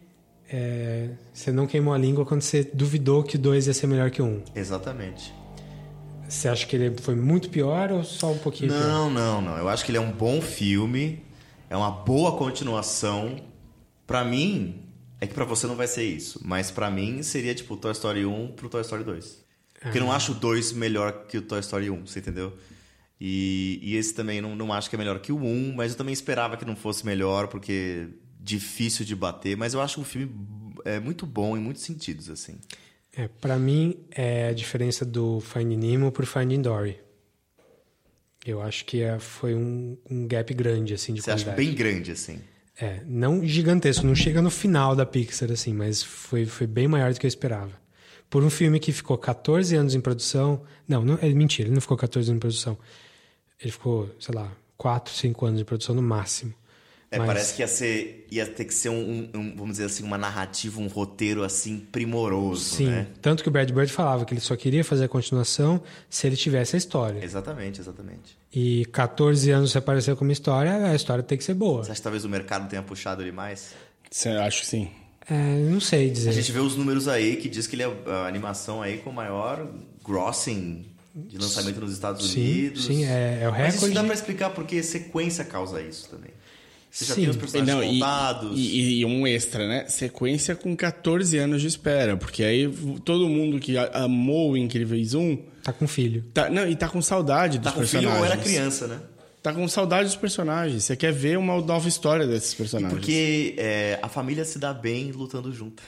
[0.52, 4.20] é, você não queimou a língua quando você duvidou que 2 ia ser melhor que
[4.20, 4.28] o 1.
[4.28, 4.42] Um.
[4.54, 5.32] Exatamente.
[6.28, 8.82] Você acha que ele foi muito pior ou só um pouquinho pior?
[8.86, 9.56] Não, não, não.
[9.56, 11.22] Eu acho que ele é um bom filme.
[11.70, 13.36] É uma boa continuação.
[14.06, 14.82] Pra mim,
[15.22, 16.38] é que pra você não vai ser isso.
[16.44, 19.45] Mas pra mim seria tipo Toy Story 1 pro Toy Story 2.
[19.86, 22.56] Porque eu não acho o 2 melhor que o Toy Story 1, você entendeu?
[23.20, 25.98] E, e esse também não, não acho que é melhor que o 1, mas eu
[25.98, 28.08] também esperava que não fosse melhor, porque
[28.40, 30.30] difícil de bater, mas eu acho um filme
[30.84, 32.56] é, muito bom em muitos sentidos, assim.
[33.16, 36.98] É, para mim, é a diferença do Finding Nemo pro Finding Dory.
[38.44, 41.66] Eu acho que é, foi um, um gap grande, assim, de Você acha qualidade.
[41.66, 42.40] bem grande, assim.
[42.78, 47.12] É, não gigantesco, não chega no final da Pixar, assim, mas foi, foi bem maior
[47.12, 47.72] do que eu esperava.
[48.28, 50.60] Por um filme que ficou 14 anos em produção.
[50.88, 52.76] Não, não é mentira, ele não ficou 14 anos em produção.
[53.60, 56.52] Ele ficou, sei lá, 4, 5 anos de produção no máximo.
[57.08, 60.02] É, Mas- parece que ia, ser, ia ter que ser um, um- vamos dizer assim,
[60.02, 63.06] uma narrativa, um roteiro assim primoroso, Sim, né?
[63.22, 65.80] tanto que o Brad Bird falava que ele só queria fazer a continuação
[66.10, 67.24] se ele tivesse a história.
[67.24, 68.36] Exatamente, exatamente.
[68.52, 71.84] E 14 anos se apareceu como história, a história tem que ser boa.
[71.84, 73.72] Você acha que talvez o mercado tenha puxado ele mais?
[74.44, 74.90] Acho que sim.
[75.28, 76.30] É, não sei dizer.
[76.30, 79.10] A gente vê os números aí que diz que ele é a animação aí com
[79.10, 79.66] o maior
[80.04, 80.84] grossing
[81.14, 82.84] de lançamento nos Estados Sim, Unidos.
[82.84, 83.94] sim, é- é o Mas isso recorde.
[83.94, 86.30] dá pra explicar porque sequência causa isso também.
[86.90, 87.20] Você já Sim.
[87.22, 88.58] tem os personagens Não, e- contados.
[88.58, 89.86] E, e um extra, né?
[89.88, 92.16] Sequência com 14 anos de espera.
[92.16, 92.72] Porque aí
[93.04, 95.36] todo mundo que amou o Incríveis 1.
[95.62, 96.24] Tá com filho.
[96.32, 98.18] Tá, não, e tá com saudade dos Tá com filho personagens.
[98.20, 98.98] ou era criança, né?
[99.46, 100.82] Tá com saudade dos personagens.
[100.82, 102.92] Você quer ver uma nova história desses personagens.
[102.92, 105.84] Porque é, a família se dá bem lutando junto.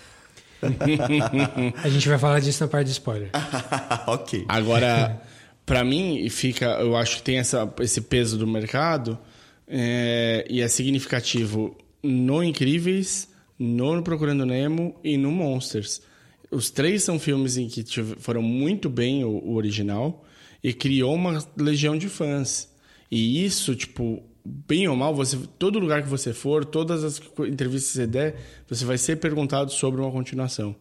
[1.82, 3.30] A gente vai falar disso na parte de spoiler.
[4.06, 4.44] ok.
[4.48, 5.20] Agora,
[5.66, 6.66] pra mim, fica.
[6.66, 9.18] Eu acho que tem essa, esse peso do mercado
[9.66, 13.28] é, e é significativo no Incríveis,
[13.58, 16.00] no Procurando Nemo e no Monsters.
[16.48, 17.84] Os três são filmes em que
[18.20, 20.24] foram muito bem o, o original
[20.62, 22.68] e criou uma legião de fãs.
[23.10, 27.92] E isso, tipo, bem ou mal, você, todo lugar que você for, todas as entrevistas
[27.92, 28.36] que você der,
[28.68, 30.74] você vai ser perguntado sobre uma continuação.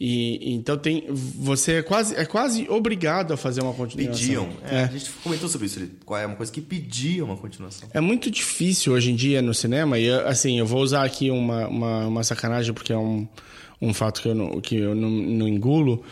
[0.00, 4.14] E então tem, você é quase, é quase obrigado a fazer uma continuação.
[4.14, 4.48] Pediam.
[4.64, 4.84] É, É.
[4.84, 5.80] A gente comentou sobre isso.
[5.80, 7.88] É uma coisa que pedia uma continuação.
[7.92, 11.66] É muito difícil hoje em dia no cinema, e assim, eu vou usar aqui uma,
[11.66, 13.26] uma, uma sacanagem, porque é um,
[13.82, 16.04] um fato que eu, não, que eu não, não engulo.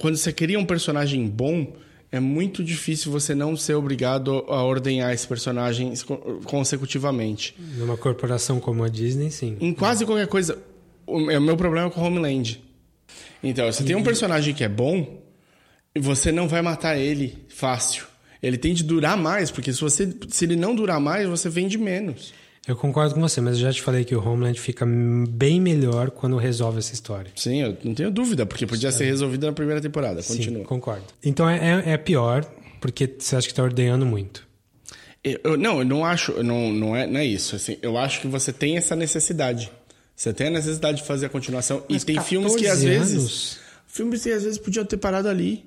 [0.00, 1.70] Quando você cria um personagem bom,
[2.10, 7.54] é muito difícil você não ser obrigado a ordenhar esse personagem co- consecutivamente.
[7.76, 9.56] Numa corporação como a Disney, sim.
[9.60, 10.58] Em quase qualquer coisa.
[11.06, 12.62] O o meu problema é com Homeland.
[13.42, 15.22] Então, você tem um personagem que é bom,
[15.94, 18.04] e você não vai matar ele fácil.
[18.42, 21.76] Ele tem de durar mais, porque se, você, se ele não durar mais, você vende
[21.78, 22.32] menos.
[22.68, 26.10] Eu concordo com você, mas eu já te falei que o Homeland fica bem melhor
[26.10, 27.32] quando resolve essa história.
[27.34, 30.22] Sim, eu não tenho dúvida, porque podia ser resolvido na primeira temporada.
[30.22, 30.60] Continua.
[30.60, 31.04] Sim, concordo.
[31.24, 32.44] Então é, é, é pior,
[32.78, 34.46] porque você acha que está ordenhando muito.
[35.24, 37.56] Eu, eu- não, eu não acho, não, não, é, não é isso.
[37.56, 39.72] Assim, eu acho que você tem essa necessidade.
[40.14, 41.82] Você tem a necessidade de fazer a continuação.
[41.88, 43.14] Mas e tem filmes que 14 às vezes.
[43.16, 43.58] anos?
[43.86, 45.64] Filmes que às vezes podiam ter parado ali.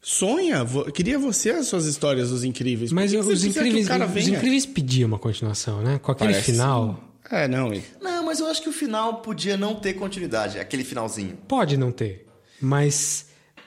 [0.00, 2.92] Sonha, vo- queria você as suas histórias dos incríveis.
[2.92, 5.98] Mas que que os que incríveis, o cara os incríveis pediam uma continuação, né?
[5.98, 7.04] Com aquele Parece- final.
[7.30, 7.70] É, não.
[8.00, 10.58] Não, mas eu acho que o final podia não ter continuidade.
[10.58, 11.36] Aquele finalzinho.
[11.48, 12.26] Pode não ter,
[12.60, 13.26] mas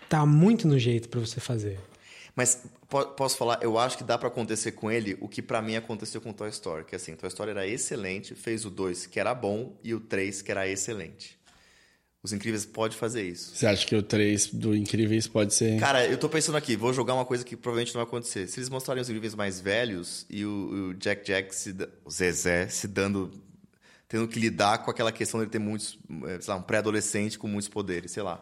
[0.09, 1.77] tá muito no jeito pra você fazer.
[2.35, 5.61] Mas po- posso falar, eu acho que dá pra acontecer com ele o que pra
[5.61, 9.19] mim aconteceu com Toy Story, que assim, Toy Story era excelente, fez o 2 que
[9.19, 11.37] era bom e o 3 que era excelente.
[12.23, 13.55] Os Incríveis pode fazer isso.
[13.55, 15.79] Você acha que o 3 do Incríveis pode ser.
[15.79, 18.47] Cara, eu tô pensando aqui, vou jogar uma coisa que provavelmente não vai acontecer.
[18.47, 22.11] Se eles mostrarem os Incríveis mais velhos e o, o Jack Jack, se, da- o
[22.11, 23.31] Zezé, se dando.
[24.07, 25.97] tendo que lidar com aquela questão de ele ter muitos.
[26.27, 28.39] eh, sei lá, um pré-adolescente com muitos poderes, sei lá.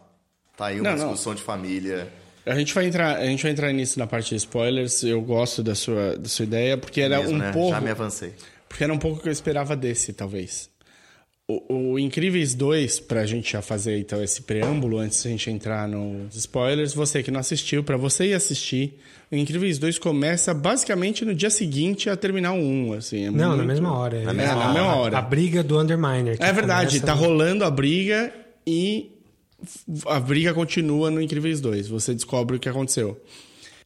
[0.57, 1.05] Tá aí uma Não, não.
[1.11, 2.11] discussão de família.
[2.45, 5.03] A gente vai entrar, a gente vai entrar nisso na parte de spoilers.
[5.03, 7.51] Eu gosto da sua, da sua ideia porque era Mesmo, um né?
[7.53, 7.69] pouco.
[7.71, 8.33] Já me avancei.
[8.67, 10.69] Porque era um pouco o que eu esperava desse, talvez.
[11.51, 15.87] O, o Incríveis 2, pra gente já fazer então esse preâmbulo antes da gente entrar
[15.87, 18.99] nos spoilers, você que não assistiu, pra você ir assistir,
[19.31, 23.25] o Incríveis 2 começa basicamente no dia seguinte a terminar o 1, assim.
[23.25, 24.17] é Não, na muito- mesma hora.
[24.17, 25.17] É, É, na a- mesma hora.
[25.17, 26.37] A, briga do Underminer.
[26.39, 28.31] É verdade, começa tá rolando a briga
[28.67, 29.09] e
[30.05, 31.87] a briga continua no Incríveis 2.
[31.87, 33.19] Você descobre o que aconteceu.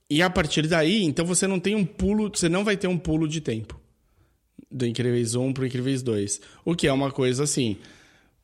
[0.10, 2.98] E a partir daí, então você não tem um pulo, você não vai ter um
[2.98, 3.80] pulo de tempo
[4.74, 6.42] do Incríveis 1 pro Incríveis 2.
[6.66, 7.78] O que é uma coisa assim.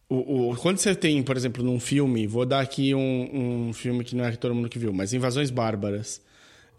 [0.07, 4.03] O, o- quando você tem, por exemplo, num filme, vou dar aqui um, um filme
[4.03, 6.21] que não é todo mundo que viu, mas Invasões Bárbaras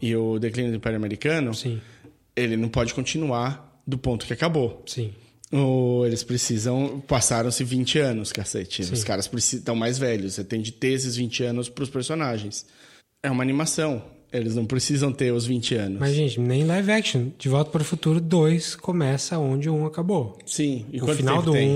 [0.00, 1.80] e o Declínio do Império Americano, Sim.
[2.34, 4.82] ele não pode continuar do ponto que acabou.
[4.86, 5.12] Sim.
[5.52, 7.02] Ou eles precisam.
[7.08, 8.84] Passaram-se 20 anos, cacete.
[8.84, 8.92] Sim.
[8.92, 10.34] Os caras estão mais velhos.
[10.34, 12.64] Você tem de ter esses 20 anos para os personagens.
[13.22, 14.02] É uma animação.
[14.32, 15.98] Eles não precisam ter os 20 anos.
[15.98, 17.28] Mas, gente, nem live action.
[17.38, 20.38] De Volta para o Futuro 2 começa onde o 1 acabou.
[20.46, 20.86] Sim.
[20.92, 21.68] E o final do tem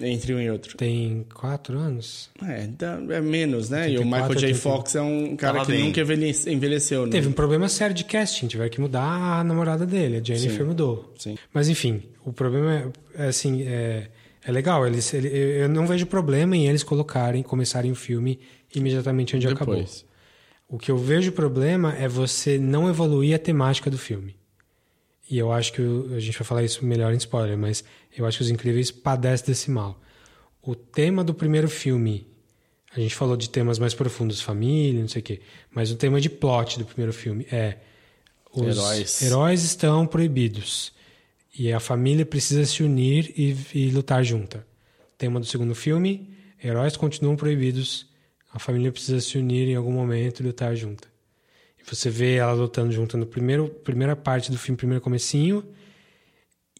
[0.00, 0.76] 1 Entre um e outro.
[0.76, 2.28] tem 4 anos.
[2.44, 2.68] É,
[3.14, 3.88] é menos, né?
[3.88, 4.46] e o 84, Michael J.
[4.46, 4.60] 81.
[4.60, 5.84] Fox é um cara Tava que bem.
[5.84, 7.06] nunca envelhece- envelheceu.
[7.06, 7.12] né?
[7.12, 10.64] Teve um problema sério de casting, tiveram que mudar a namorada dele, a Jennifer Sim.
[10.64, 11.14] mudou.
[11.16, 11.36] Sim.
[11.52, 14.08] Mas enfim, o problema é, é assim, é,
[14.46, 18.38] É legal, eles, ele- eu não vejo problema em eles colocarem, começarem o filme
[18.74, 19.82] imediatamente onde acabou.
[20.68, 24.36] O que eu vejo problema é você não evoluir a temática do filme.
[25.30, 27.84] E eu acho que o- a gente vai falar isso melhor em spoiler, mas
[28.16, 30.00] eu acho que Os Incríveis padecem desse mal.
[30.62, 32.26] O tema do primeiro filme,
[32.94, 36.20] a gente falou de temas mais profundos, família, não sei o quê, mas o tema
[36.20, 37.78] de plot do primeiro filme é
[38.52, 39.22] os Heróis.
[39.22, 40.92] heróis estão proibidos
[41.58, 44.66] e a família precisa se unir e, e lutar junta.
[45.18, 46.30] Tema do segundo filme,
[46.62, 48.06] heróis continuam proibidos,
[48.54, 51.08] a família precisa se unir em algum momento e lutar junta.
[51.76, 55.64] E você vê ela lutando junto no primeiro primeira parte do filme, primeiro comecinho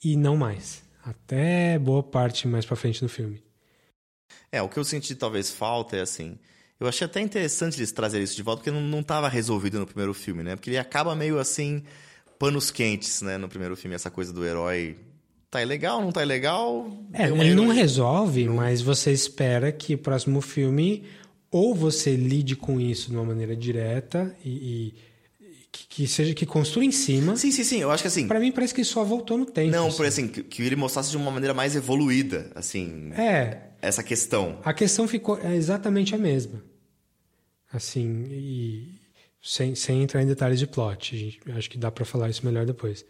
[0.02, 0.84] e não mais.
[1.02, 3.42] Até boa parte mais pra frente do filme.
[4.52, 6.38] É, o que eu senti talvez falta é assim.
[6.78, 9.86] Eu achei até interessante eles trazerem isso de volta, porque não, não tava resolvido no
[9.86, 10.54] primeiro filme, né?
[10.54, 11.82] Porque ele acaba meio assim,
[12.38, 13.36] panos quentes, né?
[13.36, 14.96] No primeiro filme, essa coisa do herói.
[15.50, 16.88] Tá ilegal, não tá ilegal?
[17.12, 17.74] É, ele não heroína.
[17.74, 21.04] resolve, mas você espera que o próximo filme
[21.54, 24.94] ou você lide com isso de uma maneira direta e, e
[25.70, 27.36] que, que seja que construa em cima.
[27.36, 27.78] Sim, sim, sim.
[27.78, 28.26] Eu acho que assim.
[28.26, 29.70] Para mim parece que só voltou no tempo.
[29.70, 29.96] Não, assim.
[29.96, 33.12] por assim, que, que ele mostrasse de uma maneira mais evoluída, assim.
[33.12, 34.58] É, Essa questão.
[34.64, 36.60] a questão ficou é exatamente a mesma.
[37.72, 38.98] Assim, e
[39.40, 42.66] sem, sem entrar em detalhes de plot, gente, acho que dá para falar isso melhor
[42.66, 43.06] depois.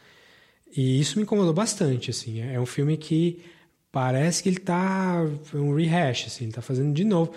[0.77, 2.43] E isso me incomodou bastante, assim.
[2.43, 3.43] É um filme que
[3.91, 7.33] parece que ele tá é um rehash, assim, ele tá fazendo de novo.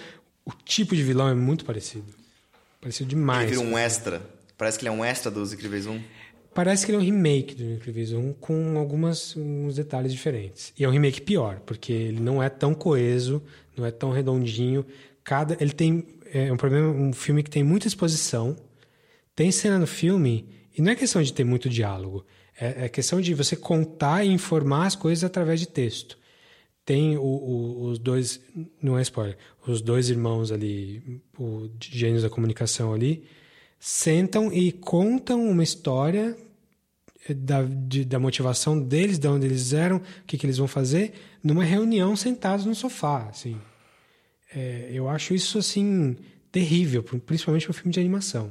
[0.48, 2.06] O tipo de vilão é muito parecido.
[2.80, 3.52] Parecido demais.
[3.52, 4.22] Ele vira um extra.
[4.58, 6.02] Parece que ele é um extra dos Incríveis 1.
[6.54, 10.72] Parece que ele é um remake do Incríveis 1 com algumas uns detalhes diferentes.
[10.80, 13.44] E é um remake pior, porque ele não é tão coeso,
[13.76, 14.86] não é tão redondinho.
[15.22, 18.56] Cada ele tem é um problema, um filme que tem muita exposição.
[19.36, 20.48] Tem cena no filme
[20.78, 22.26] e não é questão de ter muito diálogo,
[22.58, 26.17] é, é questão de você contar e informar as coisas através de texto.
[26.88, 28.40] Tem o- o- os dois,
[28.82, 29.38] não é spoiler,
[29.68, 33.26] os dois irmãos ali, o gênios da comunicação ali,
[33.78, 36.38] sentam e contam uma história
[37.30, 41.12] da, de- da motivação deles, de onde eles eram, o que, que eles vão fazer,
[41.44, 43.58] numa reunião sentados no sofá, assim.
[44.56, 46.16] É, eu acho isso, assim,
[46.54, 48.50] terrível, principalmente para um filme de animação.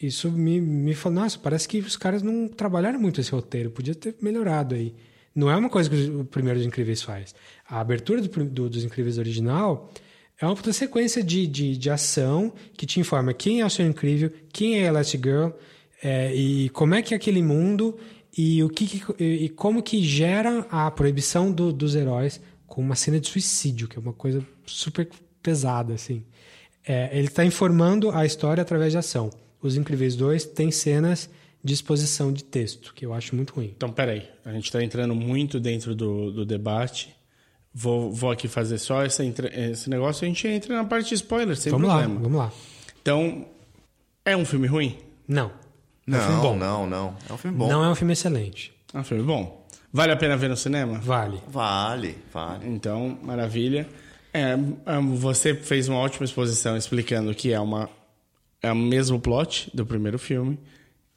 [0.00, 3.94] Isso me, me falou, nossa, parece que os caras não trabalharam muito esse roteiro, podia
[3.94, 4.94] ter melhorado aí.
[5.34, 7.34] Não é uma coisa que o primeiro dos Incríveis faz.
[7.68, 9.90] A abertura do, do- dos Incríveis original
[10.40, 13.88] é uma puta sequência de, de, de ação que te informa quem é o Senhor
[13.88, 15.50] Incrível, quem é a Elastigirl,
[16.02, 17.96] é, e como é que é aquele mundo
[18.36, 22.94] e o que, que- e como que gera a proibição do- dos heróis com uma
[22.96, 25.08] cena de suicídio, que é uma coisa super
[25.42, 26.24] pesada, assim.
[26.86, 29.30] É, ele está informando a história através de ação.
[29.62, 31.30] Os Incríveis 2 tem cenas
[31.64, 33.72] de exposição de texto, que eu acho muito ruim.
[33.74, 34.28] Então, peraí.
[34.44, 37.16] A gente está entrando muito dentro do, do debate.
[37.72, 41.14] Vou, vou aqui fazer só essa, esse negócio e a gente entra na parte de
[41.14, 42.20] spoiler, sem vamos lá, problema.
[42.20, 42.52] vamos lá.
[43.00, 43.46] Então,
[44.24, 44.98] é um filme ruim?
[45.26, 45.50] Não.
[46.06, 46.56] Não, é um filme bom.
[46.56, 47.16] não, não.
[47.28, 47.68] É um filme bom.
[47.68, 48.72] Não é um filme excelente.
[48.92, 49.66] É um filme bom.
[49.90, 50.98] Vale a pena ver no cinema?
[50.98, 51.40] Vale.
[51.48, 52.68] Vale, vale.
[52.68, 53.88] Então, maravilha.
[54.34, 57.88] É, é, você fez uma ótima exposição explicando que é uma
[58.60, 60.58] é o mesmo plot do primeiro filme,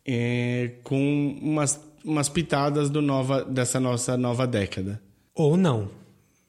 [0.08, 5.02] é, com umas, umas pitadas do nova, dessa nossa nova década.
[5.36, 5.90] Ou não.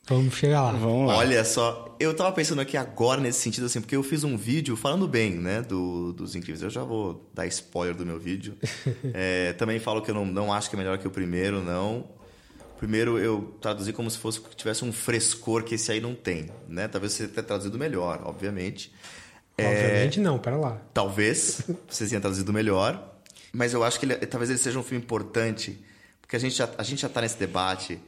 [0.06, 0.72] Vamos chegar lá.
[0.72, 1.16] Vamos lá.
[1.18, 4.74] Olha só, eu tava pensando aqui agora nesse sentido, assim, porque eu fiz um vídeo
[4.74, 6.62] falando bem, né, do, dos Incríveis.
[6.62, 8.56] Eu já vou dar spoiler do meu vídeo.
[9.12, 12.05] É, também falo que eu não, não acho que é melhor que o primeiro, não.
[12.74, 16.14] O primeiro eu traduzi como se fosse que tivesse um frescor que esse aí não
[16.14, 16.86] tem, né?
[16.89, 18.93] Talvez você tenha traduzido melhor, obviamente.
[19.56, 20.80] É, Obviamente não, pera lá.
[20.94, 23.07] Talvez vocês tenham traduzido melhor,
[23.52, 25.78] mas eu acho que ele- talvez ele seja um filme importante,
[26.20, 27.98] porque a gente já, a gente já tá nesse debate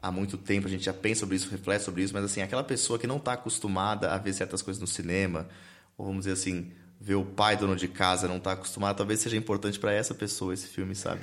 [0.00, 2.62] há muito tempo, a gente já pensa sobre isso, reflete sobre isso, mas assim, aquela
[2.64, 5.48] pessoa que não está acostumada a ver certas coisas no cinema,
[5.96, 9.36] ou vamos dizer assim, ver o pai dono de casa não está acostumado, talvez seja
[9.36, 11.22] importante para essa pessoa esse filme, sabe?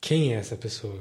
[0.00, 0.98] Quem é essa pessoa?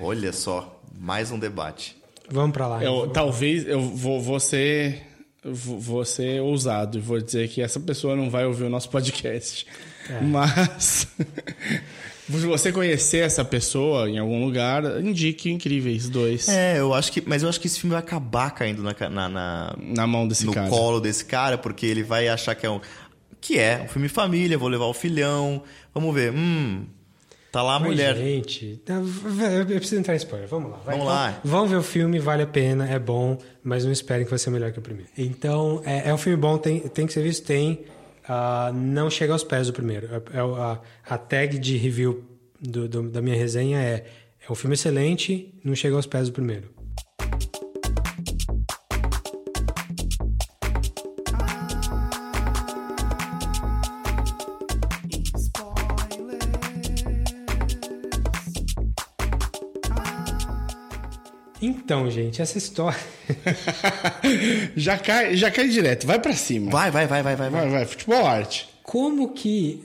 [0.00, 1.96] Olha só, mais um debate.
[2.28, 2.82] Vamos pra lá.
[2.82, 3.10] Eu, então.
[3.12, 5.06] talvez eu vou, vou ser
[5.42, 9.66] vou ser ousado e vou dizer que essa pessoa não vai ouvir o nosso podcast.
[10.10, 10.20] É.
[10.20, 11.06] Mas
[12.28, 17.22] se você conhecer essa pessoa em algum lugar, indique Incríveis 2 É, eu acho que,
[17.26, 20.44] mas eu acho que esse filme vai acabar caindo na, na, na, na mão desse
[20.46, 20.68] no cara.
[20.68, 22.80] colo desse cara, porque ele vai achar que é um.
[23.40, 25.62] Que é um filme família, vou levar o filhão.
[25.92, 26.32] Vamos ver.
[26.32, 26.84] Hum.
[27.52, 28.16] Tá lá a Mas, mulher.
[28.16, 30.48] Gente, tá, eu preciso entrar em spoiler.
[30.48, 30.78] Vamos lá.
[30.78, 30.96] vai.
[30.96, 31.40] Vamos Então, lá.
[31.44, 34.50] Vão ver o filme, vale a pena, é bom, mas não esperem que vai ser
[34.50, 35.08] melhor que o primeiro.
[35.16, 37.84] Então, é, é um filme bom, tem, tem que ser visto, tem.
[38.28, 40.08] Ah, não chega aos pés do primeiro.
[40.32, 42.24] É, é o- a, a tag de review
[42.60, 44.04] do- do- da minha resenha é:
[44.48, 46.68] é um filme excelente, não chega aos pés do primeiro.
[61.84, 62.98] Então, gente, essa história.
[64.74, 66.70] já, cai, já cai direto, vai pra cima.
[66.70, 67.50] Vai, vai, vai, vai, vai.
[67.50, 67.84] Vai, vai.
[67.84, 68.66] Futebol arte.
[68.82, 69.84] Como que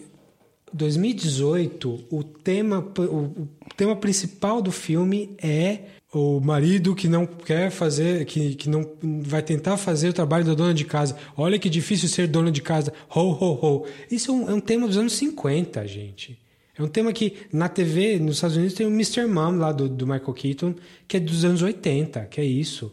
[0.71, 5.79] 2018 o tema, o, o tema principal do filme é
[6.13, 8.89] o marido que não quer fazer, que, que não
[9.21, 11.17] vai tentar fazer o trabalho da dona de casa.
[11.35, 12.93] Olha que difícil ser dona de casa.
[13.13, 13.85] Ho, ho, ho.
[14.09, 16.38] Isso é um, é um tema dos anos 50, gente.
[16.79, 19.25] É um tema que na TV, nos Estados Unidos, tem o Mr.
[19.25, 20.75] Mom lá do, do Michael Keaton,
[21.05, 22.89] que é dos anos 80, que é isso.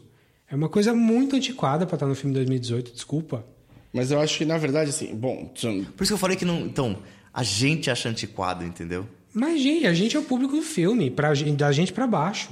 [0.51, 3.45] É uma coisa muito antiquada para estar no filme de 2018, desculpa.
[3.93, 5.45] Mas eu acho que, na verdade, assim, bom.
[5.45, 6.59] Por isso que eu falei que não.
[6.59, 6.97] Então,
[7.33, 9.07] a gente acha antiquado, entendeu?
[9.33, 12.51] Mas, gente, a gente é o público do filme, pra, da gente para baixo.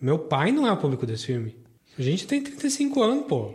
[0.00, 1.54] Meu pai não é o público desse filme.
[1.98, 3.52] A gente tem 35 anos, pô.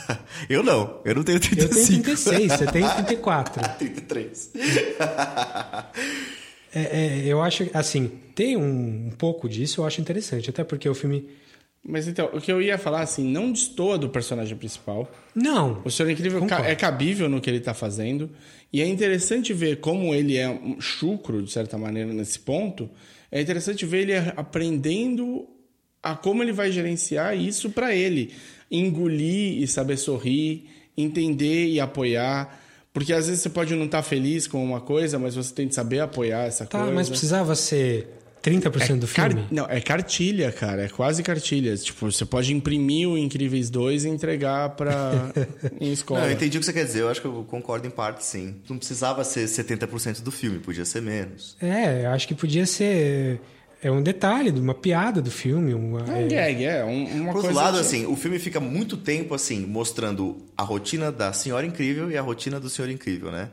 [0.48, 1.62] eu não, eu não tenho 35.
[1.62, 3.62] Eu tenho 36, você tem 34.
[3.78, 4.52] 33.
[6.74, 10.50] é, é, eu acho, assim, tem um, um, pouco disso, eu acho interessante.
[10.50, 11.30] Até porque o filme.
[11.82, 15.10] Mas então, o que eu ia falar, assim, não destoa do personagem principal.
[15.34, 15.80] Não.
[15.82, 16.66] O Senhor Incrível concordo.
[16.66, 18.28] é cabível no que ele tá fazendo.
[18.70, 22.90] E é interessante ver como ele é um chucro, de certa maneira, nesse ponto.
[23.32, 25.48] É interessante ver ele aprendendo
[26.02, 28.32] a como ele vai gerenciar isso para ele.
[28.70, 30.66] Engolir e saber sorrir,
[30.96, 32.60] entender e apoiar.
[32.92, 35.68] Porque às vezes você pode não estar tá feliz com uma coisa, mas você tem
[35.68, 36.86] que saber apoiar essa tá, coisa.
[36.90, 39.34] Tá, mas precisava ser 30% é do filme?
[39.34, 39.46] Car...
[39.50, 40.84] Não, é cartilha, cara.
[40.84, 41.76] É quase cartilha.
[41.76, 45.32] Tipo, você pode imprimir o Incríveis 2 e entregar pra...
[45.80, 46.20] em escola.
[46.20, 47.02] Não, eu entendi o que você quer dizer.
[47.02, 48.56] Eu acho que eu concordo em parte, sim.
[48.68, 51.56] Não precisava ser 70% do filme, podia ser menos.
[51.60, 53.40] É, eu acho que podia ser
[53.82, 55.72] é um detalhe, uma piada do filme.
[55.72, 56.28] Uma, é um é...
[56.28, 57.80] gag, é um, uma Por outro lado, que...
[57.80, 62.22] assim, o filme fica muito tempo assim, mostrando a rotina da Senhora Incrível e a
[62.22, 63.48] rotina do Senhor Incrível, né?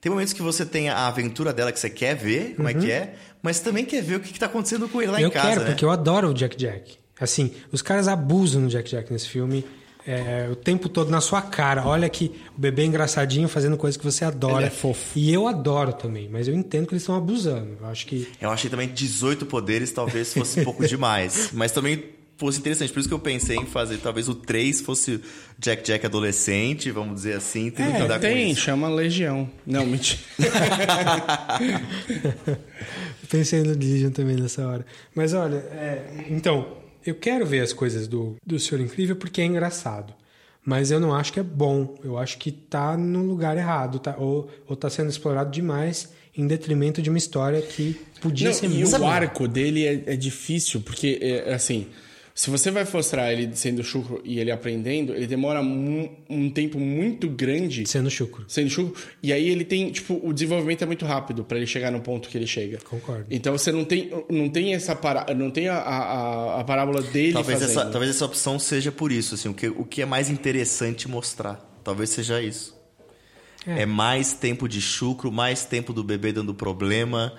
[0.00, 2.76] Tem momentos que você tem a aventura dela que você quer ver, como uhum.
[2.76, 5.28] é que é, mas também quer ver o que está acontecendo com ele lá eu
[5.28, 5.46] em casa.
[5.46, 5.66] Eu quero, né?
[5.68, 6.98] porque eu adoro o Jack Jack.
[7.20, 9.64] Assim, os caras abusam no Jack Jack nesse filme
[10.06, 11.86] é, o tempo todo na sua cara.
[11.86, 14.58] Olha que o bebê é engraçadinho fazendo coisas que você adora.
[14.58, 15.18] Ele é fofo.
[15.18, 17.76] E eu adoro também, mas eu entendo que eles estão abusando.
[17.80, 18.28] Eu acho que.
[18.40, 21.50] Eu achei também 18 poderes talvez fosse um pouco demais.
[21.52, 22.04] Mas também
[22.36, 22.92] fosse interessante.
[22.92, 25.20] Por isso que eu pensei em fazer talvez o 3 fosse
[25.58, 27.70] Jack Jack adolescente, vamos dizer assim.
[27.70, 28.62] Tendo é, tem, com isso.
[28.62, 29.48] chama Legião.
[29.64, 30.20] Não, mentira.
[33.30, 34.84] pensei no Legion também nessa hora.
[35.14, 39.44] Mas olha, é, então, eu quero ver as coisas do, do Senhor Incrível porque é
[39.44, 40.14] engraçado.
[40.64, 41.96] Mas eu não acho que é bom.
[42.04, 43.98] Eu acho que tá no lugar errado.
[43.98, 48.54] Tá, ou, ou tá sendo explorado demais em detrimento de uma história que podia não,
[48.54, 51.88] ser e muito o arco dele é, é difícil, porque, é, assim,
[52.34, 56.78] se você vai mostrar ele sendo chucro e ele aprendendo, ele demora um, um, tempo
[56.78, 57.86] muito grande.
[57.86, 58.44] Sendo chucro.
[58.48, 58.94] Sendo chucro.
[59.22, 62.30] E aí ele tem, tipo, o desenvolvimento é muito rápido para ele chegar no ponto
[62.30, 62.78] que ele chega.
[62.78, 63.26] Concordo.
[63.30, 67.34] Então você não tem, não tem essa para, não tem a, a, a parábola dele
[67.34, 67.78] talvez fazendo.
[67.78, 71.08] essa Talvez essa opção seja por isso, assim, o que, o que é mais interessante
[71.08, 71.60] mostrar.
[71.84, 72.80] Talvez seja isso.
[73.66, 73.82] É.
[73.82, 77.34] é mais tempo de chucro, mais tempo do bebê dando problema.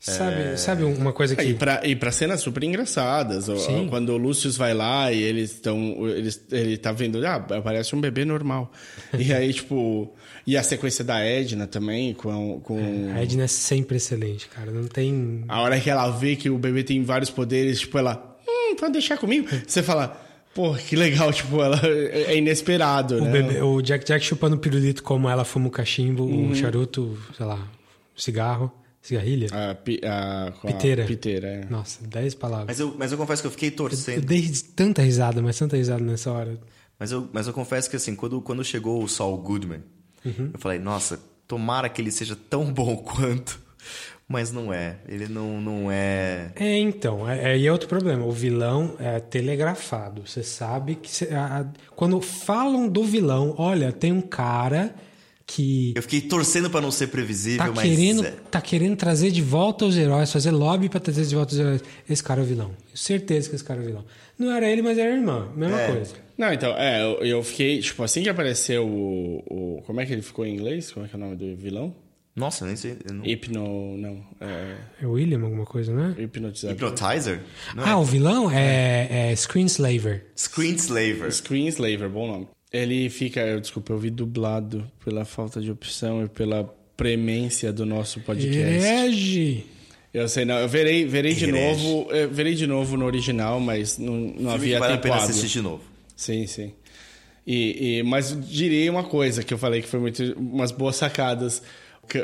[0.00, 0.56] Sabe, é...
[0.56, 1.42] sabe uma coisa que.
[1.42, 3.46] E pra, pra cenas super engraçadas.
[3.60, 3.88] Sim.
[3.88, 6.08] Quando o Lúcio vai lá e eles estão.
[6.08, 7.24] Eles, ele tá vendo.
[7.26, 8.70] Ah, parece um bebê normal.
[9.18, 10.14] e aí, tipo.
[10.46, 12.60] E a sequência da Edna também, com.
[12.60, 12.78] com...
[12.78, 14.70] É, a Edna é sempre excelente, cara.
[14.70, 15.44] Não tem.
[15.48, 18.38] A hora que ela vê que o bebê tem vários poderes, tipo, ela.
[18.46, 19.48] Hum, pode deixar comigo?
[19.66, 20.26] Você fala.
[20.54, 23.30] Pô, que legal, tipo, ela é inesperado, o né?
[23.30, 26.50] Bebê, o Jack Jack chupando pirulito como ela fuma o cachimbo, uhum.
[26.50, 27.68] o charuto, sei lá,
[28.16, 28.72] o cigarro.
[29.08, 29.48] Cigarrilha?
[29.50, 31.04] A, pi, a, piteira.
[31.04, 31.64] A piteira, é.
[31.64, 32.66] Nossa, 10 palavras.
[32.66, 34.16] Mas eu, mas eu confesso que eu fiquei torcendo.
[34.16, 36.60] Eu, eu dei tanta risada, mas tanta risada nessa hora.
[36.98, 39.82] Mas eu, mas eu confesso que assim, quando, quando chegou o Saul Goodman,
[40.22, 40.50] uhum.
[40.52, 43.58] eu falei, nossa, tomara que ele seja tão bom quanto.
[44.28, 44.98] Mas não é.
[45.08, 46.52] Ele não, não é.
[46.54, 47.26] É, então.
[47.26, 48.26] É, é, é outro problema.
[48.26, 50.26] O vilão é telegrafado.
[50.26, 51.10] Você sabe que.
[51.10, 51.64] Você, a,
[51.96, 54.94] quando falam do vilão, olha, tem um cara
[55.50, 55.92] que.
[55.96, 57.88] Eu fiquei torcendo para não ser previsível, tá mas.
[57.88, 58.30] Querendo, é.
[58.50, 61.82] Tá querendo trazer de volta os heróis, fazer lobby para trazer de volta os heróis.
[62.08, 62.70] Esse cara é o vilão.
[62.94, 64.04] Certeza que esse cara é o vilão.
[64.38, 65.48] Não era ele, mas era a irmã.
[65.56, 65.92] Mesma É.
[65.92, 66.14] coisa.
[66.36, 69.38] Não, então, é, eu, eu fiquei, tipo, assim que apareceu o,
[69.78, 69.82] o.
[69.86, 70.92] Como é que ele ficou em inglês?
[70.92, 71.92] Como é que é o nome do vilão?
[72.36, 72.96] Nossa, nem sei.
[73.12, 73.96] não- Hipno.
[73.98, 74.22] Não.
[74.40, 74.76] É.
[75.02, 76.14] É William, alguma coisa, né?
[76.16, 76.76] Hipnotizador.
[76.76, 77.40] Hypnotizer?
[77.74, 77.94] Não Ah, é?
[77.96, 80.26] o vilão é, é Screenslaver.
[80.36, 81.32] Screenslaver.
[81.32, 82.48] Screenslaver, bom nome.
[82.72, 83.40] Ele fica.
[83.40, 86.64] eu- Desculpa, eu vi dublado pela falta de opção e pela
[86.96, 88.58] premência do nosso podcast.
[88.58, 89.64] Herege!
[90.12, 90.56] Eu sei, não.
[90.58, 92.10] Eu verei, verei de novo.
[92.10, 95.14] eu verei de novo no original, mas não, não havia que vale a tempo pena
[95.16, 95.28] hábil.
[95.30, 95.82] assistir de novo.
[96.16, 96.72] Sim, sim.
[97.46, 101.62] E, e- mas direi uma coisa que eu falei que foi muito umas boas sacadas.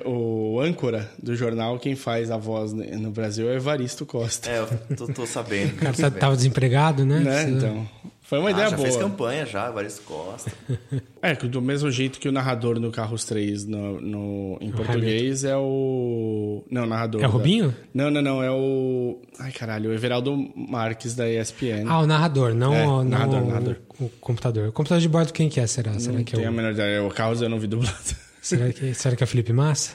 [0.07, 4.51] o âncora do jornal, quem faz a voz no Brasil é Evaristo Costa.
[4.51, 5.75] É, eu tô, tô sabendo.
[5.75, 7.21] O cara tá- tava desempregado, né?
[7.21, 7.51] Né?
[7.51, 7.89] Então,
[8.35, 8.89] foi uma Ah, ideia já boa.
[8.89, 10.51] fez campanha já, Evaristo Costa.
[11.23, 14.73] É, que do mesmo jeito que o narrador no Carros 3 no, no- em O
[14.75, 16.63] português é o.
[16.71, 17.23] Não, narrador.
[17.23, 17.75] É o da- Rubinho?
[17.95, 18.43] Não, não, não.
[18.43, 19.23] É o.
[19.39, 21.85] Ai, caralho, o Everaldo Marques da ESPN.
[21.89, 23.77] Ah, o narrador, não, É, o, não narrador, o, narrador.
[23.99, 24.69] o computador.
[24.69, 25.99] O computador de bordo quem que é, será?
[25.99, 27.03] Será Não que é tenho a o, menor ideia.
[27.03, 27.97] O Carros eu não vi dublado.
[28.43, 29.93] será que, será que é Felipe Massa?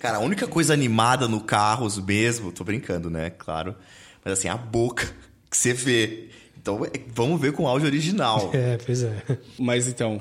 [0.00, 3.28] Cara, a única coisa animada no Carros mesmo, tô brincando, né?
[3.30, 3.74] Claro.
[4.24, 5.06] Mas assim, a boca
[5.50, 6.30] que você vê.
[6.64, 8.50] Então, é- vamos ver com o áudio original.
[8.56, 9.12] É, pois é.
[9.58, 10.18] Mas então,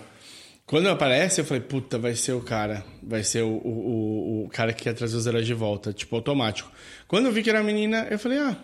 [0.66, 2.84] quando aparece, eu falei, puta, vai ser o cara.
[3.02, 6.14] Vai ser o, o, o, o cara que quer trazer os heróis de volta, tipo,
[6.18, 6.70] automático.
[7.08, 8.58] Quando eu vi que era a menina, eu falei, ah.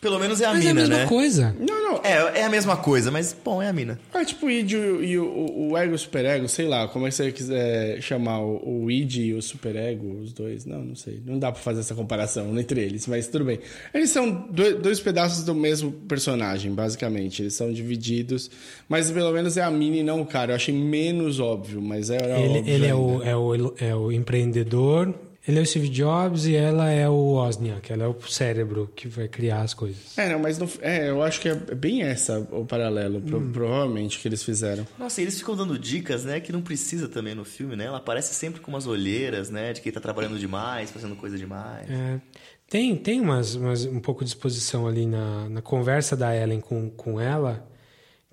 [0.00, 1.06] Pelo menos é a Mas é a mina, mesma né?
[1.06, 1.54] coisa.
[1.58, 2.00] Não, não.
[2.02, 4.00] É, é a mesma coisa, mas, bom, é a mina.
[4.14, 6.88] É tipo o id e, o, e o, o ego e o superego, sei lá,
[6.88, 10.64] como é que você quiser chamar o, o id e o superego, os dois.
[10.64, 11.20] Não, não sei.
[11.26, 13.58] Não dá pra fazer essa comparação entre eles, mas tudo bem.
[13.92, 17.42] Eles são dois, dois pedaços do mesmo personagem, basicamente.
[17.42, 18.50] Eles são divididos,
[18.88, 20.52] mas pelo menos é a mina e não o cara.
[20.52, 24.10] Eu achei menos óbvio, mas é Ele, óbvio ele é, o, é, o, é o
[24.10, 25.14] empreendedor,
[25.50, 29.06] ele é o Steve Jobs e ela é o Wozniak, ela é o cérebro que
[29.08, 30.16] vai criar as coisas.
[30.16, 33.52] É, não, mas não, é, eu acho que é bem essa o paralelo, pro- Hum.
[33.52, 34.86] provavelmente, que eles fizeram.
[34.98, 36.40] Nossa, e eles ficam dando dicas, né?
[36.40, 37.84] Que não precisa também no filme, né?
[37.86, 39.72] Ela aparece sempre com umas olheiras, né?
[39.72, 41.88] De quem tá trabalhando demais, fazendo coisa demais.
[41.90, 42.20] É,
[42.68, 46.88] tem tem umas, umas- um pouco de exposição ali na, na conversa da Ellen com,
[46.90, 47.68] com ela,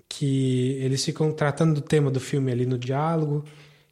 [0.08, 3.44] que eles ficam tratando do tema do filme ali no diálogo,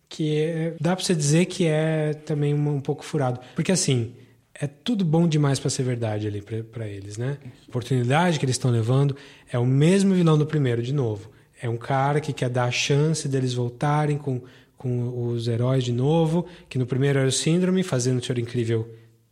[0.09, 3.41] que é- dá pra você dizer que é também um, um pouco furado.
[3.55, 4.15] Porque assim,
[4.55, 7.39] é tudo bom demais pra ser verdade ali pra eles, né?
[7.67, 9.17] A oportunidade que eles estão levando
[9.53, 11.31] é o mesmo vilão do primeiro, de novo.
[11.61, 14.41] É um cara que quer dar a chance deles voltarem com,
[14.77, 18.89] com os heróis de novo, que no primeiro era o Síndrome, fazendo o Senhor Incrível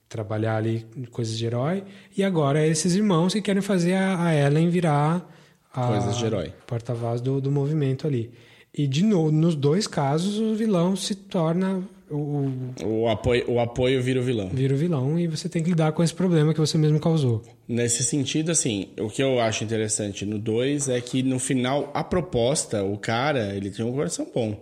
[0.09, 1.83] trabalhar ali coisas de herói,
[2.17, 5.29] e agora é esses irmãos que querem fazer a, a Ellen virar
[5.73, 6.53] a Coisas de herói.
[6.67, 8.31] porta-voz do, do movimento ali.
[8.77, 11.81] E de novo, nos dois casos, o vilão se torna
[12.11, 12.49] o,
[12.85, 14.49] o- apoio, o apoio vira o vilão.
[14.53, 17.41] vira o vilão e você tem que lidar com esse problema que você mesmo causou.
[17.69, 22.03] Nesse sentido, assim, o que eu acho interessante no 2 é que no final, a
[22.03, 24.61] proposta, o cara, ele tinha um coração bom.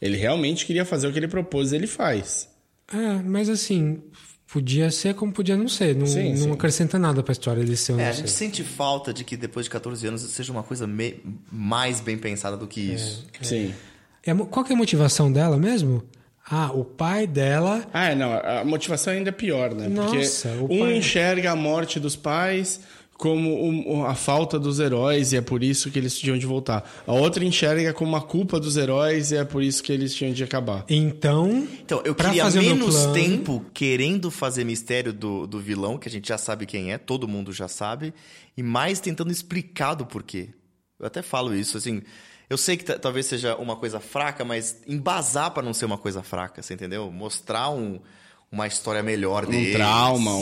[0.00, 2.48] Ele realmente queria fazer o que ele propôs, ele faz.
[2.92, 4.02] É, mas assim,
[4.52, 5.96] podia ser como podia não ser.
[5.96, 6.50] Não, Sim, não sim.
[6.52, 8.36] acrescenta nada pra história ele ser É, não a gente ser.
[8.36, 11.16] sente falta de que depois de 14 anos seja uma coisa me-
[11.50, 13.26] mais bem pensada do que isso.
[13.40, 13.72] Sim.
[14.24, 16.02] É, qual que é a motivação dela mesmo?
[16.48, 17.86] Ah, o pai dela.
[17.94, 19.88] Ah, é, não, a motivação ainda é pior, né?
[19.88, 22.80] Nossa, Porque o um pai- enxerga a morte dos pais
[23.22, 26.90] como a falta dos heróis e é por isso que eles tinham de voltar.
[27.06, 30.32] A outra enxerga como a culpa dos heróis e é por isso que eles tinham
[30.32, 30.84] de acabar.
[30.88, 36.08] Então, Então, eu pra queria menos plano- tempo querendo fazer mistério do, do vilão, que
[36.08, 38.12] a gente já sabe quem é, todo mundo já sabe,
[38.56, 40.48] e mais tentando explicar do porquê.
[40.98, 42.02] Eu até falo isso, assim.
[42.50, 45.96] Eu sei que ta- talvez seja uma coisa fraca, mas embasar pra não ser uma
[45.96, 47.08] coisa fraca, você entendeu?
[47.12, 48.00] Mostrar um,
[48.52, 49.72] uma história melhor deles.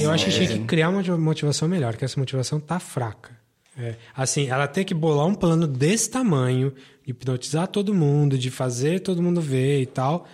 [0.02, 0.34] Eu acho que É.
[0.46, 3.38] tinha que criar uma motivação melhor, que essa motivação tá fraca.
[3.78, 6.74] É, assim, ela tem que bolar um plano desse tamanho,
[7.04, 10.26] de hipnotizar todo mundo, de fazer todo mundo ver e tal.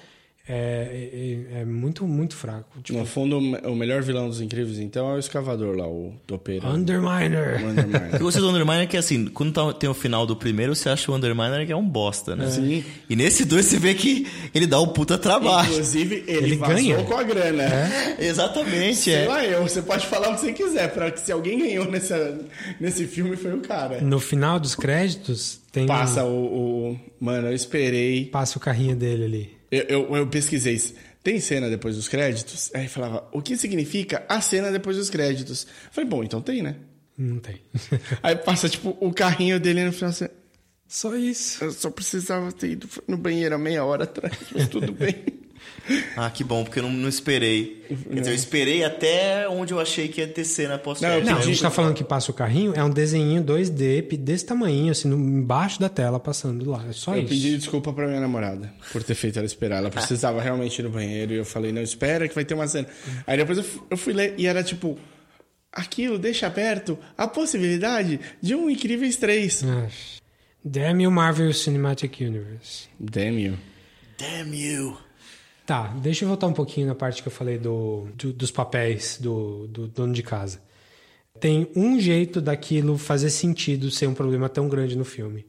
[0.49, 1.09] É,
[1.57, 2.81] é- é muito, muito fraco.
[2.81, 6.65] Tipo, No fundo, o melhor vilão dos Incríveis, então, é o escavador lá, o topeiro.
[6.69, 7.65] Underminer.
[7.65, 8.11] O Underminer.
[8.11, 10.73] que eu gostei do Underminer é que, assim, quando tá- tem o final do primeiro,
[10.75, 12.49] você acha o Underminer que é um bosta, né?
[12.49, 12.85] Sim.
[13.11, 15.69] E nesse dois você vê que ele dá um puta trabalho.
[15.73, 17.03] Inclusive, ele, Ele ganha.
[17.03, 17.65] com a grana.
[18.21, 19.27] Exatamente, Sei é.
[19.27, 22.39] lá eu, você pode falar o que você quiser, pra que se alguém ganhou nessa,
[22.81, 24.01] nesse filme foi o cara.
[24.01, 25.87] No final dos créditos, tem.
[25.87, 28.27] Passa o, o- Mano, eu esperei.
[28.27, 29.56] Passa o carrinho dele ali.
[29.71, 30.95] Eu, eu, eu pesquisei isso.
[31.23, 32.71] Tem cena depois dos créditos?
[32.73, 35.65] Aí falava, o que significa a cena depois dos créditos?
[35.65, 36.77] Eu falei, bom, então tem, né?
[37.19, 37.61] Não tem.
[38.23, 40.11] Aí passa, tipo, o carrinho dele no final.
[40.11, 40.29] Assim,
[40.87, 41.65] só isso.
[41.65, 45.46] Eu só precisava ter ido no banheiro há meia hora atrás, mas tudo bem.
[46.17, 47.85] Ah, que bom, porque eu não, não esperei.
[47.89, 51.41] Quer dizer, eu esperei até onde eu achei que ia ter cena pós Não, a
[51.41, 55.17] gente tá falando que passa o carrinho, é um desenho 2D desse tamanho, assim, no-
[55.17, 56.85] embaixo da tela, passando lá.
[56.89, 57.29] É só eu isso.
[57.29, 59.79] pedi desculpa pra minha namorada por ter feito ela esperar.
[59.79, 62.67] Ela precisava realmente ir no banheiro e eu falei, não, espera que vai ter uma
[62.67, 62.89] cena.
[63.25, 64.99] Aí depois eu eu fui ler e era tipo,
[65.71, 69.63] aquilo deixa aberto a possibilidade de um Incríveis 3.
[69.65, 69.87] Ah,
[70.65, 72.89] Damn you, Marvel Cinematic Universe.
[72.99, 73.57] Damn you.
[74.19, 74.97] Damn you.
[75.67, 79.19] Tá, deixa eu voltar um pouquinho na parte que eu falei do, do- dos papéis
[79.21, 80.61] do, do dono de casa.
[81.41, 85.47] Tem um jeito daquilo fazer sentido ser um problema tão grande no filme.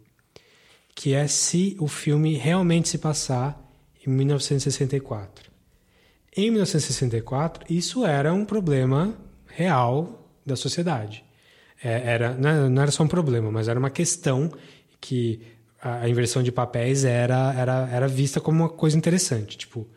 [0.96, 3.62] Que é se o filme realmente se passar
[4.06, 5.52] em 1964.
[6.36, 9.16] Em 1964, isso era um problema
[9.48, 11.24] real da sociedade.
[11.84, 14.52] É, era, não não era só um problema, mas era uma questão
[15.00, 15.42] que
[15.82, 19.58] a inversão de papéis era, era, era vista como uma coisa interessante.
[19.58, 19.88] Tipo,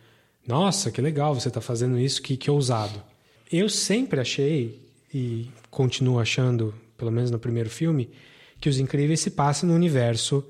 [0.51, 3.03] nossa, que legal você está fazendo isso, que, que ousado.
[3.51, 4.81] Eu sempre achei,
[5.13, 8.11] e continuo achando, pelo menos no primeiro filme,
[8.61, 10.45] que Os Incríveis se passam no universo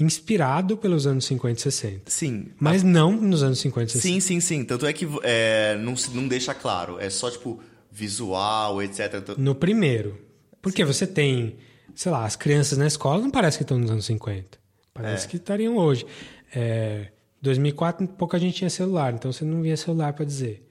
[0.00, 2.10] inspirado pelos anos 50 e 60.
[2.10, 2.48] Sim.
[2.58, 4.02] Mas não nos anos 50 e 60.
[4.14, 4.64] Sim, sim, sim.
[4.64, 6.98] Tanto é que é, não, não deixa claro.
[7.00, 7.60] É só, tipo,
[7.90, 9.36] visual, etc.
[9.36, 10.16] No primeiro.
[10.62, 11.56] Porque você tem,
[11.94, 14.58] sei lá, as crianças na escola não parece que estão nos anos 50.
[14.94, 15.28] Parece É.
[15.30, 16.06] que estariam hoje.
[16.54, 17.08] É,
[17.42, 20.66] 2004, pouca gente tinha celular, então você não via celular para dizer.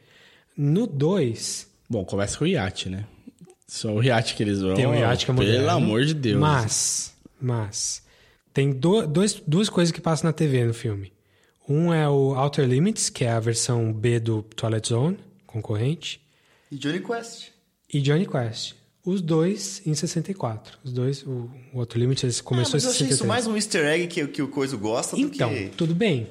[0.56, 3.06] No 2, Bom, começa com o iate, né?
[3.68, 4.74] Só o iate que eles vão.
[4.76, 5.58] tem um iate que é moderno.
[5.58, 6.40] Pelo amor de Deus.
[6.40, 8.02] Mas, mas,
[8.54, 11.12] tem do- dois, duas coisas que passam na TV no filme.
[11.70, 16.20] Um é o Outer Limits, que é a versão B do Twilight Zone, concorrente.
[16.72, 17.50] E Johnny Quest.
[17.94, 18.74] e Johnny Quest.
[19.06, 20.78] Os dois em 64.
[20.84, 23.16] Os dois, o, o Outer Limits ele Ah, começou mas eu em achei 63.
[23.16, 25.70] isso mais um easter egg que, que o Coiso gosta do Então, que...
[25.70, 26.28] tudo bem.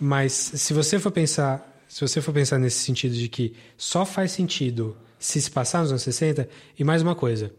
[0.00, 4.32] Mas se você for pensar, se você for pensar nesse sentido de que só faz
[4.32, 6.48] sentido se se passar nos anos 60,
[6.78, 7.52] e mais uma coisa,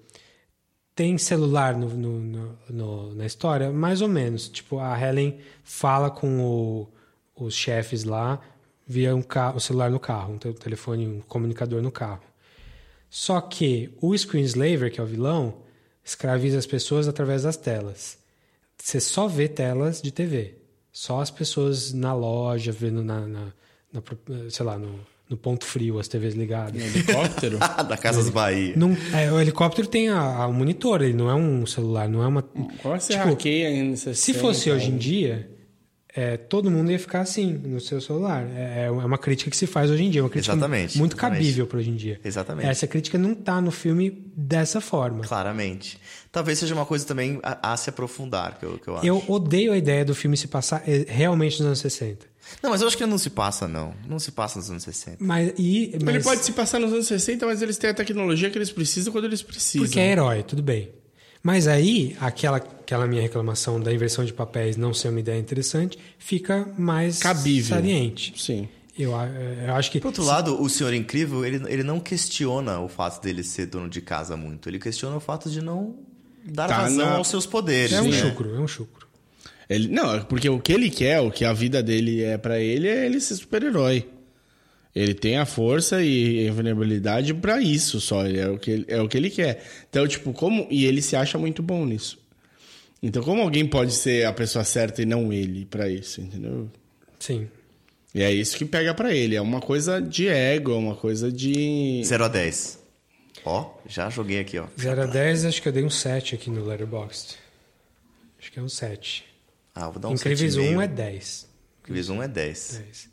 [0.95, 3.71] tem celular no, no- no- na história?
[3.71, 4.47] Mais ou menos.
[4.47, 6.87] Tipo, a Helen fala com o-
[7.35, 8.39] os chefes lá
[8.87, 12.21] via um carro, o celular no carro, um te- telefone, um comunicador no carro.
[13.09, 15.57] Só que o Screenslaver, que é o vilão,
[16.03, 18.17] escraviza as pessoas através das telas.
[18.77, 20.55] Você só vê telas de TV.
[21.01, 23.53] Só as pessoas na loja, vendo na, na-
[23.93, 24.01] na
[24.49, 24.99] sei lá, no,
[25.29, 26.73] no ponto frio, as TVs ligadas.
[26.73, 27.57] No helicóptero?
[27.87, 28.73] da Casas Bahia.
[28.75, 32.21] Não, é, o helicóptero tem a, a- o monitor, ele não é um celular, não
[32.21, 32.41] é uma.
[32.41, 34.13] Como é que você Tipo, hackeia em 60?
[34.13, 35.49] Se fosse hoje em dia,
[36.19, 38.45] é, todo mundo ia ficar assim no seu celular.
[38.53, 41.13] É, é uma crítica que se faz hoje em dia, é uma crítica Exatamente, muito
[41.13, 41.39] exatamente.
[41.39, 42.19] cabível para hoje em dia.
[42.21, 42.67] Exatamente.
[42.67, 45.23] Essa crítica não tá no filme dessa forma.
[45.23, 45.97] Claramente.
[46.29, 49.05] Talvez seja uma coisa também a, a se aprofundar, que eu, que eu acho.
[49.05, 52.27] Eu odeio a ideia do filme se passar eh, realmente nos anos 60.
[52.61, 53.93] Não, mas eu acho que ele não se passa, não.
[54.05, 55.17] Não se passa nos anos 60.
[55.19, 58.49] Mas, e, mas, Ele pode se passar nos anos 60, mas eles têm a tecnologia
[58.49, 59.85] que eles precisam quando eles precisam.
[59.85, 60.91] Porque é herói, tudo bem.
[61.41, 65.97] Mas aí, aquela, aquela minha reclamação da inversão de papéis não ser uma ideia interessante,
[66.17, 67.75] fica mais Cabível.
[67.77, 68.33] saliente.
[68.37, 68.67] Sim.
[68.97, 69.99] Eu, a- eu acho que.
[70.01, 73.87] Por outro lado, o Senhor Incrível, ele, ele não questiona o fato dele ser dono
[73.87, 74.67] de casa muito.
[74.67, 75.95] Ele questiona o fato de não
[76.43, 77.93] dar Tá razão na- aos seus poderes.
[77.93, 78.19] É um né?
[78.19, 79.07] chucro, é um chucro.
[79.69, 82.59] Ele, não, é porque o que ele quer, o que a vida dele é pra
[82.59, 84.05] ele, é ele ser super-herói.
[84.99, 88.25] Ele tem a força e a invulnerabilidade pra isso só.
[88.25, 89.63] Ele é, o que ele, é o que ele quer.
[89.89, 90.67] Então, tipo, como.
[90.69, 92.19] E ele se acha muito bom nisso.
[93.01, 96.69] Então, como alguém pode ser a pessoa certa e não ele pra isso, entendeu?
[97.17, 97.47] Sim.
[98.13, 99.37] E é isso que pega pra ele.
[99.37, 102.01] É uma coisa de ego, é uma coisa de.
[102.03, 102.79] 0 a 10.
[103.45, 104.67] Ó, já joguei aqui, ó.
[104.77, 107.37] 0 a 10, acho que eu dei um 7 aqui no Letterboxd.
[108.37, 109.23] Acho que é um 7.
[109.73, 110.75] Ah, eu vou dar um Incríveis 7,5.
[110.75, 111.49] 1 é 10.
[111.83, 112.83] Incríveis 1 é 10.
[112.85, 113.08] 10.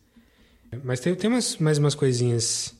[0.84, 2.74] Mas tem, tem umas, mais umas coisinhas.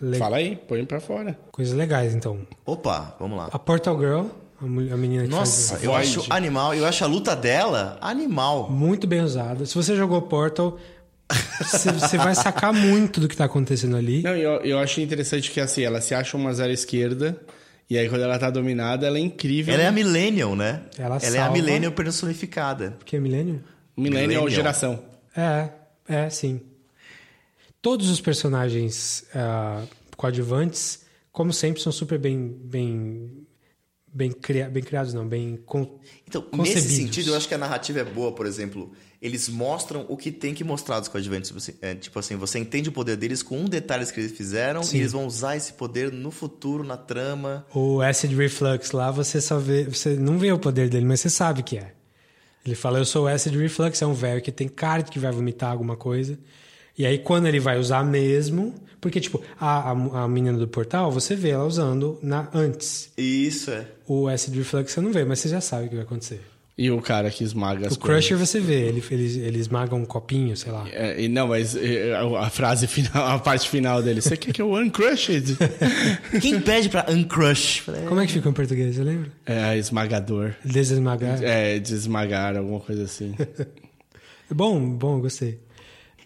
[0.00, 1.38] le- Fala aí, põe pra fora.
[1.52, 2.40] Coisas legais, então.
[2.64, 3.48] Opa, vamos lá.
[3.52, 4.26] A Portal Girl,
[4.60, 5.84] a, a menina que Nossa, faz.
[5.84, 6.74] eu acho animal.
[6.74, 8.70] Eu acho a luta dela animal.
[8.70, 9.64] Muito bem usada.
[9.66, 10.78] Se você jogou Portal,
[11.60, 14.22] você, você vai sacar muito do que tá acontecendo ali.
[14.22, 17.36] Não, eu, eu achei interessante que assim, ela se acha uma zero esquerda.
[17.88, 19.74] E aí, quando ela tá dominada, ela é incrível.
[19.74, 20.82] Ela é a Millennial, né?
[20.96, 21.52] Ela é a salva.
[21.52, 22.94] Millennial personificada.
[22.98, 23.58] Porque é Millennium?
[23.96, 24.48] Millennial, Millennial.
[24.48, 25.00] geração.
[25.36, 25.68] É,
[26.08, 26.60] é, sim.
[27.82, 29.84] Todos os personagens ah,
[30.16, 31.00] coadjuvantes,
[31.32, 33.46] como sempre, são super bem, bem,
[34.06, 36.82] bem, cria, bem criados, não, bem con, Então, concebidos.
[36.82, 38.92] nesse sentido, eu acho que a narrativa é boa, por exemplo.
[39.22, 41.48] Eles mostram o que tem que mostrar dos coadjuvantes.
[41.48, 44.32] Tipo assim, é, tipo assim, você entende o poder deles com um detalhe que eles
[44.32, 44.96] fizeram Sim.
[44.96, 47.66] e eles vão usar esse poder no futuro, na trama.
[47.74, 51.30] O Acid Reflux lá, você só vê, você não vê o poder dele, mas você
[51.30, 51.92] sabe que é.
[52.64, 55.18] Ele fala, eu sou o Acid Reflux, é um velho que tem cara de que
[55.18, 56.38] vai vomitar alguma coisa.
[57.00, 58.74] E aí, quando ele vai usar mesmo...
[59.00, 63.10] Porque, tipo, a, a, a menina do portal, você vê ela usando na, antes.
[63.16, 63.86] Isso, é.
[64.06, 66.42] O Acid Reflux você não vê, mas você já sabe o que vai acontecer.
[66.76, 70.04] E o cara que esmaga as O Crusher você vê, ele, ele, ele esmaga um
[70.04, 70.86] copinho, sei lá.
[70.92, 74.20] É, e não, mas é, a, a frase final, a parte final dele.
[74.20, 75.56] Você quer que eu uncrushed?
[76.40, 77.84] Quem pede pra uncrush?
[78.06, 79.32] Como é que fica em português, você lembra?
[79.46, 80.52] É, esmagador.
[80.62, 81.42] Desesmagar.
[81.42, 83.34] É, desesmagar, alguma coisa assim.
[84.52, 85.60] Bom, bom, gostei.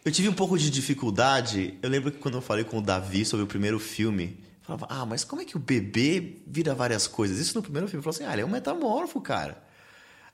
[0.05, 1.74] Eu tive um pouco de dificuldade.
[1.83, 4.86] Eu lembro que quando eu falei com o Davi sobre o primeiro filme, eu falava,
[4.91, 7.39] ah, mas como é que o bebê vira várias coisas?
[7.39, 8.05] Isso no primeiro filme.
[8.05, 9.62] Eu falei assim, ah, ele é um metamorfo, cara.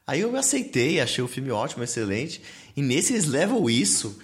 [0.07, 2.43] Aí eu aceitei, achei o filme ótimo, excelente.
[2.77, 4.19] E nesse eles levam isso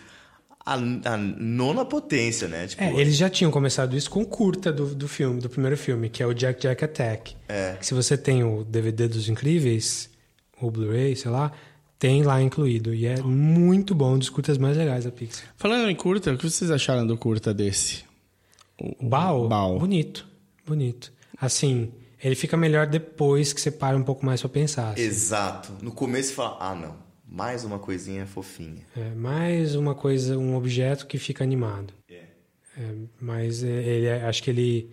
[0.64, 2.66] a, a nona potência, né?
[2.66, 5.76] Tipo, É, eles já tinham começado isso com o curta do, do filme, do primeiro
[5.76, 7.36] filme, que é o Jack Jack Attack.
[7.48, 7.76] É.
[7.80, 10.10] Se você tem o DVD dos Incríveis,
[10.60, 11.52] o Blu-ray, sei lá,
[11.98, 12.94] tem lá incluído.
[12.94, 15.46] E é muito bom, um dos curtas mais legais da Pixar.
[15.56, 18.04] Falando em curta, o que vocês acharam do curta desse?
[18.78, 19.78] O Bao, Bao.
[19.78, 20.26] bonito,
[20.66, 21.12] bonito.
[21.40, 21.92] Assim,
[22.22, 24.90] ele fica melhor depois que você para um pouco mais pra pensar.
[24.92, 25.02] assim.
[25.02, 25.72] Exato.
[25.82, 28.82] No começo você fala, ah, não, mais uma coisinha fofinha.
[28.96, 31.92] É mais uma coisa, um objeto que fica animado.
[32.78, 34.90] É, mas é- ele, é- acho que ele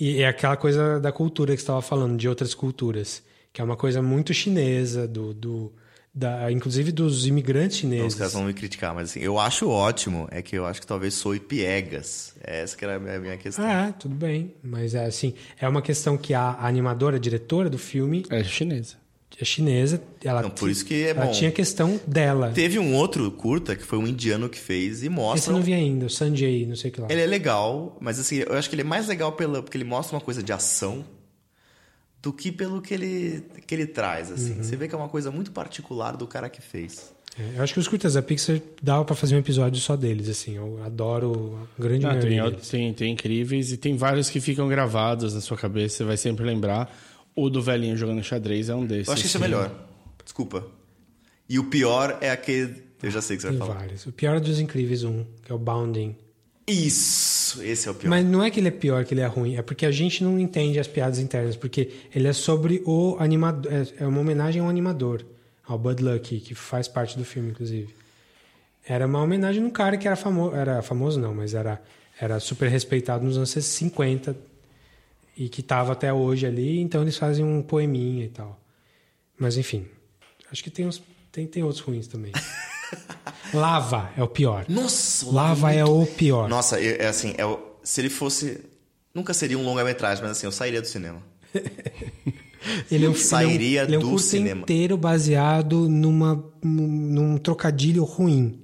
[0.00, 3.22] e é aquela coisa da cultura que você estava falando, de outras culturas,
[3.52, 5.72] que é uma coisa muito chinesa, do, do
[6.14, 8.14] da, inclusive dos imigrantes Então, os chineses.
[8.18, 11.14] caras vão me criticar, mas assim, eu acho ótimo, é que eu acho que talvez
[11.14, 12.34] soe piegas.
[12.42, 13.64] Essa que era a minha- a minha questão.
[13.64, 17.78] Ah, tudo bem, mas é assim, é uma questão que a, animadora, a diretora do
[17.78, 19.02] filme é chinesa.
[19.40, 21.32] É chinesa, ela Não, por isso que é ela bom.
[21.32, 22.52] tinha questão dela.
[22.54, 25.50] Teve um outro curta que foi um indiano que fez e Esse mostra.
[25.52, 27.08] eu não vi ainda, o Sanjay, não sei o que lá.
[27.10, 29.82] Ele é legal, mas assim, eu acho que ele é mais legal pela, porque ele
[29.84, 31.04] mostra uma coisa de ação
[32.24, 34.54] do que pelo que ele, que ele traz, assim.
[34.54, 34.62] Uhum.
[34.64, 37.12] Você vê que é uma coisa muito particular do cara que fez.
[37.38, 40.28] É, eu acho que os curtas da Pixar dava pra fazer um episódio só deles,
[40.28, 40.56] assim.
[40.56, 44.40] Eu adoro a grande Não, tem, maioria outros- tem, tem incríveis e tem vários que
[44.40, 46.90] ficam gravados na sua cabeça, você vai sempre lembrar.
[47.36, 49.08] O do velhinho jogando xadrez é um desses.
[49.08, 49.70] Eu acho que isso é melhor.
[50.24, 50.64] Desculpa.
[51.48, 52.84] E o pior é aquele.
[53.02, 53.80] Eu já sei o que você Tem vai falar.
[53.80, 54.06] vários.
[54.06, 56.16] O pior é dos Incríveis um, que é o Bounding.
[56.66, 57.62] Isso!
[57.62, 58.08] Esse é o pior.
[58.10, 60.24] Mas não é que ele é pior, que ele é ruim, é porque a gente
[60.24, 64.62] não entende as piadas internas, porque ele é sobre o animador, é- é uma homenagem
[64.62, 65.24] ao animador,
[65.66, 67.94] ao Bud Luck, que faz parte do filme, inclusive.
[68.86, 71.82] Era uma homenagem num cara que era famoso, era famoso não, mas era,
[72.20, 74.36] era super respeitado nos anos 50
[75.36, 78.58] e que estava até hoje ali, então eles fazem um poeminha e tal.
[79.38, 79.86] Mas enfim,
[80.50, 81.02] acho que tem, uns,
[81.32, 82.32] tem, tem outros ruins também.
[83.54, 84.64] Lava é o pior.
[84.68, 86.48] Nossa, o Lava é o pior.
[86.48, 88.60] Nossa, é é assim, é o- se ele fosse.
[89.14, 91.22] Nunca seria um longa-metragem, mas assim, eu sairia do cinema.
[92.90, 94.62] Ele é um, Sairia ele é um, ele é um do curto cinema.
[94.62, 98.58] inteiro baseado numa, num, num trocadilho ruim.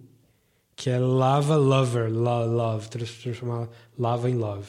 [0.75, 4.67] Que é Lava Lover, lo, Love, trans- transformar Lava em Love.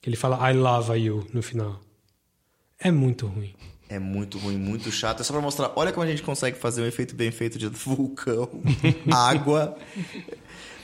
[0.00, 1.80] Que ele fala I love you no final.
[2.76, 3.54] É muito ruim.
[3.94, 5.20] É muito ruim, muito chato.
[5.20, 7.68] É só pra mostrar, olha como a gente consegue fazer um efeito bem feito de
[7.70, 8.50] vulcão,
[9.12, 9.76] água.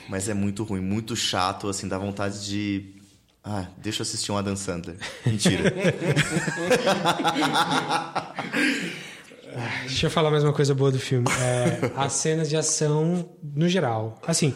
[0.08, 2.94] Mas é muito ruim, muito chato, assim, dá vontade de.
[3.42, 4.94] Ah, deixa eu assistir um Adam Sandler.
[5.26, 5.74] Mentira.
[9.82, 11.26] Deixa eu falar mais uma coisa boa do filme.
[11.40, 14.20] É, as cenas de ação no geral.
[14.24, 14.55] Assim,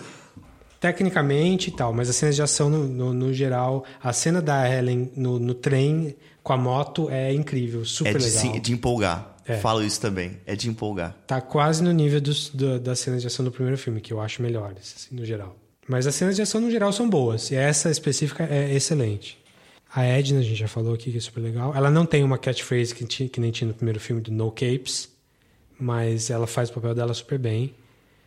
[0.79, 3.85] tecnicamente e tal, mas as cenas de ação no, no, no geral.
[4.01, 6.15] A cena da Helen no, no trem
[6.45, 8.41] com a moto é incrível, super é de, legal.
[8.41, 9.35] sim, de empolgar.
[9.47, 9.57] É.
[9.59, 10.39] Falo isso também.
[10.47, 11.17] É de empolgar.
[11.27, 14.21] Tá quase no nível dos, do- das cenas de ação do primeiro filme, que eu
[14.21, 15.57] acho melhores, assim, no geral.
[15.89, 19.39] Mas as cenas de ação no geral são boas, e essa específica é excelente.
[19.95, 21.75] A Edna, a gente já falou aqui, que é super legal.
[21.77, 24.51] Ela não tem uma catchphrase que, ti- que nem tinha no primeiro filme do No
[24.51, 25.09] Capes,
[25.79, 27.75] mas ela faz o papel dela super bem.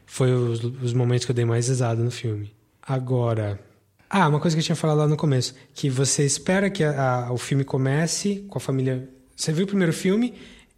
[0.06, 2.52] Foi os, os momentos que eu dei mais risada no filme.
[2.82, 3.60] Agora.
[4.10, 7.26] Ah, uma coisa que eu tinha falado lá no começo, que você espera que a-
[7.28, 9.10] a- o filme comece com a família.
[9.36, 10.34] Você viu o primeiro filme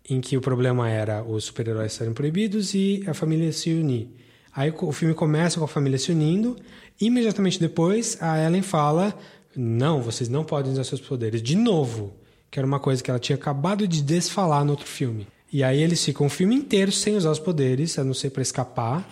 [0.10, 4.08] em que o problema era os super-heróis serem proibidos e a família se unir.
[4.56, 6.58] Aí o filme começa com a família se unindo,
[7.00, 9.14] imediatamente depois a Ellen fala:
[9.56, 12.16] "Não, vocês não podem usar seus poderes de novo",
[12.50, 15.28] que era uma coisa que ela tinha acabado de desfalar no outro filme.
[15.54, 18.42] E aí eles ficam o filme inteiro sem usar os poderes, a não ser para
[18.42, 19.08] escapar,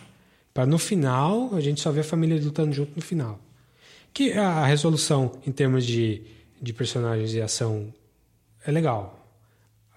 [0.56, 3.40] para no final a gente só ver a família lutando junto no final.
[4.18, 6.24] Que a resolução em termos de,
[6.60, 7.94] de personagens e ação
[8.66, 9.24] é legal.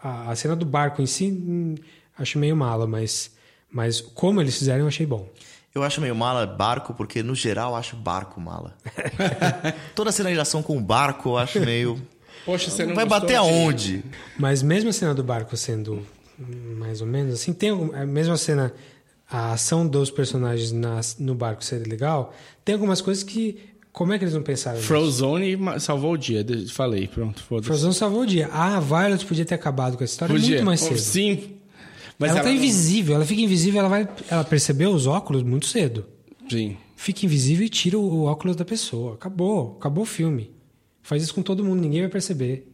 [0.02, 1.74] A, a cena do barco em si, hum,
[2.18, 3.30] acho meio mala, mas,
[3.72, 5.26] mas como eles fizeram, eu achei bom.
[5.74, 8.76] Eu acho meio mala barco, porque no geral eu acho barco mala.
[9.96, 11.98] Toda cena de ação com barco eu acho meio.
[12.44, 14.04] Poxa, você não Vai bater de- aonde?
[14.38, 16.06] Mas mesmo a cena do barco sendo
[16.76, 18.70] mais ou menos assim, tem algum- a mesma cena,
[19.30, 22.34] a ação dos personagens nas- no barco ser legal,
[22.66, 23.69] tem algumas coisas que.
[23.92, 24.86] Como é que eles não pensaram nisso?
[24.88, 26.46] Frozone salvou o dia.
[26.72, 27.66] Falei, pronto, foda-se.
[27.66, 28.48] Frozen salvou o dia.
[28.52, 30.50] Ah, a Violet podia ter acabado com essa história Podia.
[30.56, 30.98] muito mais Oh, cedo.
[30.98, 31.42] Sim.
[32.18, 34.08] Mas ela, ela tá invisível, ela fica invisível, ela vai.
[34.30, 36.04] Ela percebeu os óculos muito cedo.
[36.48, 36.76] Sim.
[36.94, 39.14] Fica invisível e tira o, o óculos da pessoa.
[39.14, 40.50] Acabou, acabou o filme.
[41.02, 42.69] Faz isso com todo mundo, ninguém vai perceber.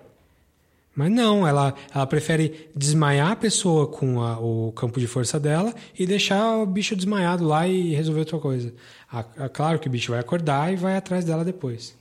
[0.96, 5.74] Mas não, ela, ela prefere desmaiar a pessoa com a- o campo de força dela
[5.98, 8.72] e deixar o bicho desmaiado lá e resolver outra coisa.
[9.12, 11.94] Ah, ah, claro que o bicho vai acordar e vai atrás dela depois.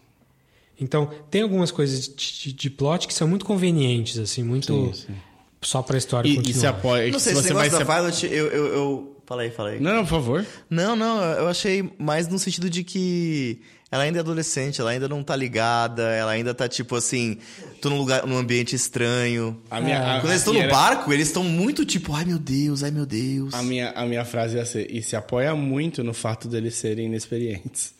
[0.79, 4.93] Então, tem algumas coisas de, de- de plot que são muito convenientes, assim, muito Sim,
[5.07, 5.15] sim.
[5.61, 6.59] só pra história E, e continuar.
[6.59, 7.11] se apoia.
[7.11, 9.49] Não se sei, esse você vai negócio se da Violet, eu, eu, eu Fala aí,
[9.49, 9.79] fala aí.
[9.79, 10.45] Não, não, por favor.
[10.69, 13.59] Não, não, eu achei mais no sentido de que
[13.91, 17.37] ela ainda é adolescente, ela ainda não tá ligada, ela ainda tá tipo assim,
[17.81, 19.61] tô num lugar, num ambiente estranho.
[19.69, 22.39] A minha- a- Quando eles estão no era- barco, eles estão muito tipo, ai meu
[22.39, 23.53] Deus, ai meu Deus.
[23.53, 27.05] A minha, a minha frase ia ser: e se apoia muito no fato deles serem
[27.05, 27.93] inexperientes.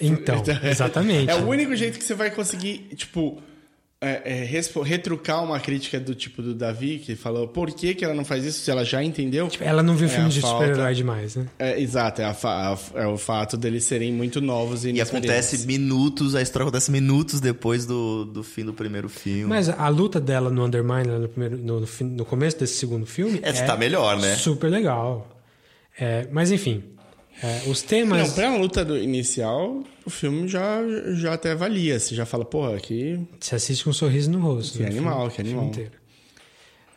[0.00, 1.30] Então, exatamente.
[1.30, 3.40] É o único jeito que você vai conseguir, tipo,
[4.02, 8.14] é, é, retrucar uma crítica do tipo do Davi, que falou por que, que ela
[8.14, 9.46] não faz isso se ela já entendeu.
[9.48, 11.46] Tipo, Ela não viu É filme a de super-herói demais, né?
[11.58, 15.00] É, exato, é, a fa- a- é o fato deles serem muito novos e E
[15.02, 19.44] acontece minutos, a história acontece minutos depois do, do fim do primeiro filme.
[19.44, 23.38] Mas a luta dela no Undermine, no, primeiro, no, no no começo desse segundo filme.
[23.42, 24.34] Essa tá melhor, né?
[24.36, 25.28] Super legal.
[25.98, 26.82] É, mas enfim,
[27.42, 28.28] é, os temas.
[28.28, 30.80] Não, pra luta do inicial, o filme já,
[31.14, 31.98] já até valia.
[31.98, 33.20] Você já fala, porra, aqui.
[33.38, 34.76] Você assiste com um sorriso no rosto.
[34.78, 34.90] Que né?
[34.90, 35.68] animal, O que filme animal.
[35.68, 35.92] inteiro.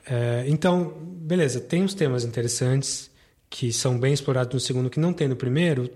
[0.05, 3.09] É, então, beleza, tem uns temas interessantes
[3.49, 5.89] que são bem explorados no segundo que não tem no primeiro.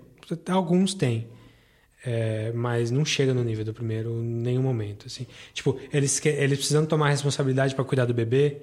[0.48, 1.28] Alguns tem.
[2.04, 5.06] É, mas não chega no nível do primeiro em nenhum momento.
[5.06, 5.26] Assim.
[5.52, 8.56] Tipo, eles, eles precisando tomar responsabilidade para cuidar do bebê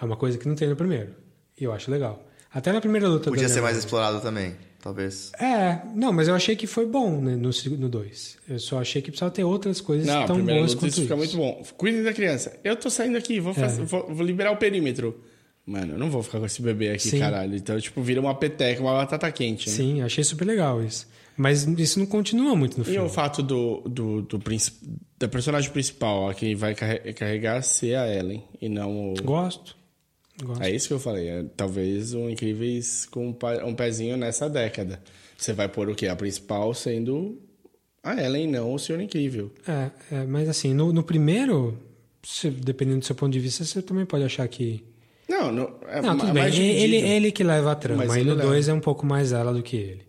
[0.00, 1.14] é uma coisa que não tem no primeiro.
[1.58, 2.28] E eu acho legal.
[2.52, 5.32] Até na primeira luta Podia ser mais explorado também, talvez.
[5.40, 8.36] É, não, mas eu achei que foi bom né, no 2.
[8.48, 11.14] Eu só achei que precisava ter outras coisas Não, tão primeira boas quanto isso fica
[11.14, 11.16] isso.
[11.16, 11.62] muito bom.
[11.78, 12.54] Cuidem da criança.
[12.62, 13.68] Eu tô saindo aqui, vou, É.
[13.68, 15.18] vou, vou liberar o perímetro.
[15.64, 17.20] Mano, eu não vou ficar com esse bebê aqui, Sim.
[17.20, 17.54] caralho.
[17.56, 19.70] Então, tipo, vira uma peteca, uma batata quente.
[19.70, 19.76] Né?
[19.76, 21.06] Sim, achei super legal isso.
[21.36, 23.06] Mas isso não continua muito no E filme.
[23.06, 24.38] o fato do, do, do
[25.18, 29.14] da personagem principal, a que vai carre- carregar, ser a Ellen e não o.
[29.22, 29.76] Gosto.
[30.42, 30.62] Gosto.
[30.62, 31.28] É isso que eu falei.
[31.28, 33.36] É, talvez o Incríveis com um,
[33.68, 35.02] um pezinho nessa década.
[35.36, 36.06] Você vai pôr o quê?
[36.08, 37.40] A principal sendo
[38.02, 39.50] a Ellen, não o Senhor Incrível.
[39.66, 41.78] É, é, mas assim, no, no primeiro,
[42.22, 44.84] se- dependendo do seu ponto de vista, você também pode achar que.
[45.28, 46.42] Não, não, é não, tudo bem.
[46.42, 47.06] mais Ele, dividido.
[47.06, 48.04] ele que leva a trama.
[48.04, 48.48] Mas Aí ele no leva.
[48.50, 50.02] 2 é um pouco mais ela do que ele.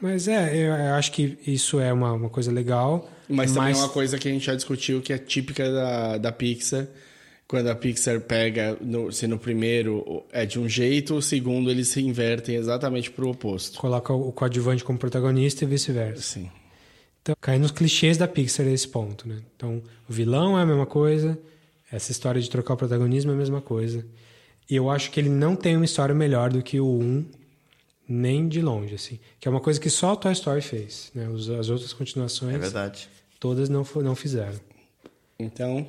[0.00, 3.10] Mas é, eu, eu acho que isso é uma, uma coisa legal.
[3.28, 6.32] Mas também é uma coisa que a gente já discutiu que é típica da, da
[6.32, 6.86] Pixar.
[7.50, 11.88] Quando a Pixar pega, no, se no primeiro é de um jeito, o segundo eles
[11.88, 13.76] se invertem exatamente pro oposto.
[13.80, 16.22] Coloca o coadjuvante como protagonista e vice-versa.
[16.22, 16.48] Sim.
[17.20, 19.42] Então, cai nos clichês da Pixar esse ponto, né?
[19.56, 21.36] Então, o vilão é a mesma coisa,
[21.90, 24.06] essa história de trocar o protagonismo é a mesma coisa.
[24.70, 27.24] E eu acho que ele não tem uma história melhor do que o 1,
[28.08, 29.18] nem de longe, assim.
[29.40, 31.26] Que é uma coisa que só o Toy Story fez, né?
[31.58, 32.54] As outras continuações...
[32.54, 33.08] É verdade.
[33.40, 34.60] Todas não, não fizeram.
[35.36, 35.84] Então,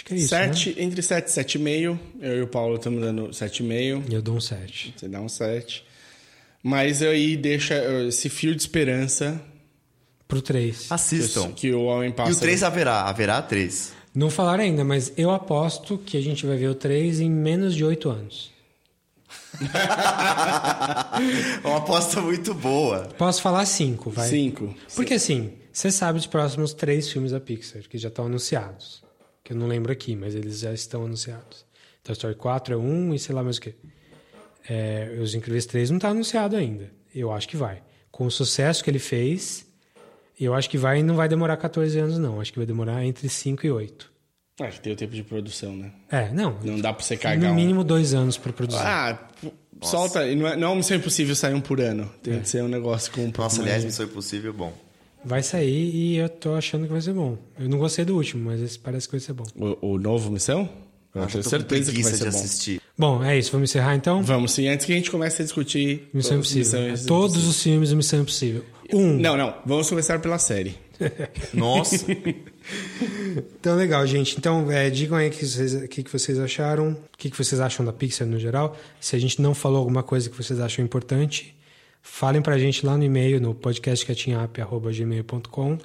[0.00, 0.82] Acho que é isso, sete, né?
[0.82, 1.98] entre 7 e 7,5.
[2.20, 4.04] Eu e o Paulo estamos dando 7,5.
[4.08, 4.94] E eu dou um 7.
[4.96, 5.84] Você dá um 7.
[6.62, 9.40] Mas aí deixa eh, esse fio de esperança
[10.26, 10.90] Pro 3.
[10.90, 11.52] Assistam.
[11.52, 12.36] que o Homem E Pássaro...
[12.36, 13.92] o 3 haverá, haverá 3.
[14.14, 17.74] Não falaram ainda, mas eu aposto que a gente vai ver o 3 em menos
[17.74, 18.50] de 8 anos.
[21.62, 23.08] uma aposta muito boa.
[23.18, 24.28] Posso falar 5, vai?
[24.28, 24.74] 5.
[24.96, 29.09] Porque assim, você sabe os próximos três filmes da Pixar, que já estão anunciados.
[29.50, 31.66] Que eu não lembro aqui, mas eles já estão anunciados.
[32.04, 33.74] Toy Story 4 é um e sei lá mais o quê.
[34.68, 36.88] É, Os Incríveis 3 não está anunciado ainda.
[37.12, 37.82] Eu acho que vai.
[38.12, 39.66] Com o sucesso que ele fez,
[40.38, 42.40] eu acho que vai e não vai demorar 14 anos, não.
[42.40, 44.08] Acho que vai demorar entre 5 e 8.
[44.60, 45.90] Ah, que tem o tempo de produção, né?
[46.08, 46.56] É, não.
[46.62, 48.78] Não dá pra você cagar No um- mínimo dois anos para produzir.
[48.84, 49.50] Ah, p-
[49.82, 50.28] solta.
[50.28, 52.08] e Não é, não é uma missão impossível sair um por ano.
[52.22, 54.72] Tem que ser um negócio com um Nossa, aliás, Missão Impossível, bom.
[55.24, 57.36] Vai sair e eu tô achando que vai ser bom.
[57.58, 59.44] Eu não gostei do último, mas esse parece que vai ser bom.
[59.54, 60.68] O, o novo Missão?
[61.14, 62.38] Eu Acho tenho certeza que vai ser de bom.
[62.38, 62.80] assistir.
[62.96, 63.50] Bom, é isso.
[63.52, 64.22] Vamos encerrar então?
[64.22, 66.80] Vamos sim, antes que a gente comece a discutir Missão os Impossível.
[66.80, 67.56] Missões Todos Impossíveis.
[67.56, 68.64] os filmes do Missão Impossível.
[68.92, 69.16] Um.
[69.18, 69.54] Não, não.
[69.66, 70.76] Vamos começar pela série.
[71.52, 72.06] Nossa.
[73.58, 74.36] Então, legal, gente.
[74.38, 77.36] Então, é, digam aí o que vocês, o que, que vocês acharam, o que, que
[77.36, 78.76] vocês acham da Pixar no geral.
[79.00, 81.54] Se a gente não falou alguma coisa que vocês acham importante,
[82.02, 85.78] falem pra gente lá no e-mail, no podcastcatinhap.gmail.com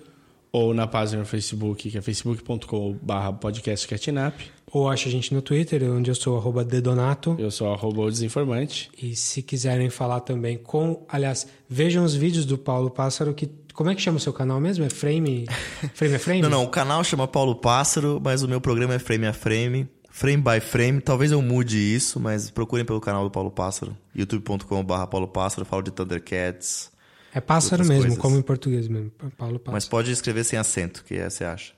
[0.52, 4.34] Ou na página no Facebook, que é facebook.com.br podcastcatnap.
[4.72, 7.36] ou acha a gente no Twitter, onde eu sou arroba dedonato.
[7.38, 8.90] Eu sou arroba o desinformante.
[9.02, 11.06] E se quiserem falar também com...
[11.10, 13.50] Aliás, vejam os vídeos do Paulo Pássaro, que...
[13.74, 14.86] Como é que chama o seu canal mesmo?
[14.86, 15.46] É Frame...
[15.94, 16.42] Frame a Frame?
[16.42, 19.86] Não, não, o canal chama Paulo Pássaro, mas o meu programa é Frame a Frame.
[20.16, 23.98] Frame by Frame, talvez eu mude isso, mas procurem pelo canal do Paulo Pássaro.
[24.16, 26.90] youtube.com.br Paulo Pássaro, falo de Thundercats.
[27.34, 28.18] É pássaro mesmo, coisas.
[28.18, 29.12] como em português mesmo.
[29.38, 29.74] Paulo Pássaro.
[29.74, 31.74] Mas pode escrever sem acento, que é, você acha.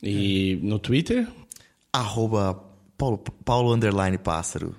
[0.00, 1.26] E no Twitter?
[1.92, 2.62] Arroba
[2.96, 4.76] Paulo, Paulo Underline Pássaro.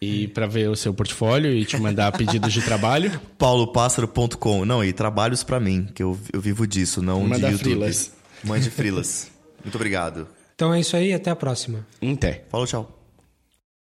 [0.00, 3.20] E pra ver o seu portfólio e te mandar pedidos de trabalho?
[3.36, 4.64] paulopássaro.com.
[4.64, 7.64] Não, e trabalhos pra mim, que eu, eu vivo disso, não Manda de YouTube.
[7.64, 8.12] frilas.
[8.44, 9.28] Mande frilas.
[9.64, 10.28] Muito obrigado.
[10.62, 11.84] Então é isso aí, até a próxima.
[12.00, 12.44] Até.
[12.48, 13.01] Falou, tchau.